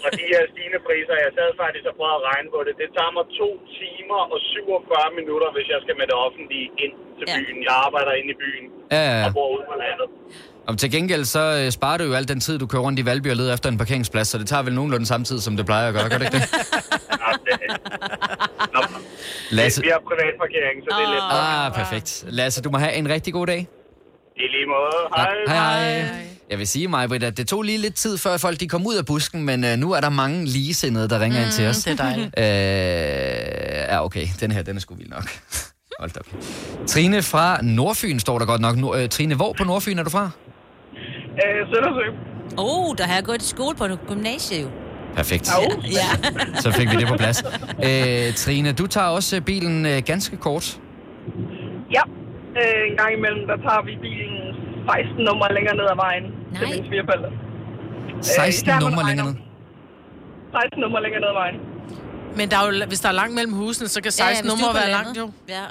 Og 0.04 0.10
de 0.20 0.24
her 0.32 0.42
stigende 0.52 0.80
priser, 0.88 1.14
jeg 1.24 1.30
sad 1.38 1.48
faktisk 1.64 1.84
og 1.90 1.94
prøvede 2.00 2.18
at 2.20 2.24
regne 2.30 2.48
på 2.54 2.60
det, 2.66 2.72
det 2.82 2.88
tager 2.98 3.12
mig 3.18 3.24
to 3.40 3.48
timer 3.80 4.20
og 4.34 4.38
47 4.54 5.18
minutter, 5.20 5.48
hvis 5.56 5.66
jeg 5.74 5.80
skal 5.84 5.94
med 6.00 6.06
det 6.10 6.16
offentlige 6.26 6.66
ind 6.84 6.94
til 7.18 7.26
byen. 7.36 7.58
Jeg 7.68 7.74
arbejder 7.86 8.12
inde 8.20 8.30
i 8.36 8.38
byen 8.44 8.64
Ja, 8.94 9.00
ja, 9.08 9.14
ja. 9.20 9.24
og 9.26 9.30
bor 9.36 9.48
ude 9.56 9.64
på 9.72 9.76
landet. 9.84 10.08
Og 10.68 10.78
til 10.78 10.90
gengæld, 10.90 11.24
så 11.24 11.62
øh, 11.64 11.72
sparer 11.72 11.96
du 11.98 12.04
jo 12.04 12.12
al 12.12 12.28
den 12.28 12.40
tid, 12.40 12.58
du 12.58 12.66
kører 12.66 12.82
rundt 12.82 12.98
i 12.98 13.04
Valby 13.04 13.30
og 13.30 13.36
leder 13.36 13.54
efter 13.54 13.68
en 13.68 13.78
parkeringsplads, 13.78 14.28
så 14.28 14.38
det 14.38 14.48
tager 14.48 14.62
vel 14.62 14.74
nogenlunde 14.74 15.06
samme 15.06 15.24
tid, 15.24 15.40
som 15.40 15.56
det 15.56 15.66
plejer 15.66 15.88
at 15.88 15.94
gøre, 15.94 16.08
gør 16.08 16.18
det 16.18 16.24
ikke 16.24 16.36
det? 16.36 16.48
Lasse... 19.50 19.82
Vi 19.82 19.88
har 19.92 20.02
privat 20.06 20.34
parkering, 20.40 20.82
så 20.84 20.96
det 20.98 21.04
er 21.04 21.10
lidt... 21.10 21.22
Ah, 21.30 21.74
perfekt. 21.74 22.24
Lasse, 22.28 22.62
du 22.62 22.70
må 22.70 22.78
have 22.78 22.92
en 22.92 23.08
rigtig 23.08 23.32
god 23.32 23.46
dag. 23.46 23.68
I 24.36 24.40
lige 24.40 24.66
måde. 24.66 25.08
Hej. 25.16 25.28
Hej, 25.46 26.00
hej. 26.00 26.26
Jeg 26.50 26.58
vil 26.58 26.66
sige, 26.66 26.88
Majbrit, 26.88 27.22
at 27.22 27.36
det 27.36 27.48
tog 27.48 27.62
lige 27.62 27.78
lidt 27.78 27.94
tid, 27.94 28.18
før 28.18 28.36
folk 28.36 28.60
de 28.60 28.68
kom 28.68 28.86
ud 28.86 28.94
af 28.94 29.06
busken, 29.06 29.44
men 29.44 29.64
øh, 29.64 29.76
nu 29.76 29.92
er 29.92 30.00
der 30.00 30.08
mange 30.08 30.44
ligesindede, 30.44 31.08
der 31.08 31.20
ringer 31.20 31.38
mm, 31.38 31.44
ind 31.44 31.52
til 31.52 31.66
os. 31.66 31.76
det 31.76 31.92
er 31.92 31.96
dejligt. 31.96 32.34
Øh, 32.38 32.44
ja, 33.94 34.04
okay. 34.04 34.26
Den 34.40 34.50
her, 34.50 34.62
den 34.62 34.76
er 34.76 34.80
sgu 34.80 34.94
vild 34.94 35.08
nok. 35.08 35.24
Hold 36.00 36.10
da 36.10 36.20
op. 36.20 36.86
Trine 36.86 37.22
fra 37.22 37.62
Nordfyn 37.62 38.18
står 38.18 38.38
der 38.38 38.46
godt 38.46 38.60
nok. 38.60 38.76
Nord, 38.76 38.98
øh, 38.98 39.08
Trine, 39.08 39.34
hvor 39.34 39.52
på 39.52 39.64
Nordfyn 39.64 39.98
er 39.98 40.02
du 40.02 40.10
fra? 40.10 40.30
Øh, 41.44 41.66
Søndersø. 41.72 42.06
Åh, 42.58 42.88
oh, 42.88 42.96
der 42.98 43.04
har 43.04 43.14
jeg 43.14 43.24
gået 43.24 43.42
i 43.42 43.48
skole 43.48 43.76
på 43.76 43.84
et 43.84 43.98
gymnasie 44.08 44.62
jo. 44.62 44.68
Perfekt. 45.16 45.50
Ja. 45.98 46.08
Så 46.64 46.70
fik 46.72 46.90
vi 46.92 46.96
det 46.96 47.08
på 47.08 47.16
plads. 47.16 47.38
Øh, 47.88 48.34
Trine, 48.34 48.72
du 48.72 48.86
tager 48.86 49.06
også 49.06 49.36
øh, 49.36 49.42
bilen 49.42 49.86
øh, 49.86 50.02
ganske 50.06 50.36
kort. 50.36 50.80
Ja, 51.96 52.02
øh, 52.60 52.90
en 52.90 52.96
gang 52.96 53.12
imellem, 53.18 53.46
der 53.50 53.56
tager 53.56 53.82
vi 53.88 53.92
bilen 54.06 54.34
16 54.90 55.24
nummer 55.24 55.46
længere 55.56 55.76
ned 55.76 55.84
ad 55.94 55.96
vejen 55.96 56.24
Nej. 56.24 56.58
til 56.58 56.66
min 56.74 56.88
svigerforældre. 56.88 57.30
16 58.22 58.48
især, 58.48 58.72
når 58.72 58.80
nummer 58.80 59.02
det 59.02 59.08
længere 59.08 59.26
ned. 59.26 59.36
16 60.52 60.80
nummer 60.84 61.00
længere 61.00 61.20
ned 61.20 61.28
ad 61.34 61.38
vejen. 61.42 61.56
Men 62.38 62.44
der 62.50 62.56
er 62.60 62.64
jo, 62.68 62.86
hvis 62.92 63.00
der 63.00 63.08
er 63.08 63.12
langt 63.22 63.34
mellem 63.34 63.52
husene, 63.52 63.88
så 63.88 64.02
kan 64.02 64.12
16 64.12 64.24
Ja, 64.24 64.52
ja, 64.52 64.56
ja, 64.58 64.64
er 64.64 64.72
på 64.72 64.78
være 64.80 64.90
langt 64.98 65.18
jo. 65.22 65.26
Ja. 65.48 65.64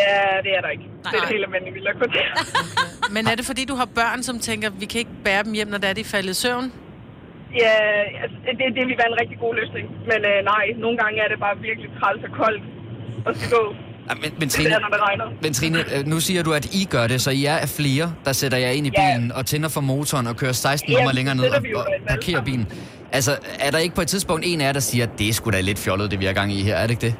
Ja, 0.00 0.20
det 0.44 0.50
er 0.56 0.60
der 0.64 0.70
ikke. 0.76 0.86
Nej. 1.08 1.12
Det 1.12 1.18
er 1.18 1.24
det 1.26 1.32
helt 1.36 1.44
almindelige 1.48 1.74
vildere 1.78 1.94
kvarter. 2.00 2.28
Men 3.14 3.22
er 3.30 3.34
det 3.38 3.44
fordi, 3.50 3.62
du 3.72 3.74
har 3.80 3.88
børn, 4.00 4.20
som 4.28 4.36
tænker, 4.48 4.68
vi 4.82 4.86
kan 4.92 4.98
ikke 5.04 5.16
bære 5.24 5.42
dem 5.46 5.52
hjem, 5.58 5.68
når 5.74 5.78
det 5.82 5.88
er, 5.90 5.94
de 5.98 6.00
er 6.00 6.10
faldet 6.16 6.30
i 6.30 6.40
søvn? 6.44 6.66
Ja, 7.64 7.74
altså, 8.22 8.36
det, 8.58 8.66
det 8.76 8.82
vil 8.88 8.96
være 9.02 9.10
en 9.14 9.18
rigtig 9.22 9.38
god 9.44 9.54
løsning. 9.60 9.84
Men 10.10 10.20
øh, 10.30 10.38
nej, 10.52 10.64
nogle 10.84 10.96
gange 11.02 11.16
er 11.24 11.28
det 11.32 11.38
bare 11.46 11.56
virkelig 11.68 11.90
træls 12.00 12.22
og 12.28 12.32
koldt 12.42 12.62
at 13.28 13.32
skal 13.36 13.50
gå. 13.58 13.64
Ja, 14.08 14.14
men, 14.22 14.30
men 14.32 14.40
Det 14.48 14.50
Trine, 14.50 14.70
er, 14.70 14.78
når 14.80 14.88
det 14.88 15.00
regner. 15.08 15.26
men 15.42 15.52
Trine, 15.52 15.78
øh, 15.94 16.06
nu 16.06 16.20
siger 16.20 16.42
du, 16.42 16.52
at 16.52 16.66
I 16.80 16.84
gør 16.90 17.06
det, 17.06 17.20
så 17.20 17.30
I 17.30 17.44
er 17.44 17.66
flere, 17.80 18.06
der 18.24 18.32
sætter 18.32 18.58
jer 18.58 18.70
ind 18.70 18.86
i 18.86 18.90
bilen 18.90 19.32
og 19.32 19.46
tænder 19.46 19.68
for 19.68 19.80
motoren 19.80 20.26
og 20.26 20.36
kører 20.36 20.52
16 20.52 20.90
Ja, 20.90 20.96
nummer 20.96 21.12
længere 21.12 21.34
ned 21.36 21.50
og, 21.50 21.62
vi 21.62 21.74
og 21.74 21.86
parkerer 22.08 22.44
bilen. 22.44 22.66
Altså, 23.12 23.32
er 23.60 23.70
der 23.70 23.78
ikke 23.78 23.94
på 23.94 24.00
et 24.00 24.08
tidspunkt 24.08 24.42
en 24.46 24.60
af 24.60 24.64
jer, 24.66 24.72
der 24.72 24.80
siger, 24.80 25.04
at 25.06 25.18
det 25.18 25.28
er 25.28 25.32
sgu 25.32 25.50
da 25.50 25.60
lidt 25.60 25.78
fjollet, 25.78 26.10
det 26.10 26.20
vi 26.20 26.24
har 26.24 26.32
gang 26.32 26.52
i 26.52 26.62
her, 26.62 26.76
er 26.76 26.82
det 26.86 26.90
ikke 26.90 27.06
det? 27.06 27.14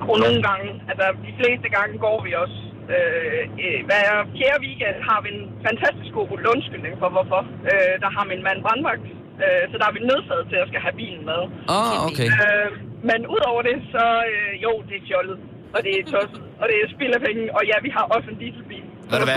Og 0.00 0.18
nogle 0.24 0.42
gange, 0.48 0.66
altså 0.90 1.06
de 1.28 1.32
fleste 1.40 1.68
gange 1.76 1.98
går 1.98 2.24
vi 2.26 2.34
også. 2.42 2.56
Øh, 2.94 3.42
øh, 3.64 3.78
hver 3.88 4.06
fjerde 4.36 4.60
weekend 4.66 4.98
har 5.08 5.18
vi 5.24 5.28
en 5.36 5.42
fantastisk 5.66 6.10
god 6.18 6.26
undskyldning 6.54 6.94
for, 7.02 7.08
hvorfor. 7.16 7.40
Øh, 7.70 7.94
der 8.02 8.10
har 8.16 8.24
min 8.32 8.42
mand 8.48 8.58
brandvagt, 8.66 9.04
øh, 9.44 9.62
så 9.70 9.74
der 9.80 9.86
er 9.90 9.94
vi 9.96 10.00
nødsaget 10.10 10.44
til 10.52 10.58
at 10.62 10.66
skal 10.70 10.80
have 10.86 10.96
bilen 11.02 11.22
med. 11.30 11.40
Åh, 11.76 11.96
okay. 12.08 12.28
Øh, 12.34 12.68
men 13.10 13.20
udover 13.34 13.62
det, 13.68 13.76
så 13.94 14.04
øh, 14.32 14.50
jo, 14.66 14.72
det 14.88 14.94
er 15.00 15.04
fjollet. 15.10 15.36
Og 15.74 15.78
det 15.84 15.92
er 15.98 16.02
tosset. 16.12 16.40
Og 16.60 16.64
det 16.68 16.76
er 16.82 16.86
spild 16.96 17.12
af 17.18 17.22
penge. 17.28 17.42
Og 17.56 17.62
ja, 17.70 17.76
vi 17.86 17.90
har 17.96 18.04
også 18.14 18.28
en 18.32 18.38
dieselbil. 18.42 18.84
Ved 19.10 19.18
du 19.22 19.26
hvad? 19.28 19.36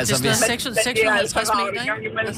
Altså, 0.00 0.14
det 0.22 0.30
er 0.30 0.38
altså 0.42 0.68
650 0.84 1.48
varmt 1.48 1.72
meter, 1.72 1.86
gang 1.92 2.02
imellem. 2.10 2.34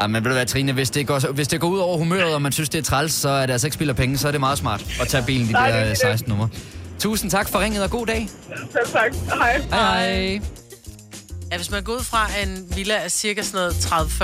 Ja, 0.00 0.06
men 0.06 0.18
ved 0.24 0.30
du 0.32 0.36
hvad, 0.38 0.46
Trine, 0.46 0.72
hvis 0.72 0.90
det, 0.96 1.02
går, 1.10 1.32
hvis 1.38 1.48
det 1.48 1.60
går 1.60 1.68
ud 1.68 1.78
over 1.78 1.96
humøret, 1.98 2.34
og 2.34 2.42
man 2.42 2.52
synes, 2.52 2.68
det 2.68 2.78
er 2.78 2.82
træls, 2.82 3.12
så 3.12 3.28
er 3.28 3.46
det 3.46 3.52
altså 3.52 3.66
ikke 3.66 3.74
spild 3.74 3.90
af 3.90 3.96
penge, 3.96 4.18
så 4.18 4.28
er 4.28 4.32
det 4.32 4.40
meget 4.40 4.58
smart 4.58 4.80
at 5.02 5.06
tage 5.08 5.24
bilen 5.26 5.46
de 5.46 5.52
Nej, 5.52 5.70
er 5.70 5.80
der 5.80 5.88
det. 5.88 5.98
16 5.98 6.30
numre. 6.30 6.48
Tusind 7.00 7.30
tak 7.30 7.48
for 7.48 7.60
ringet, 7.60 7.82
og 7.82 7.90
god 7.90 8.06
dag. 8.06 8.28
Selv 8.72 8.92
tak. 8.92 9.12
Hej. 9.38 9.60
Hej, 9.70 10.00
hej. 10.00 10.40
Ja, 11.52 11.56
hvis 11.56 11.70
man 11.70 11.82
går 11.82 11.92
ud 11.92 12.00
fra 12.04 12.28
at 12.38 12.48
en 12.48 12.64
villa 12.76 12.94
er 12.94 13.08
cirka 13.08 13.42
sådan 13.42 13.58
noget 13.60 13.72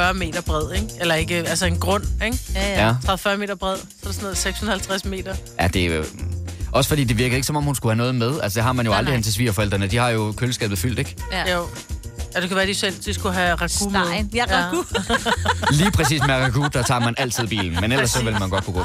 30-40 0.08 0.12
meter 0.12 0.40
bred, 0.40 0.72
ikke? 0.72 0.88
Eller 1.00 1.14
ikke, 1.14 1.34
altså 1.34 1.66
en 1.66 1.78
grund, 1.78 2.04
ikke? 2.24 2.38
Ja. 2.54 2.92
30-40 3.08 3.36
meter 3.36 3.54
bred, 3.54 3.76
så 3.76 3.82
er 4.02 4.06
det 4.06 4.14
sådan 4.14 4.22
noget 4.22 4.38
650 4.38 5.04
meter. 5.04 5.34
Ja, 5.60 5.68
det 5.68 5.86
er. 5.86 6.02
Også 6.72 6.88
fordi 6.88 7.04
det 7.04 7.18
virker 7.18 7.36
ikke, 7.36 7.46
som 7.46 7.56
om 7.56 7.64
hun 7.64 7.74
skulle 7.74 7.92
have 7.92 7.98
noget 7.98 8.14
med. 8.14 8.40
Altså, 8.40 8.56
det 8.56 8.64
har 8.64 8.72
man 8.72 8.86
jo 8.86 8.90
Nej, 8.90 8.98
aldrig 8.98 9.10
nej. 9.12 9.16
hen 9.16 9.22
til 9.22 9.32
svigerforældrene. 9.32 9.86
De 9.86 9.96
har 9.96 10.08
jo 10.08 10.32
køleskabet 10.36 10.78
fyldt, 10.78 10.98
ikke? 10.98 11.16
Ja. 11.32 11.54
Jo. 11.56 11.66
Ja, 12.34 12.40
det 12.40 12.48
kan 12.48 12.56
være, 12.56 12.66
de 12.66 12.74
selv 12.74 12.94
de 13.04 13.14
skulle 13.14 13.34
have 13.34 13.54
ragu 13.54 13.90
med. 13.90 14.00
Stegen. 14.06 14.30
Ja, 14.34 14.44
ragu. 14.50 14.84
Lige 15.80 15.90
præcis 15.90 16.20
med 16.20 16.34
Ragu, 16.34 16.68
der 16.72 16.82
tager 16.82 17.00
man 17.00 17.14
altid 17.18 17.46
bilen. 17.46 17.78
Men 17.80 17.92
ellers 17.92 18.10
så 18.10 18.24
vil 18.24 18.32
man 18.40 18.50
godt 18.50 18.64
kunne 18.64 18.74
gå. 18.74 18.84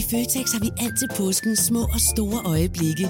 I 0.00 0.02
Føtex 0.02 0.52
har 0.52 0.60
vi 0.60 0.70
altid 0.78 1.08
påsken 1.16 1.56
små 1.56 1.82
og 1.82 2.00
store 2.00 2.40
øjeblikke. 2.44 3.06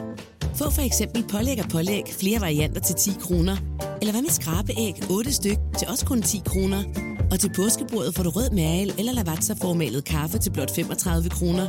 Få 0.55 0.71
for 0.71 0.83
eksempel 0.83 1.25
pålæg 1.33 1.59
og 1.65 1.69
pålæg 1.71 2.05
flere 2.21 2.41
varianter 2.41 2.81
til 2.81 2.95
10 2.95 3.11
kroner. 3.21 3.57
Eller 4.01 4.13
hvad 4.13 4.23
med 4.23 4.31
skrabeæg 4.31 4.95
8 5.11 5.33
styk 5.33 5.59
til 5.79 5.89
også 5.89 6.07
kun 6.07 6.23
10 6.23 6.43
kroner. 6.47 6.83
Og 7.31 7.41
til 7.41 7.51
påskebordet 7.57 8.15
får 8.15 8.23
du 8.23 8.31
rød 8.31 8.51
mal 8.51 8.95
eller 8.99 9.13
lavatserformalet 9.13 10.05
kaffe 10.05 10.39
til 10.39 10.51
blot 10.51 10.75
35 10.75 11.31
kroner. 11.31 11.67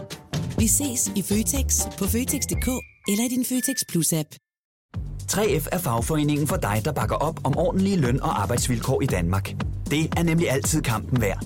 Vi 0.58 0.68
ses 0.68 1.12
i 1.16 1.22
Føtex 1.22 1.68
på 1.98 2.06
Føtex.dk 2.06 2.68
eller 3.12 3.24
i 3.26 3.30
din 3.36 3.46
Føtex 3.46 3.78
Plus-app. 3.92 4.30
3F 5.32 5.68
er 5.72 5.78
fagforeningen 5.78 6.48
for 6.48 6.56
dig, 6.56 6.82
der 6.86 6.92
bakker 6.92 7.16
op 7.16 7.40
om 7.44 7.58
ordentlige 7.58 7.98
løn- 7.98 8.22
og 8.22 8.42
arbejdsvilkår 8.42 9.02
i 9.02 9.06
Danmark. 9.06 9.56
Det 9.90 10.14
er 10.18 10.24
nemlig 10.24 10.52
altid 10.52 10.82
kampen 10.82 11.22
værd. 11.22 11.46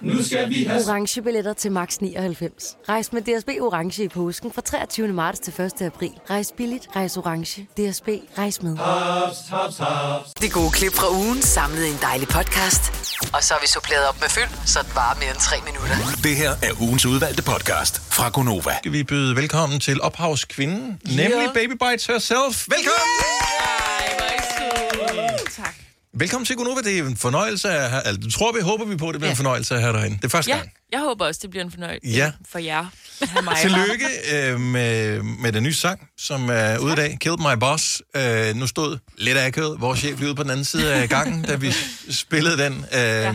Nu 0.00 0.22
skal 0.22 0.48
vi 0.50 0.64
have... 0.64 0.84
Orange 0.84 1.22
billetter 1.22 1.52
til 1.52 1.72
max 1.72 1.96
99. 1.98 2.76
Rejs 2.88 3.12
med 3.12 3.22
DSB 3.22 3.48
Orange 3.60 4.04
i 4.04 4.08
påsken 4.08 4.52
fra 4.52 4.62
23. 4.62 5.08
marts 5.08 5.38
til 5.40 5.60
1. 5.60 5.82
april. 5.82 6.10
Rejs 6.30 6.52
billigt, 6.56 6.88
rejs 6.96 7.16
orange. 7.16 7.62
DSB, 7.62 8.08
rejs 8.38 8.62
med. 8.62 8.76
Haps, 8.76 9.36
haps, 9.50 9.78
haps. 9.78 10.30
Det 10.40 10.52
gode 10.52 10.70
klip 10.70 10.94
fra 10.94 11.10
ugen 11.12 11.42
samlet 11.42 11.84
i 11.86 11.90
en 11.90 11.98
dejlig 12.02 12.28
podcast. 12.28 12.82
Og 13.34 13.42
så 13.44 13.54
har 13.54 13.60
vi 13.60 13.66
suppleret 13.66 14.08
op 14.08 14.20
med 14.20 14.28
fyld, 14.28 14.66
så 14.66 14.78
det 14.82 14.94
varer 14.94 15.18
mere 15.20 15.30
end 15.30 15.38
tre 15.38 15.56
minutter. 15.66 15.96
Det 16.22 16.36
her 16.36 16.50
er 16.50 16.82
ugens 16.82 17.06
udvalgte 17.06 17.42
podcast 17.42 18.12
fra 18.12 18.28
Gonova. 18.28 18.76
Skal 18.78 18.92
vi 18.92 19.04
byde 19.04 19.36
velkommen 19.36 19.80
til 19.80 20.02
ophavskvinden, 20.02 21.00
nemlig 21.04 21.48
Baby 21.54 21.72
Bites 21.72 22.06
herself. 22.06 22.66
Velkommen! 22.68 23.14
Tak. 25.56 25.87
Velkommen 26.18 26.46
til 26.46 26.56
Gunova. 26.56 26.80
Det 26.80 26.98
er 26.98 27.04
en 27.06 27.16
fornøjelse 27.16 27.68
at 27.70 27.90
have, 27.90 28.02
altså, 28.06 28.30
tror 28.38 28.52
vi, 28.52 28.60
håber 28.60 28.84
vi 28.84 28.96
på, 28.96 29.08
at 29.08 29.12
det 29.14 29.20
bliver 29.20 29.28
ja. 29.28 29.32
en 29.32 29.36
fornøjelse 29.36 29.74
at 29.74 29.80
have 29.80 29.92
dig. 29.96 30.10
Det 30.10 30.24
er 30.24 30.28
første 30.28 30.50
Ja, 30.50 30.56
gang. 30.56 30.70
jeg 30.92 31.00
håber 31.00 31.26
også, 31.26 31.38
det 31.42 31.50
bliver 31.50 31.64
en 31.64 31.70
fornøjelse 31.70 32.08
Ja. 32.08 32.32
for 32.48 32.58
jer. 32.58 32.86
mig. 33.44 33.56
Tillykke 33.62 34.06
øh, 34.34 34.60
med, 34.60 35.22
med 35.22 35.52
den 35.52 35.62
nye 35.62 35.72
sang, 35.74 36.08
som 36.18 36.48
er 36.50 36.78
ude 36.78 36.92
i 36.92 36.96
dag. 36.96 37.16
Killed 37.20 37.38
My 37.38 37.58
Boss. 37.60 38.02
Øh, 38.16 38.56
nu 38.56 38.66
stod 38.66 38.98
lidt 39.18 39.38
akavet 39.38 39.80
vores 39.80 39.98
chef 39.98 40.18
lige 40.18 40.26
ude 40.28 40.34
på 40.34 40.42
den 40.42 40.50
anden 40.50 40.64
side 40.64 40.94
af 40.94 41.08
gangen, 41.08 41.42
da 41.44 41.54
vi 41.56 41.72
spillede 42.10 42.58
den. 42.58 42.72
Øh, 42.72 42.98
ja. 43.00 43.32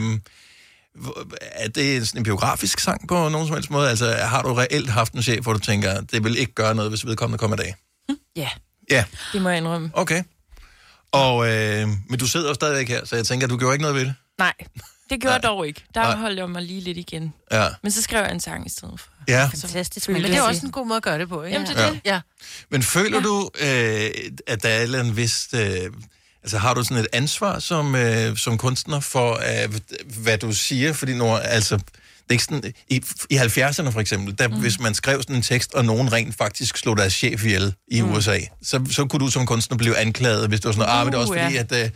Hvor- 0.96 1.28
Er 1.42 1.68
det 1.68 2.08
sådan 2.08 2.20
en 2.20 2.24
biografisk 2.24 2.80
sang 2.80 3.08
på 3.08 3.30
nogen 3.30 3.48
som 3.48 3.56
helst 3.56 3.70
måde? 3.72 3.90
Altså, 3.90 4.12
har 4.14 4.42
du 4.42 4.54
reelt 4.54 4.90
haft 4.90 5.14
en 5.14 5.24
chef, 5.24 5.40
hvor 5.44 5.54
du 5.54 5.60
tænker, 5.60 6.02
det 6.02 6.24
vil 6.24 6.38
ikke 6.38 6.54
gøre 6.54 6.76
noget, 6.76 6.92
hvis 6.92 7.06
vedkommende 7.06 7.38
kommer 7.38 7.58
i 7.58 7.60
dag? 7.60 7.76
Ja, 8.36 8.50
Ja, 8.92 9.04
det 9.34 9.42
må 9.42 9.50
jeg 9.50 9.58
indrømme. 9.58 9.90
okay. 9.94 10.24
Og, 11.14 11.48
øh, 11.52 11.88
men 12.10 12.20
du 12.20 12.28
sidder 12.28 12.48
jo 12.48 12.54
stadigvæk 12.54 12.88
her, 12.90 13.06
så 13.06 13.16
jeg 13.16 13.26
tænker, 13.26 13.48
du 13.48 13.58
gjorde 13.58 13.76
ikke 13.76 13.82
noget 13.82 13.96
ved 13.96 14.06
det. 14.06 14.14
Nej, 14.38 14.54
det 15.10 15.22
gjorde 15.22 15.34
jeg 15.34 15.44
dog 15.44 15.68
ikke. 15.68 15.84
Der 15.96 16.02
Nej. 16.02 16.16
holdt 16.16 16.40
jeg 16.40 16.50
mig 16.50 16.62
lige 16.62 16.82
lidt 16.82 16.98
igen. 16.98 17.34
Ja. 17.52 17.68
Men 17.84 17.92
så 17.92 18.02
skrev 18.02 18.22
jeg 18.24 18.32
en 18.32 18.40
sang 18.40 18.66
i 18.66 18.70
stedet 18.70 19.00
for. 19.00 19.08
Ja. 19.28 19.46
Fantastisk. 19.46 20.10
Men 20.10 20.24
det 20.24 20.36
er 20.36 20.42
også 20.42 20.66
en 20.66 20.72
god 20.72 20.88
måde 20.88 20.98
at 20.98 21.04
gøre 21.04 21.20
det 21.20 21.30
på, 21.30 21.44
ikke? 21.44 21.54
Jamen, 21.54 21.68
det 21.68 21.78
er 21.80 21.84
Ja. 21.86 21.90
det. 21.92 22.00
Ja. 22.06 22.22
Men 22.70 22.84
føler 22.84 23.18
ja. 23.18 23.24
du, 23.24 23.50
øh, 23.60 24.12
at 24.48 24.64
der 24.64 24.70
er 24.70 24.78
et 24.78 24.84
eller 24.84 25.00
andet 25.00 25.18
vist... 25.18 25.54
Øh, 25.54 25.92
altså 26.44 26.58
har 26.58 26.74
du 26.74 26.84
sådan 26.84 26.98
et 26.98 27.08
ansvar 27.14 27.60
som, 27.60 27.96
øh, 27.96 28.38
som 28.38 28.58
kunstner 28.58 29.00
for, 29.00 29.34
øh, 29.34 29.74
hvad 30.24 30.38
du 30.38 30.54
siger? 30.54 30.94
Fordi 30.94 31.14
nu, 31.14 31.36
altså, 31.38 31.80
er 32.30 32.34
ikke 32.34 32.44
sådan, 32.44 32.74
i, 32.88 32.96
I 33.30 33.36
70'erne 33.38 33.90
for 33.90 34.00
eksempel, 34.00 34.38
der, 34.38 34.48
mm. 34.48 34.60
hvis 34.60 34.80
man 34.80 34.94
skrev 34.94 35.22
sådan 35.22 35.36
en 35.36 35.42
tekst, 35.42 35.74
og 35.74 35.86
nogen 35.86 36.14
rent 36.14 36.36
faktisk 36.38 36.78
slog 36.78 36.98
deres 36.98 37.14
chef 37.14 37.46
ihjel 37.46 37.74
i 37.88 38.02
mm. 38.02 38.12
USA, 38.12 38.40
så, 38.64 38.86
så 38.92 39.06
kunne 39.06 39.20
du 39.26 39.32
som 39.32 39.46
kunstner 39.46 39.78
blive 39.78 39.98
anklaget, 39.98 40.48
hvis 40.48 40.60
det 40.60 40.66
var 40.66 40.72
sådan 40.72 40.80
noget, 40.80 40.94
uh, 40.94 41.00
ah, 41.00 41.06
men 41.06 41.12
det 41.14 41.18
er 41.18 41.22
også 41.22 41.34
Uh, 41.34 41.40
fordi, 41.40 41.54
ja. 41.54 41.60
at 41.80 41.86
øh, 41.86 41.90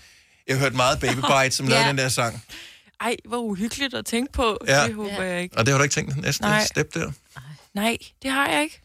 jeg 0.47 0.57
hørte 0.57 0.75
meget 0.75 0.99
Baby 0.99 1.15
Bite, 1.15 1.51
som 1.55 1.65
Ja. 1.69 1.71
lavede 1.73 1.87
den 1.89 1.97
der 1.97 2.09
sang. 2.09 2.43
Ej, 3.01 3.15
hvor 3.25 3.37
uhyggeligt 3.37 3.93
at 3.93 4.05
tænke 4.05 4.33
på. 4.33 4.57
Ja. 4.67 4.83
Det 4.87 4.93
håber 4.95 5.23
jeg 5.23 5.41
ikke. 5.41 5.57
Og 5.57 5.65
det 5.65 5.71
har 5.71 5.77
du 5.77 5.83
ikke 5.83 5.93
tænkt 5.93 6.17
næsten 6.21 6.47
Nej. 6.47 6.61
et 6.61 6.67
step 6.67 6.93
der? 6.93 7.11
Nej, 7.73 7.97
det 8.23 8.31
har 8.31 8.47
jeg 8.49 8.63
ikke. 8.63 8.81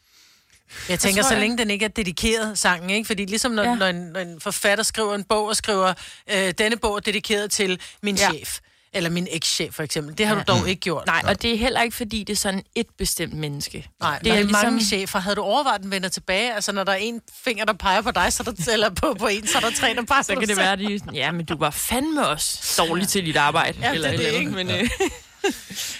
Jeg 0.88 0.98
tænker, 1.00 1.22
tror, 1.22 1.28
så 1.28 1.34
jeg- 1.34 1.40
længe 1.40 1.58
den 1.58 1.70
ikke 1.70 1.84
er 1.84 1.88
dedikeret 1.88 2.58
sangen, 2.58 2.90
ikke? 2.90 3.06
Fordi 3.06 3.24
ligesom 3.24 3.52
når, 3.52 3.62
ja. 3.62 3.68
Ja. 3.68 3.74
når, 3.74 3.86
en, 3.86 3.96
når 3.96 4.20
en 4.20 4.40
forfatter 4.40 4.84
skriver 4.84 5.14
en 5.14 5.24
bog 5.24 5.46
og 5.46 5.56
skriver, 5.56 5.94
øh, 6.32 6.54
denne 6.58 6.76
bog 6.76 6.96
er 6.96 7.00
dedikeret 7.00 7.50
til 7.50 7.80
min 8.02 8.16
ja. 8.16 8.22
Ja. 8.22 8.38
chef, 8.38 8.58
eller 8.94 9.10
min 9.10 9.28
eks-chef 9.30 9.74
for 9.74 9.82
eksempel. 9.82 10.18
Det 10.18 10.26
har 10.26 10.34
Ja. 10.36 10.42
du 10.42 10.52
dog 10.52 10.68
ikke 10.68 10.80
gjort. 10.80 11.06
Nej, 11.06 11.22
og 11.26 11.42
det 11.42 11.52
er 11.54 11.58
heller 11.58 11.82
ikke, 11.82 11.96
fordi 11.96 12.24
det 12.24 12.32
er 12.32 12.36
sådan 12.36 12.62
et 12.74 12.86
bestemt 12.98 13.34
menneske. 13.34 13.88
Nej, 14.00 14.18
det 14.18 14.26
er 14.28 14.34
ligesom... 14.34 14.46
ligesom... 14.48 14.64
mange 14.72 14.84
chefer. 14.84 15.18
Havde 15.18 15.36
du 15.36 15.42
overvejet, 15.42 15.74
at 15.78 15.82
den 15.82 15.90
vender 15.90 16.08
tilbage? 16.08 16.54
Altså, 16.54 16.72
når 16.72 16.84
der 16.84 16.92
er 16.92 16.96
en 16.96 17.20
finger, 17.44 17.64
der 17.64 17.72
peger 17.72 18.00
på 18.02 18.10
dig, 18.10 18.32
så 18.32 18.42
er 18.46 18.50
der, 18.52 18.72
eller 18.72 18.90
på, 18.90 19.16
på 19.18 19.26
en, 19.26 19.46
så 19.46 19.58
er 19.58 19.60
der 19.62 19.70
tre, 19.70 19.94
der 19.94 20.02
peger 20.02 20.22
Så 20.22 20.34
kan 20.34 20.48
det 20.48 20.56
være, 20.56 20.72
at 20.72 20.78
de 20.78 21.00
ja, 21.14 21.30
men 21.32 21.46
du 21.46 21.56
var 21.56 21.70
fandme 21.70 22.26
også 22.28 22.74
dårlig 22.78 23.08
til 23.08 23.26
dit 23.26 23.36
arbejde. 23.36 23.78
Ja, 23.82 23.92
eller 23.92 24.10
det 24.10 24.14
er 24.14 24.18
et 24.18 24.18
det, 24.18 24.26
eller 24.26 24.40
ikke? 24.40 24.52
Men, 24.52 24.70
øh, 24.70 24.88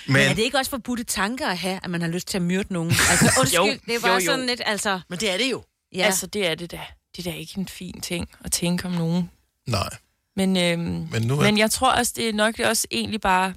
Men... 0.07 0.13
Men 0.13 0.23
er 0.23 0.35
det 0.35 0.43
ikke 0.43 0.59
også 0.59 0.71
forbudte 0.71 1.05
tanker 1.05 1.47
at 1.49 1.59
have, 1.59 1.81
at 1.85 1.91
man 1.91 2.01
har 2.03 2.09
lyst 2.09 2.29
til 2.29 2.39
at 2.39 2.43
myrde 2.43 2.73
nogen? 2.73 2.91
Altså, 3.11 3.31
undskyld, 3.41 3.61
Jo, 3.61 3.67
det 3.87 3.95
er 3.95 4.01
bare 4.01 4.13
jo, 4.13 4.19
jo. 4.19 4.25
sådan 4.25 4.47
lidt, 4.47 4.63
altså... 4.67 5.01
Men 5.09 5.19
det 5.19 5.31
er 5.31 5.37
det 5.37 5.51
jo. 5.51 5.63
Ja. 5.93 5.99
ja. 5.99 6.05
altså, 6.05 6.27
det 6.27 6.47
er 6.47 6.55
det 6.55 6.71
da. 6.71 6.81
Det 7.17 7.27
er 7.27 7.31
da 7.31 7.37
ikke 7.39 7.59
en 7.59 7.69
fin 7.69 8.01
ting 8.01 8.29
at 8.45 8.53
tænke 8.53 8.85
om 8.85 8.93
nogen. 8.93 9.31
Nej. 9.69 9.89
Men, 10.37 10.57
øhm, 10.57 11.09
Men 11.11 11.23
nu 11.23 11.39
er- 11.39 11.43
men 11.43 11.59
jeg 11.59 11.71
tror 11.71 11.91
også, 11.93 12.13
det 12.17 12.29
er 12.29 12.33
nok 12.33 12.59
også 12.59 12.87
egentlig 12.91 13.21
bare 13.21 13.55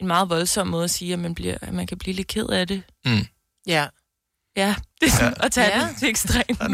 en 0.00 0.06
meget 0.06 0.28
voldsom 0.30 0.66
måde 0.66 0.84
at 0.84 0.90
sige, 0.90 1.12
at 1.12 1.18
man, 1.18 1.34
bliver, 1.34 1.56
at 1.62 1.72
man 1.72 1.86
kan 1.86 1.98
blive 1.98 2.14
lidt 2.16 2.26
ked 2.28 2.46
af 2.46 2.66
det. 2.68 2.82
Mm. 3.04 3.26
Ja. 3.66 3.86
Ja, 4.56 4.74
det 5.00 5.06
er 5.06 5.10
sådan 5.10 5.34
Ja. 5.40 5.46
at 5.46 5.52
tage 5.52 5.66
Ja. 5.68 5.78
ja. 5.80 5.88
det 5.88 5.96
til 5.98 6.08
ekstremt. 6.08 6.60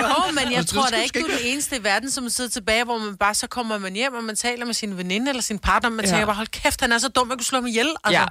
Jo, 0.00 0.32
men 0.44 0.52
jeg 0.52 0.66
tror 0.66 0.86
da 0.86 0.96
ikke, 1.02 1.20
du 1.20 1.26
er 1.26 1.30
den 1.30 1.38
eneste 1.46 1.76
i 1.76 1.84
verden, 1.84 2.10
som 2.10 2.28
sidder 2.28 2.50
tilbage, 2.50 2.84
hvor 2.84 2.98
man 2.98 3.16
bare 3.16 3.34
så 3.34 3.46
kommer 3.46 3.78
man 3.78 3.92
hjem, 3.94 4.14
og 4.14 4.24
man 4.24 4.36
taler 4.36 4.64
med 4.66 4.74
sin 4.74 4.96
veninde 4.96 5.28
eller 5.28 5.42
sin 5.42 5.58
partner, 5.58 5.88
og 5.90 5.96
man 5.96 6.04
Ja. 6.04 6.10
tænker 6.10 6.26
bare, 6.26 6.34
hold 6.36 6.46
kæft, 6.48 6.80
han 6.80 6.92
er 6.92 6.98
så 6.98 7.08
dum, 7.08 7.28
jeg 7.30 7.38
kunne 7.38 7.44
slå 7.44 7.58
ham 7.58 7.66
ihjel. 7.66 7.88
Altså, 8.04 8.20
Ja. 8.20 8.26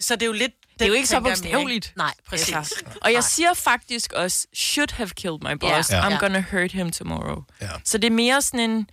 Så 0.00 0.14
det 0.14 0.22
er 0.22 0.26
jo 0.26 0.32
lidt... 0.32 0.52
Det 0.72 0.82
er 0.82 0.86
jo 0.88 0.92
ikke 0.94 1.08
så 1.08 1.20
bogstaveligt. 1.20 1.92
Nej, 1.96 2.14
præcis. 2.28 2.54
Altså. 2.54 2.74
Og 3.02 3.12
jeg 3.12 3.24
siger 3.24 3.54
faktisk 3.54 4.12
også, 4.12 4.46
should 4.56 4.92
have 4.92 5.08
killed 5.08 5.38
my 5.42 5.52
boss. 5.60 5.90
Ja. 5.90 6.08
I'm 6.08 6.12
Ja. 6.12 6.18
gonna 6.18 6.44
hurt 6.52 6.72
him 6.72 6.90
tomorrow. 6.92 7.42
Ja. 7.60 7.68
Så 7.84 7.98
det 7.98 8.06
er 8.06 8.10
mere 8.14 8.42
sådan 8.42 8.70
en, 8.70 8.86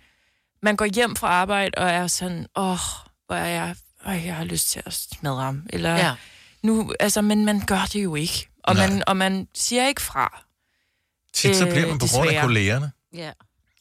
man 0.62 0.76
går 0.76 0.84
hjem 0.84 1.16
fra 1.16 1.28
arbejde 1.28 1.70
og 1.76 1.90
er 1.90 2.06
sådan, 2.06 2.46
åh, 2.56 2.70
oh, 2.70 2.78
hvor 3.26 3.36
er 3.36 3.46
jeg, 3.46 3.74
øh, 4.08 4.26
jeg 4.26 4.36
har 4.36 4.44
lyst 4.44 4.70
til 4.70 4.82
at 4.86 4.92
smadre 4.92 5.42
ham. 5.42 5.62
Eller, 5.70 5.96
Ja. 5.96 6.14
nu, 6.62 6.92
altså, 7.00 7.22
men 7.22 7.44
man 7.44 7.60
gør 7.66 7.88
det 7.92 8.04
jo 8.04 8.14
ikke. 8.14 8.48
Og, 8.64 8.74
Nej. 8.74 8.88
man, 8.88 9.02
og 9.06 9.16
man 9.16 9.48
siger 9.54 9.88
ikke 9.88 10.02
fra. 10.02 10.42
Tit 11.34 11.56
så 11.56 11.64
Øh, 11.66 11.70
bliver 11.72 11.88
man 11.88 11.98
på 11.98 12.06
grund 12.12 12.30
af 12.30 12.42
kollegerne. 12.42 12.92
Ja. 13.14 13.30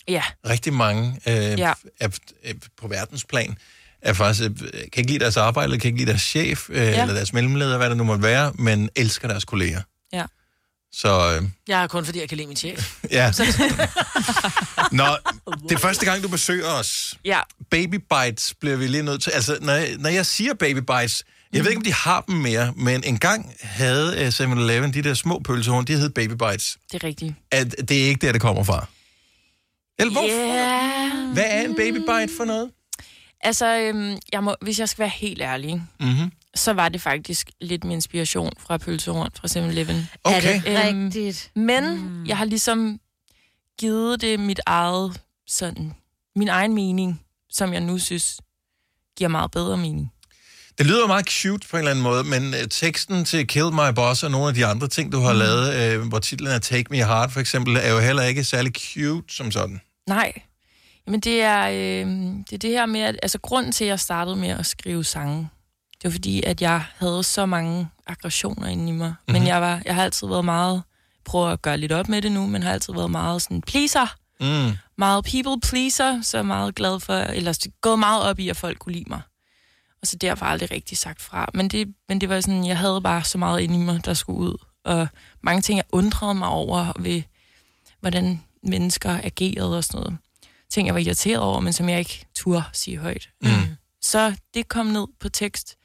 Ja. 0.08 0.24
Rigtig 0.50 0.74
mange 0.74 1.22
øh, 1.28 1.34
ja. 1.36 1.44
Ja. 1.58 1.74
er, 2.00 2.08
er 2.44 2.54
på 2.78 2.88
verdensplan 2.88 3.58
er 4.02 4.14
faktisk, 4.14 4.44
øh, 4.50 4.72
kan 4.72 4.88
ikke 4.98 5.12
lide 5.12 5.20
deres 5.20 5.38
arbejde, 5.38 5.66
eller 5.66 5.80
kan 5.80 5.88
ikke 5.88 5.98
lide 5.98 6.10
deres 6.10 6.22
chef, 6.22 6.70
øh, 6.70 6.78
ja. 6.78 7.02
eller 7.02 7.14
deres 7.14 7.34
mellemleder, 7.34 7.78
hvad 7.78 7.90
det 7.90 7.98
nu 7.98 8.04
måtte 8.04 8.24
være, 8.24 8.54
men 8.54 8.90
elsker 8.96 9.28
deres 9.28 9.46
kolleger. 9.46 9.82
Ja. 10.14 10.26
Så 10.98 11.36
øh, 11.42 11.48
Jeg 11.68 11.84
er 11.84 11.88
kun 11.88 12.06
fordi, 12.06 12.20
jeg 12.20 12.30
kan 12.30 12.38
lide 12.38 12.48
min 12.48 12.58
chef. 12.58 12.94
ja. 13.12 13.32
Nå, 14.92 15.04
det 15.70 15.76
er 15.76 15.80
første 15.80 16.06
gang, 16.06 16.24
du 16.24 16.28
besøger 16.28 16.68
os. 16.68 17.14
Ja. 17.26 17.40
Baby 17.70 17.96
bites 17.96 18.54
bliver 18.60 18.76
vi 18.76 18.88
lige 18.88 19.04
nødt 19.04 19.24
til. 19.24 19.32
Altså, 19.32 19.58
når 19.62 19.74
jeg, 19.74 19.96
når 20.00 20.10
jeg 20.10 20.26
siger 20.26 20.54
baby 20.54 20.78
bites, 20.78 21.24
jeg 21.54 21.64
ved 21.64 21.70
ikke, 21.72 21.80
om 21.80 21.84
de 21.84 21.94
har 21.94 22.22
dem 22.22 22.36
mere, 22.36 22.74
men 22.76 23.04
engang 23.04 23.54
havde 23.62 24.08
uh, 24.22 24.28
7-Eleven 24.28 24.94
de 24.94 25.02
der 25.02 25.14
små 25.14 25.40
pølsehorn, 25.40 25.86
de 25.86 25.94
hed 25.98 26.10
baby 26.10 26.32
bites. 26.32 26.78
Det 26.92 27.04
er 27.04 27.08
rigtigt. 27.08 27.34
At 27.52 27.76
det 27.90 28.04
er 28.04 28.08
ikke 28.08 28.26
der, 28.26 28.32
det 28.32 28.42
kommer 28.42 28.64
fra. 28.64 28.86
Eller 30.00 30.12
hvor? 30.12 30.28
Yeah. 30.30 31.34
Hvad 31.34 31.46
er 31.48 31.62
en 31.62 31.76
baby 31.76 31.98
bite 31.98 32.38
for 32.38 32.46
noget? 32.46 32.70
Altså, 33.42 33.78
øhm, 33.78 34.18
jeg 34.34 34.44
må, 34.44 34.56
hvis 34.62 34.80
jeg 34.80 34.90
skal 34.90 35.00
være 35.00 35.10
helt 35.10 35.42
ærlig, 35.42 35.82
Mm-hmm. 36.00 36.32
Så 36.58 36.74
var 36.74 36.90
det 36.90 37.02
faktisk 37.02 37.52
lidt 37.62 37.84
min 37.84 37.92
inspiration 37.92 38.52
fra 38.60 38.78
pølsehorn 38.78 39.30
fra 39.36 39.48
7-Eleven. 39.48 40.10
Okay. 40.24 40.38
Er 40.38 40.62
det 40.62 40.64
rigtigt? 40.66 41.52
Men 41.56 41.98
mm. 41.98 42.26
jeg 42.26 42.38
har 42.38 42.46
ligesom 42.46 43.00
givet 43.80 44.22
det 44.22 44.40
mit 44.40 44.60
eget, 44.66 45.22
sådan, 45.48 45.94
min 46.36 46.48
egen 46.48 46.74
mening, 46.74 47.22
som 47.50 47.74
jeg 47.74 47.82
nu 47.82 47.98
synes 47.98 48.42
giver 49.18 49.28
meget 49.28 49.52
bedre 49.52 49.78
mening. 49.78 50.12
Det 50.78 50.86
lyder 50.86 51.08
meget 51.08 51.30
cute 51.30 51.68
på 51.68 51.78
en 51.78 51.80
eller 51.80 51.92
anden 51.92 52.04
måde, 52.04 52.24
men 52.24 52.54
uh, 52.54 52.60
teksten 52.70 53.26
til 53.26 53.48
Kill 53.48 53.72
My 53.72 53.94
Boss 53.96 54.24
og 54.24 54.32
nogle 54.32 54.48
af 54.48 54.54
de 54.54 54.66
andre 54.66 54.88
ting, 54.88 55.12
du 55.12 55.20
har 55.20 55.34
mm. 55.34 55.40
lavet, 55.40 56.00
uh, 56.00 56.08
hvor 56.08 56.20
titlen 56.20 56.52
er 56.52 56.60
Take 56.60 56.86
Me 56.90 56.98
Heart 56.98 57.32
for 57.32 57.40
eksempel, 57.40 57.76
er 57.76 57.94
jo 57.94 58.00
heller 58.00 58.24
ikke 58.24 58.44
særlig 58.44 58.72
cute 58.76 59.36
som 59.36 59.52
sådan. 59.52 59.82
Nej, 60.08 60.34
men 61.08 61.20
det 61.20 61.42
er, 61.42 61.68
øh, 61.68 62.08
det 62.50 62.54
er 62.54 62.58
det 62.58 62.70
her 62.70 62.86
med, 62.86 63.02
at 63.02 63.20
altså, 63.24 63.40
grunden 63.40 63.72
til, 63.72 63.86
at 63.86 63.90
jeg 63.90 64.00
startede 64.00 64.36
med 64.36 64.50
at 64.50 64.66
skrive 64.66 65.04
sange, 65.04 65.50
det 66.02 66.04
var 66.04 66.12
fordi, 66.12 66.44
at 66.44 66.62
jeg 66.62 66.86
havde 66.96 67.24
så 67.24 67.46
mange 67.46 67.90
aggressioner 68.08 68.68
inde 68.68 68.90
i 68.90 68.92
mig. 68.92 69.10
Mm-hmm. 69.10 69.34
Men 69.34 69.48
jeg, 69.48 69.62
var, 69.62 69.82
jeg 69.86 69.96
har 69.96 70.04
altid 70.04 70.28
været 70.28 70.46
meget, 70.46 70.84
prøver 71.26 71.48
at 71.48 71.62
gøre 71.62 71.78
lidt 71.78 71.92
op 71.92 72.10
med 72.10 72.22
det 72.22 72.32
nu, 72.32 72.48
men 72.48 72.64
har 72.64 72.72
altid 72.72 72.94
været 72.94 73.12
meget 73.12 73.42
sådan 73.42 73.62
pleaser. 73.62 74.16
Mm. 74.40 74.78
Meget 74.98 75.26
people 75.26 75.70
pleaser, 75.70 76.22
så 76.22 76.44
meget 76.44 76.76
glad 76.76 77.00
for, 77.00 77.14
eller 77.14 77.68
gået 77.82 78.00
meget 78.00 78.24
op 78.24 78.40
i, 78.40 78.50
at 78.50 78.58
folk 78.58 78.80
kunne 78.80 78.94
lide 78.94 79.10
mig. 79.10 79.22
Og 80.02 80.08
så 80.08 80.18
derfor 80.18 80.46
aldrig 80.46 80.72
rigtig 80.72 80.98
sagt 80.98 81.22
fra. 81.22 81.50
Men 81.54 81.68
det, 81.68 81.94
men 82.10 82.22
det 82.22 82.30
var 82.30 82.42
sådan, 82.42 82.66
jeg 82.66 82.78
havde 82.78 83.02
bare 83.02 83.24
så 83.24 83.38
meget 83.38 83.62
inde 83.62 83.76
i 83.76 83.78
mig, 83.78 84.06
der 84.06 84.14
skulle 84.14 84.40
ud. 84.40 84.58
Og 84.86 85.08
mange 85.44 85.62
ting, 85.62 85.78
jeg 85.78 85.86
undrede 85.92 86.36
mig 86.36 86.48
over 86.48 86.92
ved, 87.00 87.22
hvordan 88.00 88.44
mennesker 88.64 89.20
agerede 89.24 89.78
og 89.78 89.84
sådan 89.84 90.02
noget. 90.02 90.18
Ting, 90.70 90.88
jeg 90.88 90.94
var 90.94 91.00
irriteret 91.00 91.40
over, 91.40 91.60
men 91.60 91.74
som 91.74 91.90
jeg 91.90 92.00
ikke 92.00 92.26
turde 92.36 92.64
sige 92.74 92.98
højt. 92.98 93.30
Mm. 93.42 93.50
Så 94.02 94.36
det 94.54 94.68
kom 94.68 94.86
ned 94.86 95.08
på 95.20 95.30
tekst, 95.30 95.77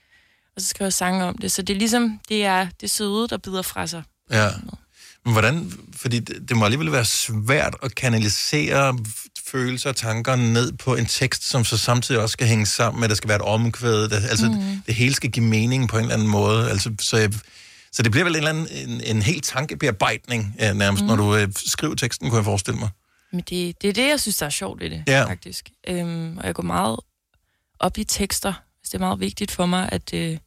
og 0.56 0.62
så 0.62 0.68
skrev 0.68 0.86
jeg 0.86 0.92
sange 0.92 1.24
om 1.24 1.38
det. 1.38 1.52
Så 1.52 1.62
det 1.62 1.74
er 1.74 1.78
ligesom, 1.78 2.20
det 2.28 2.44
er 2.44 2.66
det 2.80 2.90
søde, 2.90 3.28
der 3.28 3.36
bider 3.38 3.62
fra 3.62 3.86
sig. 3.86 4.02
Ja. 4.30 4.48
Men 5.24 5.32
hvordan, 5.32 5.72
fordi 5.96 6.18
det, 6.18 6.48
det 6.48 6.56
må 6.56 6.64
alligevel 6.64 6.92
være 6.92 7.04
svært 7.04 7.76
at 7.82 7.94
kanalisere 7.94 8.98
følelser 9.46 9.90
og 9.90 9.96
tanker 9.96 10.36
ned 10.36 10.72
på 10.72 10.94
en 10.96 11.06
tekst, 11.06 11.48
som 11.48 11.64
så 11.64 11.78
samtidig 11.78 12.20
også 12.20 12.32
skal 12.32 12.46
hænge 12.46 12.66
sammen 12.66 13.00
med, 13.00 13.04
at 13.04 13.10
der 13.10 13.16
skal 13.16 13.28
være 13.28 13.36
et 13.36 13.42
omkvæd, 13.42 14.08
der, 14.08 14.16
altså 14.16 14.46
mm. 14.48 14.54
det, 14.54 14.82
det 14.86 14.94
hele 14.94 15.14
skal 15.14 15.30
give 15.30 15.46
mening 15.46 15.88
på 15.88 15.96
en 15.98 16.02
eller 16.02 16.14
anden 16.14 16.28
måde. 16.28 16.70
Altså, 16.70 16.94
så, 17.00 17.16
jeg, 17.16 17.32
så 17.92 18.02
det 18.02 18.10
bliver 18.12 18.24
vel 18.24 18.32
en, 18.32 18.36
eller 18.36 18.50
anden, 18.50 18.90
en, 18.90 19.00
en 19.16 19.22
helt 19.22 19.44
tankebearbejdning 19.44 20.54
nærmest, 20.74 21.02
mm. 21.02 21.08
når 21.08 21.16
du 21.16 21.36
øh, 21.36 21.48
skriver 21.66 21.94
teksten, 21.94 22.28
kunne 22.30 22.36
jeg 22.36 22.44
forestille 22.44 22.78
mig. 22.80 22.88
Men 23.32 23.40
det, 23.40 23.82
det 23.82 23.88
er 23.88 23.92
det, 23.92 24.08
jeg 24.08 24.20
synes, 24.20 24.36
der 24.36 24.46
er 24.46 24.50
sjovt 24.50 24.80
ved 24.80 24.90
det, 24.90 25.04
Ja. 25.06 25.24
faktisk. 25.24 25.70
Øhm, 25.88 26.38
og 26.38 26.46
jeg 26.46 26.54
går 26.54 26.62
meget 26.62 27.00
op 27.78 27.98
i 27.98 28.04
tekster. 28.04 28.52
Det 28.92 28.98
er 28.98 29.04
meget 29.04 29.20
vigtigt 29.20 29.50
for 29.50 29.66
mig, 29.66 29.88
at, 29.92 30.14
øh, 30.14 30.38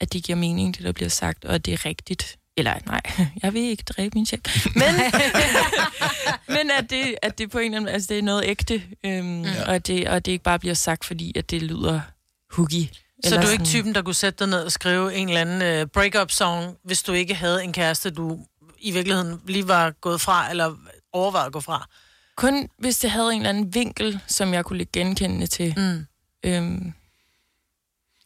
at 0.00 0.12
det 0.12 0.24
giver 0.24 0.38
mening, 0.38 0.76
det 0.76 0.84
der 0.84 0.92
bliver 0.92 1.08
sagt, 1.08 1.44
og 1.44 1.54
at 1.54 1.66
det 1.66 1.72
er 1.74 1.86
rigtigt. 1.86 2.38
Eller 2.56 2.74
nej, 2.86 3.00
jeg 3.42 3.54
vil 3.54 3.62
ikke 3.62 3.82
dræbe 3.82 4.14
min 4.14 4.26
chef. 4.26 4.66
Men, 4.74 4.82
men 6.56 6.70
at, 6.78 6.90
det, 6.90 7.16
at 7.22 7.38
det 7.38 7.50
på 7.50 7.58
en 7.58 7.64
eller 7.64 7.76
anden 7.76 7.94
altså 7.94 8.06
det 8.08 8.18
er 8.18 8.22
noget 8.22 8.44
ægte, 8.46 8.82
øhm, 9.04 9.42
ja. 9.42 9.64
og, 9.66 9.74
at 9.74 9.86
det, 9.86 10.08
og 10.08 10.16
at 10.16 10.26
det 10.26 10.32
ikke 10.32 10.44
bare 10.44 10.58
bliver 10.58 10.74
sagt, 10.74 11.04
fordi 11.04 11.32
at 11.38 11.50
det 11.50 11.62
lyder 11.62 12.00
hooky. 12.50 12.88
Så 13.24 13.36
du 13.36 13.46
er 13.46 13.52
ikke 13.52 13.64
typen, 13.64 13.94
der 13.94 14.02
kunne 14.02 14.14
sætte 14.14 14.38
dig 14.38 14.48
ned 14.48 14.64
og 14.64 14.72
skrive 14.72 15.14
en 15.14 15.28
eller 15.28 15.40
anden 15.40 15.82
uh, 15.82 15.88
break-up-song, 15.88 16.76
hvis 16.84 17.02
du 17.02 17.12
ikke 17.12 17.34
havde 17.34 17.64
en 17.64 17.72
kæreste, 17.72 18.10
du 18.10 18.38
i 18.78 18.90
virkeligheden 18.90 19.40
lige 19.46 19.68
var 19.68 19.90
gået 19.90 20.20
fra, 20.20 20.50
eller 20.50 20.74
overvejet 21.12 21.46
at 21.46 21.52
gå 21.52 21.60
fra? 21.60 21.88
Kun 22.36 22.68
hvis 22.78 22.98
det 22.98 23.10
havde 23.10 23.32
en 23.32 23.40
eller 23.40 23.48
anden 23.48 23.74
vinkel, 23.74 24.20
som 24.26 24.54
jeg 24.54 24.64
kunne 24.64 24.78
lægge 24.78 24.90
genkendende 24.92 25.46
til. 25.46 25.74
Mm. 25.76 26.06
Øhm, 26.44 26.92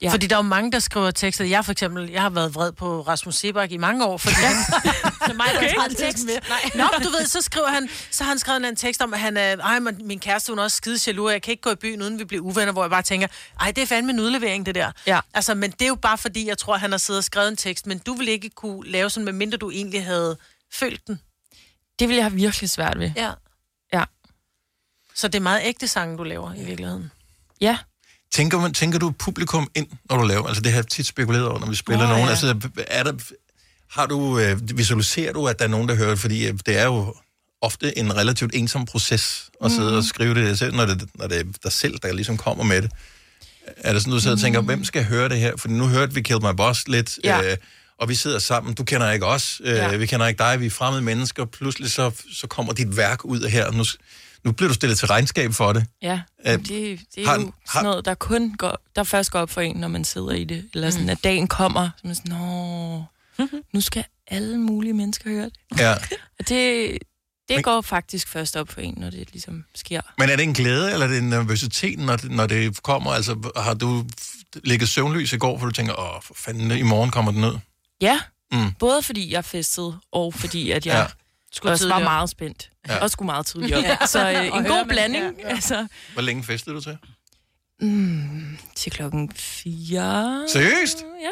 Ja. 0.02 0.12
Fordi 0.12 0.26
der 0.26 0.36
er 0.36 0.38
jo 0.38 0.42
mange, 0.42 0.72
der 0.72 0.78
skriver 0.78 1.10
tekster. 1.10 1.44
Jeg 1.44 1.64
for 1.64 1.72
eksempel, 1.72 2.10
jeg 2.10 2.22
har 2.22 2.30
været 2.30 2.54
vred 2.54 2.72
på 2.72 3.00
Rasmus 3.00 3.34
Sebak 3.34 3.70
i 3.72 3.76
mange 3.76 4.04
år, 4.06 4.18
fordi 4.18 4.34
han... 4.34 4.54
Så 5.26 5.32
mig, 5.32 5.46
der 5.54 5.80
har 5.80 5.88
en 5.88 5.94
tekst. 5.94 6.26
Nej. 6.48 6.70
Nå, 6.74 6.84
du 7.04 7.08
ved, 7.08 7.26
så 7.26 7.40
skriver 7.40 7.68
han, 7.68 7.88
så 8.10 8.24
har 8.24 8.28
han 8.28 8.38
skrevet 8.38 8.68
en 8.68 8.76
tekst 8.76 9.02
om, 9.02 9.14
at 9.14 9.20
han 9.20 9.36
er, 9.36 9.56
ej, 9.56 9.78
min 9.80 10.20
kæreste, 10.20 10.52
hun 10.52 10.58
er 10.58 10.62
også 10.62 10.76
skide 10.76 10.98
jaloux, 11.06 11.32
jeg 11.32 11.42
kan 11.42 11.50
ikke 11.50 11.60
gå 11.60 11.70
i 11.70 11.74
byen, 11.74 12.02
uden 12.02 12.18
vi 12.18 12.24
bliver 12.24 12.42
uvenner, 12.42 12.72
hvor 12.72 12.82
jeg 12.82 12.90
bare 12.90 13.02
tænker, 13.02 13.26
ej, 13.60 13.70
det 13.70 13.82
er 13.82 13.86
fandme 13.86 14.12
en 14.12 14.20
udlevering, 14.20 14.66
det 14.66 14.74
der. 14.74 14.92
Ja. 15.06 15.20
Altså, 15.34 15.54
men 15.54 15.70
det 15.70 15.82
er 15.82 15.88
jo 15.88 15.94
bare 15.94 16.18
fordi, 16.18 16.48
jeg 16.48 16.58
tror, 16.58 16.76
han 16.76 16.90
har 16.90 16.98
siddet 16.98 17.18
og 17.18 17.24
skrevet 17.24 17.48
en 17.48 17.56
tekst, 17.56 17.86
men 17.86 17.98
du 17.98 18.14
vil 18.14 18.28
ikke 18.28 18.50
kunne 18.50 18.90
lave 18.90 19.10
sådan, 19.10 19.24
medmindre 19.24 19.58
du 19.58 19.70
egentlig 19.70 20.04
havde 20.04 20.36
følt 20.72 21.06
den. 21.06 21.20
Det 21.98 22.08
vil 22.08 22.14
jeg 22.14 22.24
have 22.24 22.34
virkelig 22.34 22.70
svært 22.70 22.98
ved. 22.98 23.10
Ja. 23.16 23.30
Ja. 23.92 24.04
Så 25.14 25.28
det 25.28 25.38
er 25.38 25.42
meget 25.42 25.60
ægte 25.64 25.88
sange, 25.88 26.18
du 26.18 26.22
laver 26.22 26.54
i 26.54 26.64
virkeligheden. 26.64 27.10
Ja. 27.60 27.78
Tænker, 28.34 28.60
man, 28.60 28.74
tænker 28.74 28.98
du 28.98 29.10
publikum 29.10 29.68
ind, 29.74 29.86
når 30.10 30.16
du 30.16 30.24
laver? 30.26 30.46
Altså 30.46 30.62
det 30.62 30.72
har 30.72 30.78
jeg 30.78 30.86
tit 30.86 31.06
spekuleret 31.06 31.46
over, 31.48 31.58
når 31.60 31.66
vi 31.70 31.74
spiller 31.74 32.02
oh, 32.04 32.08
nogen. 32.10 32.24
ja. 32.24 32.30
Altså, 32.30 32.56
er 32.76 33.02
der, 33.02 33.12
har 33.90 34.06
du, 34.06 34.38
øh, 34.38 34.78
visualiserer 34.78 35.32
du, 35.32 35.46
at 35.48 35.58
der 35.58 35.64
er 35.64 35.68
nogen, 35.68 35.88
der 35.88 35.94
hører? 35.94 36.16
Fordi 36.16 36.46
øh, 36.46 36.54
det 36.66 36.78
er 36.78 36.84
jo 36.84 37.14
ofte 37.62 37.98
en 37.98 38.16
relativt 38.16 38.54
ensom 38.54 38.84
proces 38.86 39.44
at 39.64 39.70
sidde 39.70 39.88
Mhm. 39.88 39.96
og 39.96 40.04
skrive 40.04 40.34
det 40.34 40.58
selv, 40.58 40.74
når 40.74 40.86
det, 40.86 41.08
når 41.14 41.26
det 41.26 41.38
er 41.40 41.44
dig 41.62 41.72
selv, 41.72 41.98
der 42.02 42.12
ligesom 42.12 42.36
kommer 42.36 42.64
med 42.64 42.82
det. 42.82 42.90
Er 43.76 43.92
det 43.92 44.02
sådan, 44.02 44.12
du 44.12 44.20
sidder 44.20 44.36
og 44.36 44.40
tænker, 44.42 44.60
hvem 44.60 44.84
skal 44.84 45.04
høre 45.04 45.28
det 45.28 45.38
her? 45.38 45.52
For 45.56 45.68
nu 45.68 45.86
hørte 45.86 46.14
vi 46.14 46.22
Kill 46.22 46.42
My 46.42 46.54
Boss 46.56 46.88
lidt, 46.88 47.18
Ja. 47.24 47.50
øh, 47.50 47.56
og 47.98 48.08
vi 48.08 48.14
sidder 48.14 48.38
sammen. 48.38 48.74
Du 48.74 48.84
kender 48.84 49.10
ikke 49.12 49.26
os, 49.26 49.60
øh, 49.64 49.74
Ja. 49.74 49.96
vi 49.96 50.06
kender 50.06 50.26
ikke 50.26 50.38
dig, 50.38 50.60
vi 50.60 50.66
er 50.66 50.70
fremmede 50.70 51.02
mennesker. 51.02 51.44
Pludselig 51.44 51.90
så, 51.90 52.10
så 52.34 52.46
kommer 52.46 52.72
dit 52.72 52.96
værk 52.96 53.24
ud 53.24 53.40
af 53.40 53.50
her. 53.50 53.70
Nu, 53.70 53.84
nu 54.44 54.52
bliver 54.52 54.68
du 54.68 54.74
stillet 54.74 54.98
til 54.98 55.08
regnskab 55.08 55.52
for 55.52 55.72
det. 55.72 55.86
Ja, 56.02 56.20
Øh, 56.46 56.52
det, 56.52 56.68
det 56.68 57.00
er 57.16 57.26
har- 57.26 57.34
jo 57.40 57.52
sådan 57.72 57.82
noget, 57.84 58.04
der 58.04 58.14
kun 58.14 58.54
går, 58.58 58.78
der 58.96 59.04
først 59.04 59.30
går 59.30 59.38
op 59.40 59.50
for 59.50 59.60
en, 59.60 59.76
når 59.76 59.88
man 59.88 60.04
sidder 60.04 60.30
i 60.30 60.44
det. 60.44 60.68
Eller 60.74 60.90
sådan, 60.90 61.08
at 61.08 61.24
dagen 61.24 61.46
kommer, 61.48 61.90
så 61.96 62.00
man 62.06 62.14
sådan, 62.14 62.32
Nå, 62.32 63.04
nu 63.72 63.80
skal 63.80 64.04
alle 64.26 64.58
mulige 64.58 64.92
mennesker 64.94 65.30
høre 65.30 65.44
det. 65.44 65.78
Ja. 65.78 65.92
Og 66.38 66.48
det, 66.48 66.98
det 67.48 67.64
går 67.64 67.80
faktisk 67.80 68.28
først 68.28 68.56
op 68.56 68.68
for 68.72 68.80
en, 68.80 68.94
når 68.96 69.10
det 69.10 69.28
ligesom 69.32 69.64
sker. 69.74 70.00
Men 70.18 70.30
er 70.30 70.36
det 70.36 70.42
en 70.42 70.54
glæde, 70.54 70.92
eller 70.92 71.06
er 71.06 71.10
det 71.10 71.18
en 71.18 71.28
nervøsitet, 71.30 71.98
når 71.98 72.16
det, 72.16 72.30
når 72.30 72.46
det 72.46 72.82
kommer? 72.82 73.10
Altså, 73.10 73.50
har 73.56 73.74
du 73.74 74.04
ligget 74.64 74.88
søvnløs 74.88 75.32
i 75.32 75.36
går, 75.36 75.58
for 75.58 75.66
du 75.66 75.72
tænker, 75.72 76.00
åh, 76.00 76.22
for 76.22 76.34
fanden, 76.36 76.70
i 76.78 76.82
morgen 76.82 77.10
kommer 77.10 77.32
den 77.32 77.44
ud? 77.44 77.58
Ja, 78.00 78.20
Mm. 78.52 78.72
både 78.78 79.02
fordi 79.02 79.32
jeg 79.32 79.44
festede, 79.44 79.98
og 80.12 80.34
fordi 80.34 80.70
at 80.70 80.86
jeg 80.86 80.94
Ja. 80.94 81.06
Skulle 81.54 81.72
også 81.72 81.88
var 81.88 81.98
meget 81.98 82.30
spændt. 82.30 82.70
Ja. 82.88 82.98
Også 83.02 83.12
skulle 83.12 83.26
meget 83.26 83.46
tidligere. 83.46 83.80
Ja. 83.80 84.06
Så 84.06 84.30
øh, 84.30 84.46
en 84.46 84.64
god 84.64 84.84
blanding. 84.88 85.38
ja. 85.38 85.48
Altså, 85.48 85.86
Hvor 86.12 86.22
længe 86.22 86.44
festede 86.44 86.74
du 86.76 86.80
til? 86.80 86.98
mm, 87.80 88.58
til 88.76 88.92
klokken 88.92 89.32
fire. 89.32 90.44
Seriøst? 90.48 91.04
Ja. 91.22 91.28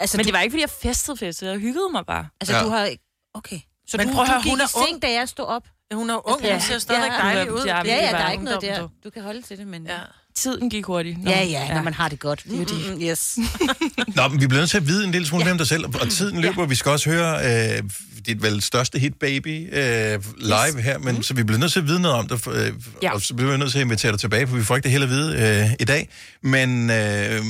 Altså, 0.00 0.16
Men 0.16 0.24
du- 0.24 0.26
det 0.26 0.34
var 0.34 0.40
ikke, 0.40 0.52
fordi 0.52 0.60
jeg 0.60 0.70
festede 0.70 1.16
festede. 1.16 1.50
Jeg 1.50 1.60
hyggede 1.60 1.88
mig 1.92 2.06
bare. 2.06 2.28
Altså, 2.40 2.56
Ja. 2.56 2.62
du 2.64 2.68
har... 2.68 2.90
Okay. 3.34 3.60
Så 3.88 3.96
Men 3.96 4.08
du, 4.08 4.14
prøv 4.14 4.22
at 4.22 4.26
du 4.28 4.32
høre, 4.32 4.42
gik 4.42 4.50
hun 4.52 4.60
er 4.60 4.64
ung. 4.76 4.86
seng, 4.88 5.02
da 5.02 5.12
jeg 5.12 5.28
stod 5.28 5.44
op? 5.46 5.68
Hun 5.92 6.10
er 6.10 6.14
jo 6.14 6.22
ung, 6.24 6.42
Ja. 6.42 6.52
hun 6.52 6.60
ser 6.60 6.78
stadig 6.78 7.10
Ja. 7.10 7.16
dejlig 7.18 7.52
ud. 7.52 7.64
Ja, 7.66 7.76
Ja, 7.84 8.06
er 8.06 8.10
der 8.10 8.18
er 8.24 8.30
ikke 8.32 8.44
noget 8.44 8.60
der. 8.62 8.80
du. 8.80 8.88
Du 9.04 9.10
kan 9.10 9.22
holde 9.22 9.42
til 9.42 9.58
det, 9.58 9.66
men... 9.66 9.86
Ja. 9.86 9.98
Tiden 10.42 10.70
gik 10.70 10.84
hurtigt. 10.84 11.24
Nå, 11.24 11.30
Ja, 11.30 11.44
ja, 11.44 11.74
når 11.74 11.82
man 11.82 11.94
har 11.94 12.08
det 12.08 12.18
godt. 12.18 12.44
Det 12.50 12.60
er 12.60 12.64
det. 12.64 12.94
Mm, 12.96 13.02
yes. 13.02 13.38
Nå, 14.16 14.28
men 14.28 14.40
vi 14.40 14.46
bliver 14.46 14.60
nødt 14.60 14.70
til 14.70 14.76
at 14.76 14.86
vide 14.86 15.04
en 15.04 15.10
lille 15.10 15.26
smule 15.26 15.44
ja. 15.44 15.50
om 15.50 15.58
dig 15.58 15.66
selv, 15.66 15.84
og 15.84 16.10
tiden 16.10 16.40
løber. 16.40 16.66
Vi 16.66 16.74
skal 16.74 16.92
også 16.92 17.10
høre 17.10 17.76
øh, 17.76 17.82
dit 18.26 18.42
vel 18.42 18.62
største 18.62 18.98
hit, 18.98 19.14
Baby, 19.14 19.68
øh, 19.74 20.22
live 20.38 20.76
yes. 20.76 20.84
her, 20.84 20.98
men 20.98 21.14
mm. 21.16 21.22
så 21.22 21.34
vi 21.34 21.42
bliver 21.42 21.58
nødt 21.58 21.72
til 21.72 21.80
at 21.80 21.86
vide 21.86 22.00
noget 22.00 22.16
om 22.16 22.28
det, 22.28 22.46
øh, 22.52 22.72
Ja. 23.02 23.12
og 23.14 23.20
så 23.22 23.34
bliver 23.34 23.50
vi 23.52 23.58
nødt 23.58 23.70
til 23.70 23.78
at 23.78 23.84
invitere 23.84 24.12
dig 24.12 24.20
tilbage, 24.20 24.46
for 24.46 24.56
vi 24.56 24.64
får 24.64 24.76
ikke 24.76 24.84
det 24.84 24.92
hele 24.92 25.04
at 25.04 25.10
vide 25.10 25.62
øh, 25.66 25.70
i 25.80 25.84
dag. 25.84 26.08
Men 26.42 26.90
øh, 26.90 27.42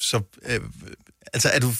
så, 0.00 0.20
øh, 0.46 0.60
altså 1.32 1.48
er 1.48 1.60
du... 1.60 1.72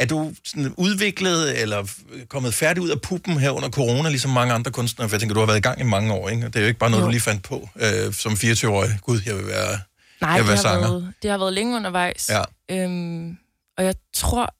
Er 0.00 0.06
du 0.06 0.32
sådan 0.44 0.74
udviklet 0.76 1.60
eller 1.62 1.90
kommet 2.28 2.54
færdig 2.54 2.82
ud 2.82 2.88
af 2.88 3.00
puppen 3.00 3.36
her 3.40 3.50
under 3.50 3.68
corona, 3.68 4.08
ligesom 4.08 4.30
mange 4.30 4.54
andre 4.54 4.70
kunstnere? 4.70 5.08
For 5.08 5.16
jeg 5.16 5.20
tænker, 5.20 5.34
du 5.34 5.40
har 5.40 5.46
været 5.46 5.58
i 5.58 5.62
gang 5.62 5.80
i 5.80 5.84
mange 5.84 6.12
år, 6.12 6.28
ikke? 6.28 6.46
Og 6.46 6.52
Det 6.54 6.58
er 6.58 6.64
jo 6.64 6.66
ikke 6.68 6.78
bare 6.78 6.90
noget, 6.90 7.02
Jo. 7.02 7.06
du 7.06 7.10
lige 7.10 7.20
fandt 7.20 7.42
på 7.42 7.68
øh, 7.76 8.12
som 8.12 8.32
24-årig. 8.32 8.90
Gud, 9.02 9.20
jeg 9.26 9.36
vil 9.36 9.46
være, 9.46 9.78
Nej, 10.20 10.30
jeg 10.30 10.34
vil 10.34 10.40
det 10.40 10.46
være 10.48 10.56
har, 10.56 10.62
sanger. 10.62 10.88
været, 10.88 11.12
det 11.22 11.30
har 11.30 11.38
været 11.38 11.52
længe 11.52 11.76
undervejs. 11.76 12.30
Ja. 12.30 12.42
Øhm, 12.84 13.38
og 13.78 13.84
jeg 13.84 13.94
tror, 14.14 14.54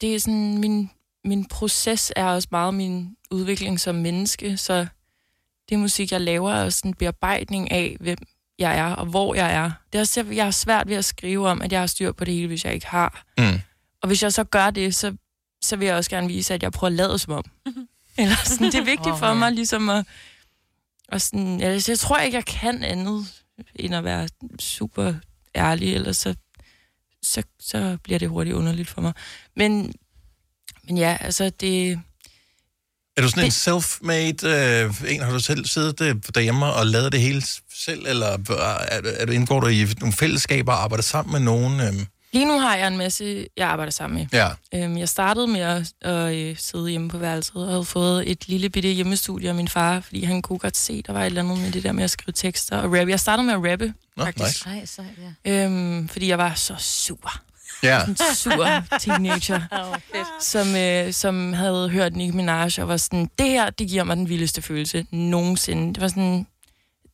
det 0.00 0.14
er 0.14 0.20
sådan, 0.20 0.58
min, 0.58 0.90
min 1.24 1.44
proces 1.44 2.12
er 2.16 2.24
også 2.24 2.48
meget 2.50 2.74
min 2.74 3.08
udvikling 3.30 3.80
som 3.80 3.94
menneske, 3.94 4.56
så 4.56 4.86
det 5.68 5.78
musik, 5.78 6.12
jeg 6.12 6.20
laver, 6.20 6.52
er 6.52 6.64
også 6.64 6.80
en 6.84 6.94
bearbejdning 6.94 7.70
af, 7.70 7.96
hvem 8.00 8.18
jeg 8.58 8.78
er 8.78 8.92
og 8.94 9.06
hvor 9.06 9.34
jeg 9.34 9.52
er. 9.54 9.70
Det 9.92 9.98
er 9.98 10.00
også, 10.02 10.24
jeg 10.32 10.44
har 10.44 10.50
svært 10.50 10.88
ved 10.88 10.96
at 10.96 11.04
skrive 11.04 11.48
om, 11.48 11.62
at 11.62 11.72
jeg 11.72 11.80
har 11.80 11.86
styr 11.86 12.12
på 12.12 12.24
det 12.24 12.34
hele, 12.34 12.46
hvis 12.46 12.64
jeg 12.64 12.74
ikke 12.74 12.86
har. 12.86 13.24
Mm. 13.38 13.60
Og 14.02 14.06
hvis 14.06 14.22
jeg 14.22 14.32
så 14.32 14.44
gør 14.44 14.70
det, 14.70 14.94
så, 14.94 15.16
så 15.62 15.76
vil 15.76 15.86
jeg 15.86 15.96
også 15.96 16.10
gerne 16.10 16.26
vise, 16.28 16.54
at 16.54 16.62
jeg 16.62 16.72
prøver 16.72 16.90
at 16.90 16.96
lade 16.96 17.18
som 17.18 17.32
om. 17.32 17.44
Eller 18.18 18.36
sådan, 18.44 18.66
det 18.66 18.74
er 18.74 18.84
vigtigt 18.84 19.18
for 19.18 19.34
mig 19.34 19.52
ligesom 19.52 19.88
at... 19.88 20.06
Og 21.08 21.20
sådan, 21.20 21.60
altså, 21.60 21.92
jeg 21.92 21.98
tror 21.98 22.18
ikke, 22.18 22.36
jeg 22.36 22.44
kan 22.44 22.84
andet 22.84 23.26
end 23.74 23.94
at 23.94 24.04
være 24.04 24.28
super 24.60 25.14
ærlig, 25.54 25.94
eller 25.94 26.12
så, 26.12 26.34
så, 27.22 27.42
så 27.60 27.98
bliver 28.04 28.18
det 28.18 28.28
hurtigt 28.28 28.56
underligt 28.56 28.88
for 28.88 29.00
mig. 29.00 29.12
Men, 29.56 29.92
men 30.84 30.98
ja, 30.98 31.16
altså 31.20 31.50
det... 31.50 32.00
Er 33.16 33.22
du 33.22 33.28
sådan 33.28 33.44
en 33.44 33.50
self-made 33.50 34.46
øh, 34.46 35.12
en? 35.12 35.20
Har 35.20 35.32
du 35.32 35.40
selv 35.40 35.66
siddet 35.66 36.00
øh, 36.00 36.16
derhjemme 36.34 36.66
og 36.66 36.86
lavet 36.86 37.12
det 37.12 37.20
hele 37.20 37.42
selv, 37.74 38.06
eller 38.06 38.26
er, 38.48 39.00
er 39.18 39.26
du, 39.26 39.32
indgår 39.32 39.60
du 39.60 39.66
i 39.66 39.86
nogle 40.00 40.12
fællesskaber 40.12 40.72
og 40.72 40.82
arbejder 40.82 41.02
sammen 41.02 41.32
med 41.32 41.40
nogen? 41.40 41.80
Øh? 41.80 42.06
Lige 42.36 42.46
nu 42.48 42.60
har 42.60 42.76
jeg 42.76 42.88
en 42.88 42.96
masse, 42.96 43.46
jeg 43.56 43.68
arbejder 43.68 43.92
sammen 43.92 44.18
med. 44.18 44.26
Ja. 44.32 44.48
Øhm, 44.74 44.98
jeg 44.98 45.08
startede 45.08 45.46
med 45.46 45.60
at, 45.60 45.92
at 46.00 46.34
øh, 46.34 46.56
sidde 46.58 46.90
hjemme 46.90 47.08
på 47.08 47.18
værelset 47.18 47.56
og 47.56 47.68
havde 47.68 47.84
fået 47.84 48.30
et 48.30 48.48
lille 48.48 48.70
bitte 48.70 48.88
hjemmestudie 48.88 49.48
af 49.48 49.54
min 49.54 49.68
far, 49.68 50.00
fordi 50.00 50.24
han 50.24 50.42
kunne 50.42 50.58
godt 50.58 50.76
se, 50.76 51.02
der 51.02 51.12
var 51.12 51.20
et 51.20 51.26
eller 51.26 51.42
andet 51.42 51.58
med 51.58 51.72
det 51.72 51.82
der 51.82 51.92
med 51.92 52.04
at 52.04 52.10
skrive 52.10 52.32
tekster 52.32 52.76
og 52.78 52.84
rappe. 52.84 53.10
Jeg 53.10 53.20
startede 53.20 53.46
med 53.46 53.54
at 53.54 53.72
rappe, 53.72 53.94
Nå, 54.16 54.24
faktisk. 54.24 54.66
nice. 54.66 54.68
Nej, 54.68 54.86
så, 54.86 55.04
ja. 55.44 55.64
Øhm, 55.64 56.08
fordi 56.08 56.28
jeg 56.28 56.38
var 56.38 56.54
så 56.54 56.74
sur. 56.78 57.32
Ja. 57.82 58.00
En 58.08 58.16
sur 58.34 58.66
teenager, 59.00 59.60
som, 60.52 60.76
øh, 60.76 61.12
som 61.12 61.52
havde 61.52 61.88
hørt 61.88 62.16
Nicki 62.16 62.36
Minaj 62.36 62.70
og 62.78 62.88
var 62.88 62.96
sådan, 62.96 63.30
det 63.38 63.48
her, 63.48 63.70
det 63.70 63.88
giver 63.88 64.04
mig 64.04 64.16
den 64.16 64.28
vildeste 64.28 64.62
følelse 64.62 65.06
nogensinde. 65.10 65.94
Det 65.94 66.00
var 66.00 66.08
sådan, 66.08 66.46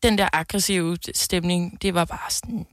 den 0.03 0.19
der 0.19 0.29
aggressive 0.33 0.97
stemning, 1.15 1.83
det 1.83 1.95
var 1.95 2.05
bare 2.05 2.31
sådan, 2.31 2.67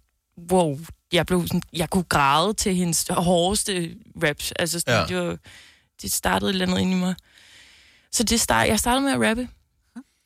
wow. 0.51 0.79
Jeg, 1.12 1.26
blev 1.26 1.47
sådan, 1.47 1.62
jeg 1.74 1.89
kunne 1.89 2.03
græde 2.03 2.53
til 2.53 2.76
hendes 2.76 3.05
hårdeste 3.10 3.95
raps. 4.24 4.51
Altså, 4.51 4.80
sådan, 4.80 4.93
Ja. 4.93 5.05
det, 5.16 5.28
var, 5.28 5.38
det 6.01 6.12
startede 6.12 6.49
et 6.49 6.53
eller 6.53 6.66
andet 6.68 6.80
ind 6.82 6.91
i 6.91 6.95
mig. 6.95 7.16
Så 8.12 8.24
det 8.24 8.41
start, 8.41 8.68
jeg 8.68 8.80
startede 8.80 9.01
med 9.01 9.12
at 9.26 9.30
rappe 9.30 9.47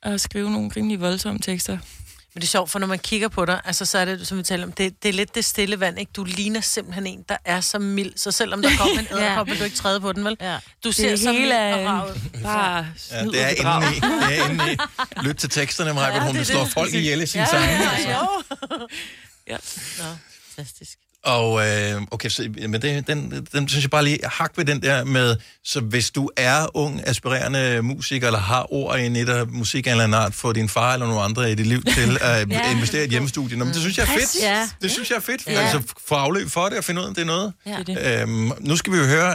og 0.03 0.19
skrive 0.19 0.51
nogle 0.51 0.71
rimelig 0.77 1.01
voldsomme 1.01 1.39
tekster. 1.39 1.77
Men 2.35 2.41
det 2.41 2.47
er 2.47 2.49
sjovt, 2.49 2.69
for 2.71 2.79
når 2.79 2.87
man 2.87 2.99
kigger 2.99 3.27
på 3.27 3.45
dig, 3.45 3.61
altså 3.65 3.85
så 3.85 3.97
er 3.97 4.05
det, 4.05 4.27
som 4.27 4.37
vi 4.37 4.43
taler 4.43 4.63
om, 4.65 4.71
det, 4.71 5.03
det 5.03 5.09
er 5.09 5.13
lidt 5.13 5.35
det 5.35 5.45
stille 5.45 5.79
vand, 5.79 5.99
ikke? 5.99 6.11
Du 6.15 6.23
ligner 6.23 6.61
simpelthen 6.61 7.07
en, 7.07 7.25
der 7.29 7.37
er 7.45 7.61
så 7.61 7.79
mild, 7.79 8.13
så 8.15 8.31
selvom 8.31 8.61
der 8.61 8.69
kommer 8.77 8.99
en 8.99 9.07
æderkop, 9.17 9.47
vil 9.47 9.59
du 9.59 9.63
ikke 9.63 9.75
træde 9.77 9.99
på 10.01 10.11
den, 10.13 10.25
vel? 10.25 10.37
Ja. 10.41 10.53
Du 10.83 10.87
Det 10.89 10.95
ser 10.95 11.15
så 11.15 11.31
hele 11.31 11.41
mild 11.41 11.87
og 11.87 12.07
ud. 12.09 12.19
Bare 12.43 12.87
Ja, 13.11 13.25
det 13.25 13.41
er 13.41 13.49
og 13.49 13.55
bedrag. 13.57 13.95
inde 13.95 13.97
i. 13.97 13.99
Det 13.99 14.39
er 14.39 14.49
inde 14.49 14.73
i. 14.73 14.77
Lyt 15.27 15.35
til 15.35 15.49
teksterne, 15.49 15.93
Maja, 15.93 16.15
ja, 16.15 16.25
hun 16.25 16.33
det 16.35 16.41
er 16.41 16.45
slår 16.45 16.63
det. 16.63 16.73
folk 16.73 16.93
ihjel 16.93 17.21
i 17.21 17.25
sin 17.25 17.39
Ja, 17.41 17.45
sange. 17.45 17.67
ja, 17.67 17.89
Altså. 17.89 18.09
jo. 18.09 18.87
Ja. 19.47 19.57
Nå, 20.03 20.09
fantastisk. 20.55 20.97
Og 21.25 21.67
øh, 21.67 22.01
okay, 22.11 22.29
så, 22.29 22.49
men 22.69 22.81
det, 22.81 23.07
den, 23.07 23.47
den 23.53 23.67
synes 23.67 23.83
jeg 23.83 23.91
bare 23.91 24.03
lige 24.03 24.19
hak 24.23 24.51
ved 24.55 24.65
den 24.65 24.81
der 24.81 25.03
med, 25.03 25.35
så 25.63 25.79
hvis 25.79 26.11
du 26.11 26.29
er 26.37 26.75
ung, 26.77 27.01
aspirerende 27.07 27.81
musiker, 27.81 28.27
eller 28.27 28.39
har 28.39 28.73
ord 28.73 28.99
i 28.99 29.09
net 29.09 29.29
af 29.29 29.47
musik 29.47 29.87
af 29.87 29.89
en 29.89 29.91
eller 29.91 30.03
anden 30.03 30.19
art, 30.19 30.33
få 30.33 30.53
din 30.53 30.69
far 30.69 30.93
eller 30.93 31.05
nogle 31.07 31.21
andre 31.21 31.51
i 31.51 31.55
dit 31.55 31.67
liv 31.67 31.83
til 31.83 32.17
at 32.21 32.49
Ja. 32.51 32.71
investere 32.71 33.01
i 33.01 33.05
et 33.05 33.09
hjemmestudie. 33.11 33.57
Nå, 33.57 33.65
men 33.65 33.73
det 33.73 33.81
synes 33.81 33.97
jeg 33.97 34.03
er 34.03 34.07
fedt. 34.19 34.41
Ja. 34.41 34.69
Det 34.81 34.91
synes 34.91 35.09
jeg 35.09 35.15
er 35.15 35.19
fedt. 35.21 35.47
Ja. 35.47 35.51
Altså, 35.51 35.93
få 36.07 36.15
afløb 36.15 36.49
for 36.49 36.69
det 36.69 36.77
og 36.77 36.83
finde 36.83 37.01
ud 37.01 37.05
af, 37.05 37.09
om 37.09 37.15
det 37.15 37.21
er 37.21 37.25
noget. 37.25 37.53
Ja. 37.65 38.21
Øhm, 38.21 38.51
nu 38.59 38.75
skal 38.77 38.93
vi 38.93 38.97
jo 38.97 39.05
høre, 39.05 39.31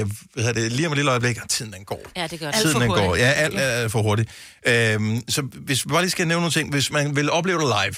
øh, 0.00 0.10
hvad 0.34 0.54
det, 0.54 0.72
lige 0.72 0.86
om 0.86 0.92
et 0.92 0.96
lille 0.98 1.10
øjeblik, 1.10 1.38
og 1.42 1.48
tiden 1.48 1.72
den 1.72 1.84
går. 1.84 2.00
Ja, 2.16 2.26
det 2.26 2.40
gør 2.40 2.50
det. 2.50 2.60
Tiden 2.60 2.80
den 2.80 2.88
går. 2.88 3.16
Ja, 3.16 3.30
alt 3.30 3.54
er 3.58 3.88
for 3.88 4.02
hurtigt. 4.02 4.30
Øhm, 4.66 5.22
så 5.28 5.42
hvis 5.42 5.84
vi 5.84 5.88
bare 5.88 6.02
lige 6.02 6.10
skal 6.10 6.26
nævne 6.28 6.40
nogle 6.40 6.52
ting. 6.52 6.70
Hvis 6.70 6.90
man 6.90 7.16
vil 7.16 7.30
opleve 7.30 7.58
det 7.60 7.66
live. 7.84 7.94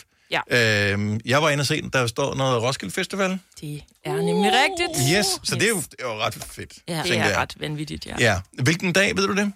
Ja. 0.51 0.93
Øhm, 0.93 1.21
jeg 1.25 1.43
var 1.43 1.51
inde 1.51 1.63
og 1.63 1.67
se 1.67 1.83
den, 1.83 1.91
der 1.91 2.07
står 2.07 2.35
noget 2.35 2.63
Roskilde 2.63 2.95
Festival. 2.95 3.39
Det 3.61 3.83
er 4.05 4.13
nemlig 4.13 4.53
rigtigt. 4.53 5.11
Yes, 5.19 5.27
så 5.43 5.55
det 5.55 5.63
er 5.63 5.69
jo, 5.69 5.77
det 5.77 5.95
er 5.99 6.05
jo 6.05 6.15
ret 6.21 6.35
fedt. 6.35 6.73
Ja. 6.89 7.03
Det 7.05 7.19
er 7.19 7.25
jeg. 7.29 7.37
ret 7.37 7.55
vanvittigt, 7.61 8.07
ja. 8.07 8.15
Ja. 8.19 8.41
Hvilken 8.63 8.93
dag, 8.93 9.17
ved 9.17 9.27
du 9.27 9.35
det? 9.35 9.53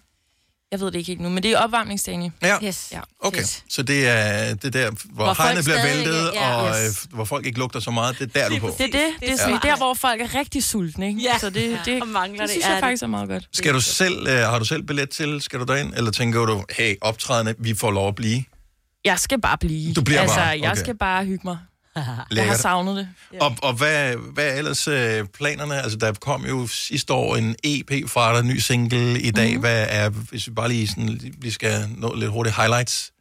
Jeg 0.72 0.80
ved 0.80 0.86
det 0.86 0.94
ikke 0.98 1.06
helt 1.06 1.20
nu, 1.20 1.28
men 1.28 1.42
det 1.42 1.50
er 1.50 1.58
opvarmningsdagen. 1.58 2.32
Ja. 2.42 2.56
Yes. 2.64 2.88
Ja. 2.92 3.00
Okay, 3.20 3.38
Fedt. 3.38 3.64
så 3.68 3.82
det 3.82 4.08
er 4.08 4.54
det 4.54 4.72
der, 4.72 4.90
hvor, 4.90 5.24
Hvor 5.24 5.42
hegnet 5.42 5.64
bliver 5.64 5.82
væltet, 5.82 6.30
ja, 6.34 6.54
og 6.56 6.76
yes. 6.86 7.06
øh, 7.10 7.14
hvor 7.14 7.24
folk 7.24 7.46
ikke 7.46 7.58
lugter 7.58 7.80
så 7.80 7.90
meget, 7.90 8.18
det 8.18 8.30
er 8.36 8.40
der, 8.40 8.48
du 8.48 8.54
er 8.54 8.60
på. 8.60 8.74
Det 8.78 8.80
er 8.80 8.90
det. 8.90 8.92
Det 9.20 9.30
er 9.32 9.36
sådan, 9.36 9.50
smart. 9.50 9.62
der, 9.62 9.76
hvor 9.76 9.94
folk 9.94 10.20
er 10.20 10.34
rigtig 10.34 10.64
sultne, 10.64 11.08
ikke? 11.08 11.20
Ja. 11.20 11.38
Så 11.38 11.50
det, 11.50 11.78
det, 11.84 12.02
Og 12.02 12.08
mangler 12.08 12.38
det 12.40 12.42
det. 12.42 12.50
synes 12.50 12.64
Ja, 12.64 12.68
jeg 12.68 12.76
det- 12.76 12.84
faktisk 12.84 13.02
er 13.02 13.06
meget 13.06 13.28
godt. 13.28 13.48
Skal 13.52 13.74
du 13.74 13.80
selv, 13.80 14.26
øh, 14.28 14.34
har 14.38 14.58
du 14.58 14.64
selv 14.64 14.82
billet 14.82 15.10
til, 15.10 15.40
skal 15.40 15.58
du 15.60 15.64
derind, 15.64 15.92
eller 15.96 16.10
tænker 16.10 16.46
du, 16.46 16.64
hey, 16.70 16.94
optrædende, 17.00 17.54
vi 17.58 17.74
får 17.74 17.90
lov 17.90 18.08
at 18.08 18.14
blive? 18.14 18.44
Jeg 19.04 19.18
skal 19.18 19.40
bare 19.40 19.58
blive. 19.58 19.94
Du 19.94 20.02
bliver 20.02 20.20
altså, 20.20 20.36
bare? 20.36 20.46
jeg 20.60 20.70
Okay. 20.70 20.80
skal 20.80 20.96
bare 20.98 21.24
hygge 21.24 21.42
mig. 21.44 21.58
Jeg 21.96 22.04
har 22.04 22.26
Lækkert. 22.30 22.58
savnet 22.60 22.96
det. 22.96 23.08
Og, 23.40 23.56
og 23.62 23.72
hvad, 23.72 24.14
hvad 24.16 24.46
er 24.48 24.54
ellers 24.54 24.88
øh, 24.88 25.24
planerne? 25.34 25.82
Altså, 25.82 25.98
der 25.98 26.12
kom 26.12 26.46
jo 26.46 26.66
sidste 26.66 27.12
år 27.12 27.36
en 27.36 27.56
EP 27.64 28.08
fra 28.08 28.32
dig, 28.34 28.40
en 28.40 28.48
ny 28.48 28.58
single 28.58 29.20
i 29.20 29.30
dag. 29.30 29.54
Mm. 29.54 29.60
Hvad 29.60 29.86
er, 29.88 30.08
hvis 30.08 30.46
vi 30.46 30.52
bare 30.52 30.68
lige 30.68 30.88
sådan, 30.88 31.20
vi 31.38 31.50
skal 31.50 31.88
nå 31.96 32.14
lidt 32.14 32.30
hurtigt 32.30 32.56
highlights? 32.56 33.12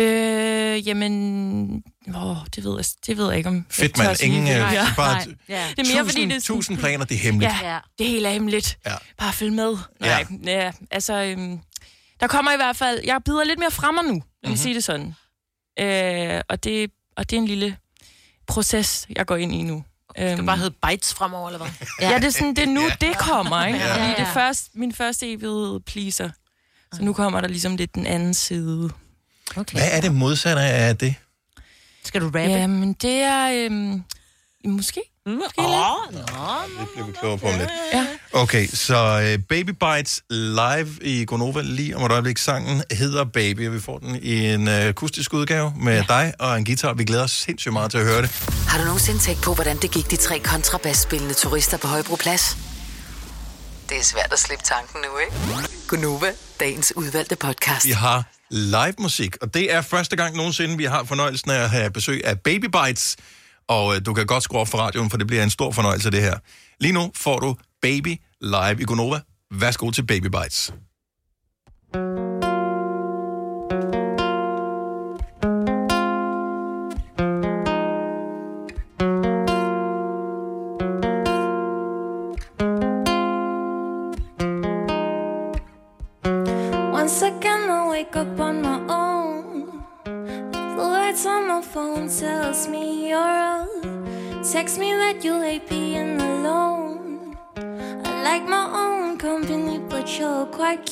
Øh, 0.00 0.88
jamen, 0.88 1.82
åh, 2.16 2.36
det, 2.56 2.64
ved 2.64 2.76
jeg, 2.76 2.84
det 3.06 3.16
ved 3.16 3.28
jeg 3.28 3.36
ikke, 3.36 3.48
om 3.48 3.66
Fedt, 3.70 3.98
jeg 3.98 4.06
mand. 4.06 4.20
Ingen, 4.22 4.42
øh, 4.42 4.48
Ja. 4.48 4.86
bare 4.96 5.14
Nej. 5.14 5.34
Ja. 5.48 5.66
Det 5.76 5.88
er 5.90 5.94
mere, 5.94 6.04
fordi 6.04 6.20
det 6.24 6.36
er 6.36 6.40
sådan- 6.40 6.56
tusind 6.56 6.78
planer, 6.78 7.04
det 7.04 7.14
er 7.14 7.18
hemmeligt. 7.18 7.52
Ja, 7.62 7.78
det 7.98 8.06
hele 8.06 8.28
er 8.28 8.32
hemmeligt. 8.32 8.78
Ja. 8.86 8.94
Bare 9.18 9.32
følg 9.32 9.52
med. 9.52 9.76
Nej, 10.00 10.24
ja. 10.46 10.52
ja 10.52 10.72
altså, 10.90 11.22
øhm, 11.22 11.58
der 12.20 12.26
kommer 12.26 12.52
i 12.52 12.56
hvert 12.56 12.76
fald... 12.76 13.00
Jeg 13.04 13.20
bider 13.24 13.44
lidt 13.44 13.58
mere 13.58 13.70
frem 13.70 13.94
nu, 14.04 14.22
lad 14.42 14.50
mig 14.50 14.50
Mhm. 14.50 14.50
mm-hmm. 14.50 14.56
sige 14.56 14.74
det 14.74 14.84
sådan. 14.84 15.14
Øh, 16.36 16.40
og, 16.48 16.64
det, 16.64 16.90
og 17.16 17.30
det 17.30 17.36
er 17.36 17.40
en 17.40 17.46
lille 17.48 17.76
proces, 18.46 19.06
jeg 19.16 19.26
går 19.26 19.36
ind 19.36 19.54
i 19.54 19.62
nu. 19.62 19.84
Øhm, 20.18 20.36
Det 20.36 20.46
bare 20.46 20.56
hedde 20.56 20.74
Bites 20.88 21.14
fremover, 21.14 21.48
eller 21.48 21.58
hvad? 21.58 21.86
Ja, 22.10 22.16
det 22.18 22.24
er, 22.24 22.30
sådan, 22.30 22.56
det 22.56 22.62
er 22.62 22.66
nu, 22.66 22.82
det 23.00 23.18
kommer, 23.18 23.64
ikke? 23.66 23.78
Ja. 23.78 23.92
Fordi 23.94 24.10
det 24.10 24.18
er 24.28 24.32
først, 24.34 24.68
min 24.74 24.92
første 24.94 25.32
EP 25.32 25.40
hed 25.42 25.80
Pleaser. 25.80 26.30
Så 26.92 27.02
nu 27.02 27.12
kommer 27.12 27.40
der 27.40 27.48
ligesom 27.48 27.76
lidt 27.76 27.94
den 27.94 28.06
anden 28.06 28.34
side. 28.34 28.90
Okay. 29.56 29.78
Hvad 29.78 29.88
er 29.92 30.00
det 30.00 30.14
modsatte 30.14 30.62
af 30.62 30.96
det? 30.96 31.14
Skal 32.04 32.20
du 32.20 32.26
rappe? 32.26 32.38
Jamen, 32.40 32.92
det 32.92 33.14
er... 33.20 33.50
Øhm, 33.52 34.02
måske. 34.64 35.00
Åh, 35.58 35.94
lidt. 36.10 36.26
Det 36.80 36.88
bliver 36.94 37.06
vi 37.06 37.12
klogere 37.20 37.38
på 37.38 37.46
om 37.46 37.58
lidt. 37.58 37.70
Ja. 37.94 38.06
Okay, 38.32 38.68
så 38.68 39.34
uh, 39.36 39.42
Baby 39.48 39.70
Bites 39.70 40.22
live 40.30 40.88
i 41.00 41.24
Gonova 41.24 41.60
lige 41.60 41.96
om 41.96 42.04
et 42.04 42.12
øjeblik. 42.12 42.38
Sangen 42.38 42.82
hedder 42.90 43.24
Baby, 43.24 43.68
og 43.68 43.74
vi 43.74 43.80
får 43.80 43.98
den 43.98 44.18
i 44.22 44.46
en 44.46 44.68
uh, 44.68 44.74
akustisk 44.74 45.34
udgave 45.34 45.72
med 45.76 45.96
ja. 45.96 46.04
dig 46.08 46.32
og 46.38 46.58
en 46.58 46.64
guitar. 46.64 46.92
Vi 46.92 47.04
glæder 47.04 47.24
os 47.24 47.30
sindssygt 47.30 47.72
meget 47.72 47.90
til 47.90 47.98
at 47.98 48.04
høre 48.04 48.22
det. 48.22 48.30
Har 48.68 48.78
du 48.78 48.84
nogensinde 48.84 49.20
tænkt 49.20 49.42
på, 49.42 49.54
hvordan 49.54 49.76
det 49.76 49.90
gik 49.90 50.10
de 50.10 50.16
tre 50.16 50.38
kontrabasspillende 50.38 51.34
turister 51.34 51.76
på 51.76 51.86
Højbroplads? 51.86 52.56
Det 53.88 53.98
er 53.98 54.04
svært 54.04 54.32
at 54.32 54.38
slippe 54.38 54.64
tanken 54.64 55.00
nu, 55.00 55.18
ikke? 55.18 55.68
Gunova, 55.88 56.32
dagens 56.60 56.92
udvalgte 56.96 57.36
podcast. 57.36 57.86
Vi 57.86 57.90
har 57.90 58.24
live 58.50 58.94
musik, 58.98 59.36
og 59.42 59.54
det 59.54 59.72
er 59.72 59.80
første 59.82 60.16
gang 60.16 60.36
nogensinde, 60.36 60.76
vi 60.76 60.84
har 60.84 61.04
fornøjelsen 61.04 61.50
af 61.50 61.62
at 61.62 61.70
have 61.70 61.90
besøg 61.90 62.22
af 62.24 62.40
Baby 62.40 62.64
Bites. 62.64 63.16
Og 63.68 63.94
øh, 63.94 64.00
du 64.06 64.14
kan 64.14 64.26
godt 64.26 64.42
skrue 64.42 64.60
op 64.60 64.68
for 64.68 64.78
radioen, 64.78 65.10
for 65.10 65.16
det 65.16 65.26
bliver 65.26 65.42
en 65.42 65.50
stor 65.50 65.70
fornøjelse, 65.70 66.10
det 66.10 66.22
her. 66.22 66.38
Lige 66.80 66.92
nu 66.92 67.10
får 67.14 67.38
du 67.38 67.56
Baby 67.82 68.16
live 68.40 68.80
i 68.80 68.84
Gonova. 68.84 69.20
Værsgo 69.50 69.90
til 69.90 70.06
Baby 70.06 70.26
Bites. 70.26 70.72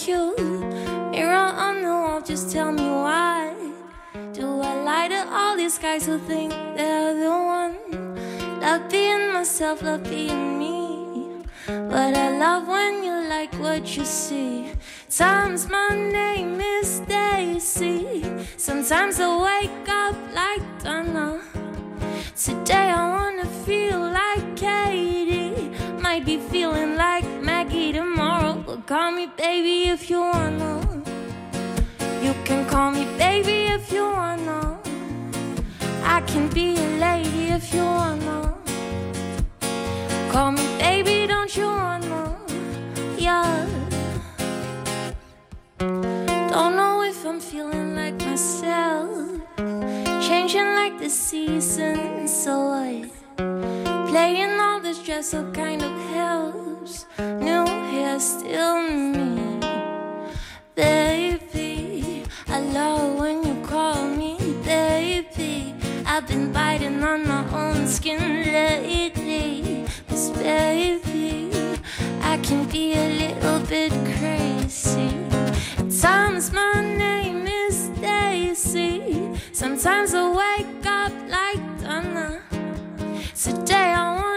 Cute. 0.06 0.38
Mirror 1.10 1.50
on 1.66 1.82
the 1.82 1.88
wall, 1.88 2.20
just 2.20 2.52
tell 2.52 2.70
me 2.70 2.88
why. 2.88 3.52
Do 4.32 4.46
I 4.60 4.74
lie 4.88 5.08
to 5.08 5.20
all 5.36 5.56
these 5.56 5.78
guys 5.78 6.06
who 6.06 6.16
think 6.18 6.52
they're 6.76 7.14
the 7.24 7.36
one? 7.60 7.74
Love 8.60 8.88
being 8.88 9.32
myself, 9.32 9.82
love 9.82 10.04
being 10.04 10.60
me. 10.60 11.42
But 11.66 12.14
I 12.14 12.38
love 12.38 12.68
when 12.68 13.02
you 13.02 13.14
like 13.34 13.52
what 13.54 13.96
you 13.96 14.04
see. 14.04 14.70
Times 15.10 15.68
my 15.68 15.88
name 15.90 16.60
is 16.60 17.00
Daisy. 17.00 18.22
Sometimes 18.56 19.18
I 19.18 19.28
wake 19.48 19.88
up 19.88 20.16
like 20.40 20.64
Donna. 20.84 21.40
Today 22.44 22.90
I 23.00 23.02
wanna 23.16 23.48
feel 23.66 24.00
like 24.22 24.46
Katie. 24.54 25.72
Might 25.98 26.24
be 26.24 26.38
feeling 26.38 26.94
like 26.96 27.26
Maggie. 27.42 28.05
But 28.66 28.84
call 28.84 29.12
me 29.12 29.28
baby 29.36 29.90
if 29.90 30.10
you 30.10 30.18
wanna. 30.18 30.80
You 32.20 32.34
can 32.44 32.66
call 32.66 32.90
me 32.90 33.04
baby 33.16 33.66
if 33.72 33.92
you 33.92 34.02
wanna. 34.02 34.76
I 36.02 36.20
can 36.22 36.48
be 36.48 36.74
a 36.76 36.88
lady 36.98 37.44
if 37.58 37.72
you 37.72 37.84
wanna. 37.84 38.54
Call 40.32 40.50
me 40.50 40.66
baby, 40.78 41.28
don't 41.28 41.56
you 41.56 41.66
wanna? 41.66 42.36
Yeah. 43.16 43.68
Don't 45.78 46.74
know 46.74 47.02
if 47.02 47.24
I'm 47.24 47.38
feeling 47.38 47.94
like 47.94 48.18
myself. 48.26 49.08
Changing 50.26 50.74
like 50.74 50.98
the 50.98 51.08
seasons, 51.08 52.34
so 52.34 52.52
what? 52.70 54.08
Playing 54.08 54.58
all 54.58 54.80
this 54.80 54.98
dress 55.04 55.34
up 55.34 55.54
kind 55.54 55.82
of 55.82 55.92
New 56.86 57.66
hair, 57.90 58.20
still 58.20 58.80
me. 58.80 59.58
Baby, 60.76 62.22
I 62.46 62.60
love 62.60 63.18
when 63.18 63.42
you 63.42 63.66
call 63.66 64.06
me 64.06 64.38
baby. 64.64 65.74
I've 66.06 66.28
been 66.28 66.52
biting 66.52 67.02
on 67.02 67.26
my 67.26 67.42
own 67.52 67.88
skin 67.88 68.20
lately. 68.52 69.84
Cause 70.08 70.30
baby, 70.30 71.50
I 72.22 72.38
can 72.38 72.68
be 72.68 72.94
a 72.94 73.08
little 73.18 73.58
bit 73.66 73.90
crazy. 74.14 75.10
At 75.78 75.90
times 75.90 76.52
my 76.52 76.84
name 76.84 77.48
is 77.48 77.88
Daisy. 78.00 79.36
Sometimes 79.52 80.14
I 80.14 80.24
wake 80.30 80.86
up 80.86 81.12
like 81.28 81.62
Donna. 81.80 82.40
Today 83.34 83.92
I 83.92 84.06
Katie. 84.16 84.35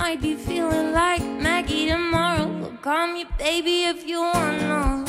Might 0.00 0.22
be 0.22 0.34
feeling 0.34 0.92
like 0.94 1.22
Maggie 1.22 1.86
tomorrow. 1.86 2.72
Call 2.80 3.08
me 3.08 3.26
baby 3.36 3.84
if 3.84 4.08
you 4.08 4.20
wanna. 4.22 5.04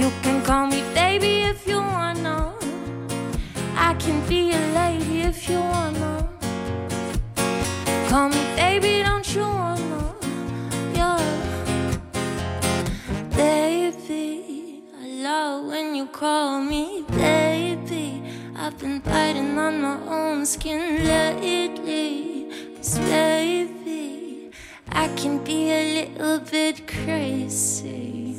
You 0.00 0.10
can 0.22 0.42
call 0.42 0.66
me 0.66 0.80
baby 0.94 1.42
if 1.42 1.68
you 1.68 1.76
wanna. 1.76 2.54
I 3.76 3.92
can 3.98 4.26
be 4.26 4.50
a 4.52 4.62
lady 4.80 5.20
if 5.30 5.46
you 5.50 5.60
wanna. 5.60 6.26
Call 8.08 8.30
me 8.30 8.42
baby, 8.56 9.02
don't 9.02 9.28
you 9.34 9.42
wanna? 9.42 10.14
Yeah. 10.94 11.20
Baby, 13.36 14.84
I 15.02 15.06
love 15.28 15.66
when 15.66 15.94
you 15.94 16.06
call 16.06 16.60
me 16.60 17.04
baby. 17.10 18.22
I've 18.56 18.78
been 18.78 19.00
biting 19.00 19.58
on 19.58 19.82
my 19.82 19.98
own 20.08 20.46
skin 20.46 21.04
lately. 21.04 22.35
Baby, 22.94 24.52
I 24.92 25.08
can 25.16 25.42
be 25.42 25.72
a 25.72 25.82
little 25.98 26.38
bit 26.38 26.86
crazy. 26.86 28.36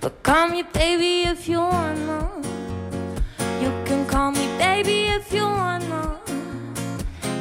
But 0.00 0.22
call 0.22 0.48
me 0.48 0.62
baby 0.62 1.22
if 1.22 1.48
you 1.48 1.58
wanna. 1.58 2.28
You 3.62 3.70
can 3.86 4.06
call 4.06 4.30
me 4.30 4.46
baby 4.58 5.06
if 5.06 5.32
you 5.32 5.44
wanna. 5.44 6.20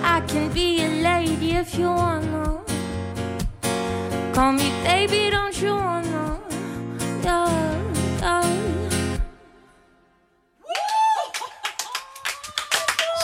I 0.03 0.21
can 0.21 0.49
be 0.53 0.82
a 0.86 0.89
lady 1.03 1.51
if 1.51 1.77
you 1.77 1.88
wanna. 1.88 2.61
Call 4.34 4.53
me 4.53 4.69
baby, 4.86 5.29
don't 5.29 5.61
you 5.61 5.75
wanna? 5.75 6.39
Yeah. 7.23 7.61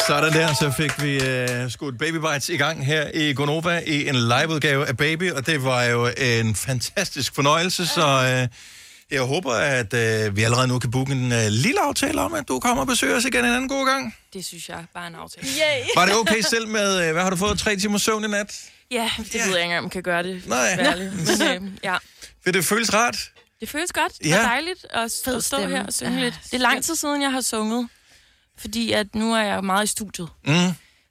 Sådan 0.08 0.34
der, 0.34 0.53
så 0.53 0.72
fik 0.78 1.01
vi 1.03 1.16
uh, 1.18 1.72
skudt 1.72 1.97
Baby 1.99 2.16
Bites 2.16 2.49
i 2.49 2.58
gang 2.58 2.86
her 2.86 3.12
i 3.14 3.34
Gonova 3.34 3.82
i 3.86 4.08
en 4.10 4.16
liveudgave 4.16 4.88
af 4.88 4.97
Baby, 4.97 5.32
og 5.32 5.45
det 5.45 5.64
var 5.64 5.84
jo 5.84 6.10
en 6.18 6.55
fantastisk 6.55 7.36
fornøjelse, 7.36 7.88
så 7.88 8.01
uh, 8.51 8.55
jeg 9.12 9.22
håber, 9.22 9.53
at 9.53 9.93
uh, 9.93 10.36
vi 10.36 10.43
allerede 10.43 10.68
nu 10.68 10.80
kan 10.80 10.91
booke 10.91 11.12
en 11.12 11.32
uh, 11.32 11.38
lille 11.49 11.82
aftale 11.82 12.22
om, 12.22 12.34
at 12.34 12.47
du 12.47 12.60
kommer 12.60 12.82
og 12.82 12.88
besøger 12.88 13.16
os 13.18 13.26
igen 13.26 13.45
en 13.45 13.51
anden 13.51 13.70
god 13.70 13.86
gang. 13.88 14.16
Det 14.34 14.45
synes 14.45 14.70
jeg 14.70 14.86
bare 14.93 15.03
er 15.03 15.08
en 15.08 15.16
aftale. 15.16 15.47
Yay! 15.47 15.84
Var 15.95 16.05
det 16.05 16.16
okay 16.16 16.41
selv 16.41 16.68
med, 16.68 17.08
uh, 17.08 17.12
hvad 17.14 17.24
har 17.24 17.30
du 17.30 17.36
fået, 17.36 17.60
tre 17.60 17.76
timer 17.76 17.97
søvn 17.97 18.24
i 18.24 18.28
nat? 18.28 18.55
Ja, 18.91 19.10
det 19.18 19.34
ved 19.34 19.39
jeg 19.41 19.47
ikke 19.47 19.62
engang, 19.64 19.78
om 19.78 19.84
man 19.84 19.89
kan 19.89 20.03
gøre 20.03 20.24
det. 20.24 20.41
Nej. 20.47 20.76
Værligt. 20.78 21.14
Men 21.39 21.64
øh, 21.66 21.72
ja, 21.84 21.95
Vil 22.45 22.53
det 22.53 22.66
føles 22.66 22.93
rart? 22.93 23.18
det 23.60 23.70
føles 23.70 23.91
godt 23.93 24.12
Ja. 24.26 24.38
og 24.38 24.43
dejligt 24.43 24.86
at, 24.89 25.03
at 25.03 25.12
stå 25.12 25.39
stemme. 25.39 25.76
her 25.78 25.86
og 25.86 25.93
synge 25.93 26.18
Ja, 26.18 26.24
lidt. 26.24 26.39
Det 26.45 26.53
er 26.53 26.58
lang 26.58 26.84
tid 26.84 26.95
siden, 26.95 27.22
jeg 27.22 27.32
har 27.32 27.41
sunget, 27.41 27.89
fordi 28.60 28.91
at 28.91 29.16
nu 29.16 29.34
er 29.34 29.41
jeg 29.41 29.64
meget 29.64 29.84
i 29.84 29.88
studiet. 29.88 30.28
Mm. 30.47 30.53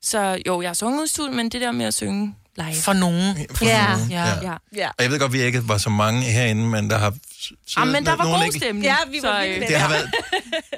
Så 0.03 0.42
jo, 0.47 0.61
jeg 0.62 0.68
har 0.68 0.74
sunget 0.74 1.07
i 1.07 1.09
studiet, 1.11 1.36
men 1.36 1.49
det 1.49 1.61
der 1.61 1.72
med 1.72 1.86
at 1.86 1.94
synge 1.94 2.34
live. 2.57 2.74
For 2.74 2.92
nogen. 2.92 3.36
For 3.55 3.64
nogen, 3.64 4.11
ja. 4.11 4.26
ja. 4.42 4.55
ja. 4.74 4.88
Og 4.88 5.03
jeg 5.03 5.11
ved 5.11 5.18
godt, 5.18 5.32
vi 5.32 5.42
ikke 5.42 5.68
var 5.68 5.78
så 5.78 5.90
mange 5.90 6.22
herinde, 6.22 6.62
men 6.66 6.90
der 6.90 6.99
har 6.99 7.14
Ah, 7.76 7.88
men 7.88 8.07
der 8.07 8.16
var 8.16 8.24
god 8.24 8.34
enkelt- 8.44 8.62
stemning. 8.62 8.84
Ja, 8.84 8.97
vi 9.11 9.18
var 9.22 9.42
Så, 9.42 9.47
øh, 9.49 9.68
Det 9.68 9.76
har 9.76 9.88
været, 9.88 10.11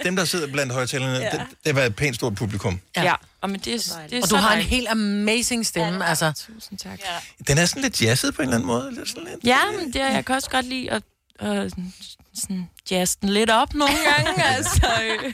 dem, 0.05 0.17
der 0.17 0.25
sidder 0.25 0.53
blandt 0.53 0.73
højtalerne, 0.73 1.13
Ja. 1.19 1.25
ja. 1.25 1.31
det, 1.31 1.41
det 1.41 1.67
har 1.67 1.73
været 1.73 1.87
et 1.87 1.97
pænt 1.97 2.15
stort 2.17 2.35
publikum. 2.35 2.81
Ja. 2.97 3.03
ja. 3.03 3.15
Og, 3.41 3.51
men 3.51 3.61
det, 3.61 3.75
er, 3.75 3.79
det 4.11 4.19
er 4.19 4.23
Og 4.23 4.31
du 4.31 4.37
har 4.37 4.55
en 4.57 4.63
helt 4.63 4.89
amazing 4.89 5.67
stemme, 5.67 6.07
altså. 6.07 6.33
Tusind 6.55 6.79
tak. 6.79 6.99
Den 7.49 7.59
er 7.59 7.67
sådan 7.67 7.83
lidt 7.83 8.03
jazzet 8.03 8.35
på 8.35 8.43
en 8.43 8.49
eller 8.49 8.57
anden 8.57 8.67
måde. 8.67 8.95
Lidt 8.95 9.09
sådan 9.09 9.25
lidt. 9.25 9.45
Ja, 9.45 9.59
men 9.81 9.87
det, 9.93 9.99
jeg 10.01 10.25
kan 10.25 10.35
også 10.35 10.51
godt 10.51 10.67
lide 10.67 10.91
at, 10.91 11.03
at 11.41 11.73
sådan 12.41 12.69
jazz 12.91 13.15
den 13.21 13.29
lidt 13.29 13.51
op 13.51 13.75
nogle 13.75 13.95
gange. 13.95 14.45
altså, 14.57 14.87
øh. 15.05 15.33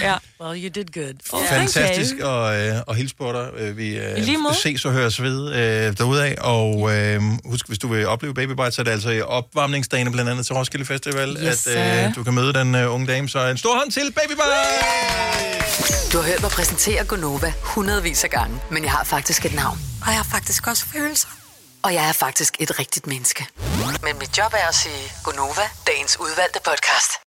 ja. 0.00 0.14
Well, 0.40 0.64
you 0.64 0.68
did 0.74 0.84
good. 0.94 1.14
Oh, 1.32 1.46
Fantastisk 1.48 2.14
og, 2.22 2.60
øh, 2.60 2.74
og 2.86 2.94
hilse 2.94 3.16
på 3.16 3.32
dig. 3.32 3.50
Øh, 3.56 3.76
Vi 3.76 3.98
øh, 3.98 4.24
ses 4.62 4.84
og 4.84 4.92
høres 4.92 5.22
ved 5.22 5.52
øh, 5.54 5.98
derudaf. 5.98 6.34
Og 6.40 6.96
øh, 6.96 7.22
husk, 7.44 7.68
hvis 7.68 7.78
du 7.78 7.88
vil 7.88 8.06
opleve 8.06 8.34
Baby 8.34 8.50
Bites, 8.52 8.74
så 8.74 8.82
er 8.82 8.84
det 8.84 8.90
altså 8.90 9.10
i 9.10 9.20
opvarmningsdagene, 9.22 10.10
blandt 10.12 10.30
andet 10.30 10.46
til 10.46 10.54
Roskilde 10.54 10.84
Festival, 10.84 11.36
Yes, 11.48 11.66
at 11.66 12.08
øh, 12.08 12.14
du 12.14 12.24
kan 12.24 12.34
møde 12.34 12.52
den 12.52 12.74
øh, 12.74 12.94
unge 12.94 13.06
dame. 13.06 13.28
Så 13.28 13.46
en 13.46 13.58
stor 13.58 13.76
hånd 13.78 13.90
til 13.90 14.12
Baby 14.12 14.32
Bites! 14.32 16.10
Du 16.12 16.18
har 16.18 16.24
hørt 16.24 16.42
mig 16.42 16.50
præsentere 16.50 17.04
Gonova 17.04 17.52
hundredvis 17.62 18.24
af 18.24 18.30
gange, 18.30 18.60
men 18.70 18.82
jeg 18.84 18.92
har 18.92 19.04
faktisk 19.04 19.44
et 19.46 19.54
navn. 19.54 19.78
Og 20.02 20.06
jeg 20.06 20.16
har 20.16 20.26
faktisk 20.30 20.66
også 20.66 20.86
følelser. 20.86 21.28
Og 21.82 21.94
jeg 21.94 22.08
er 22.08 22.12
faktisk 22.12 22.56
et 22.60 22.78
rigtigt 22.78 23.06
menneske. 23.06 23.46
Men 24.02 24.18
mit 24.18 24.38
job 24.38 24.52
er 24.52 24.68
at 24.68 24.74
sige 24.74 25.12
Gonova, 25.24 25.66
dagens 25.86 26.20
udvalgte 26.20 26.60
podcast. 26.64 27.10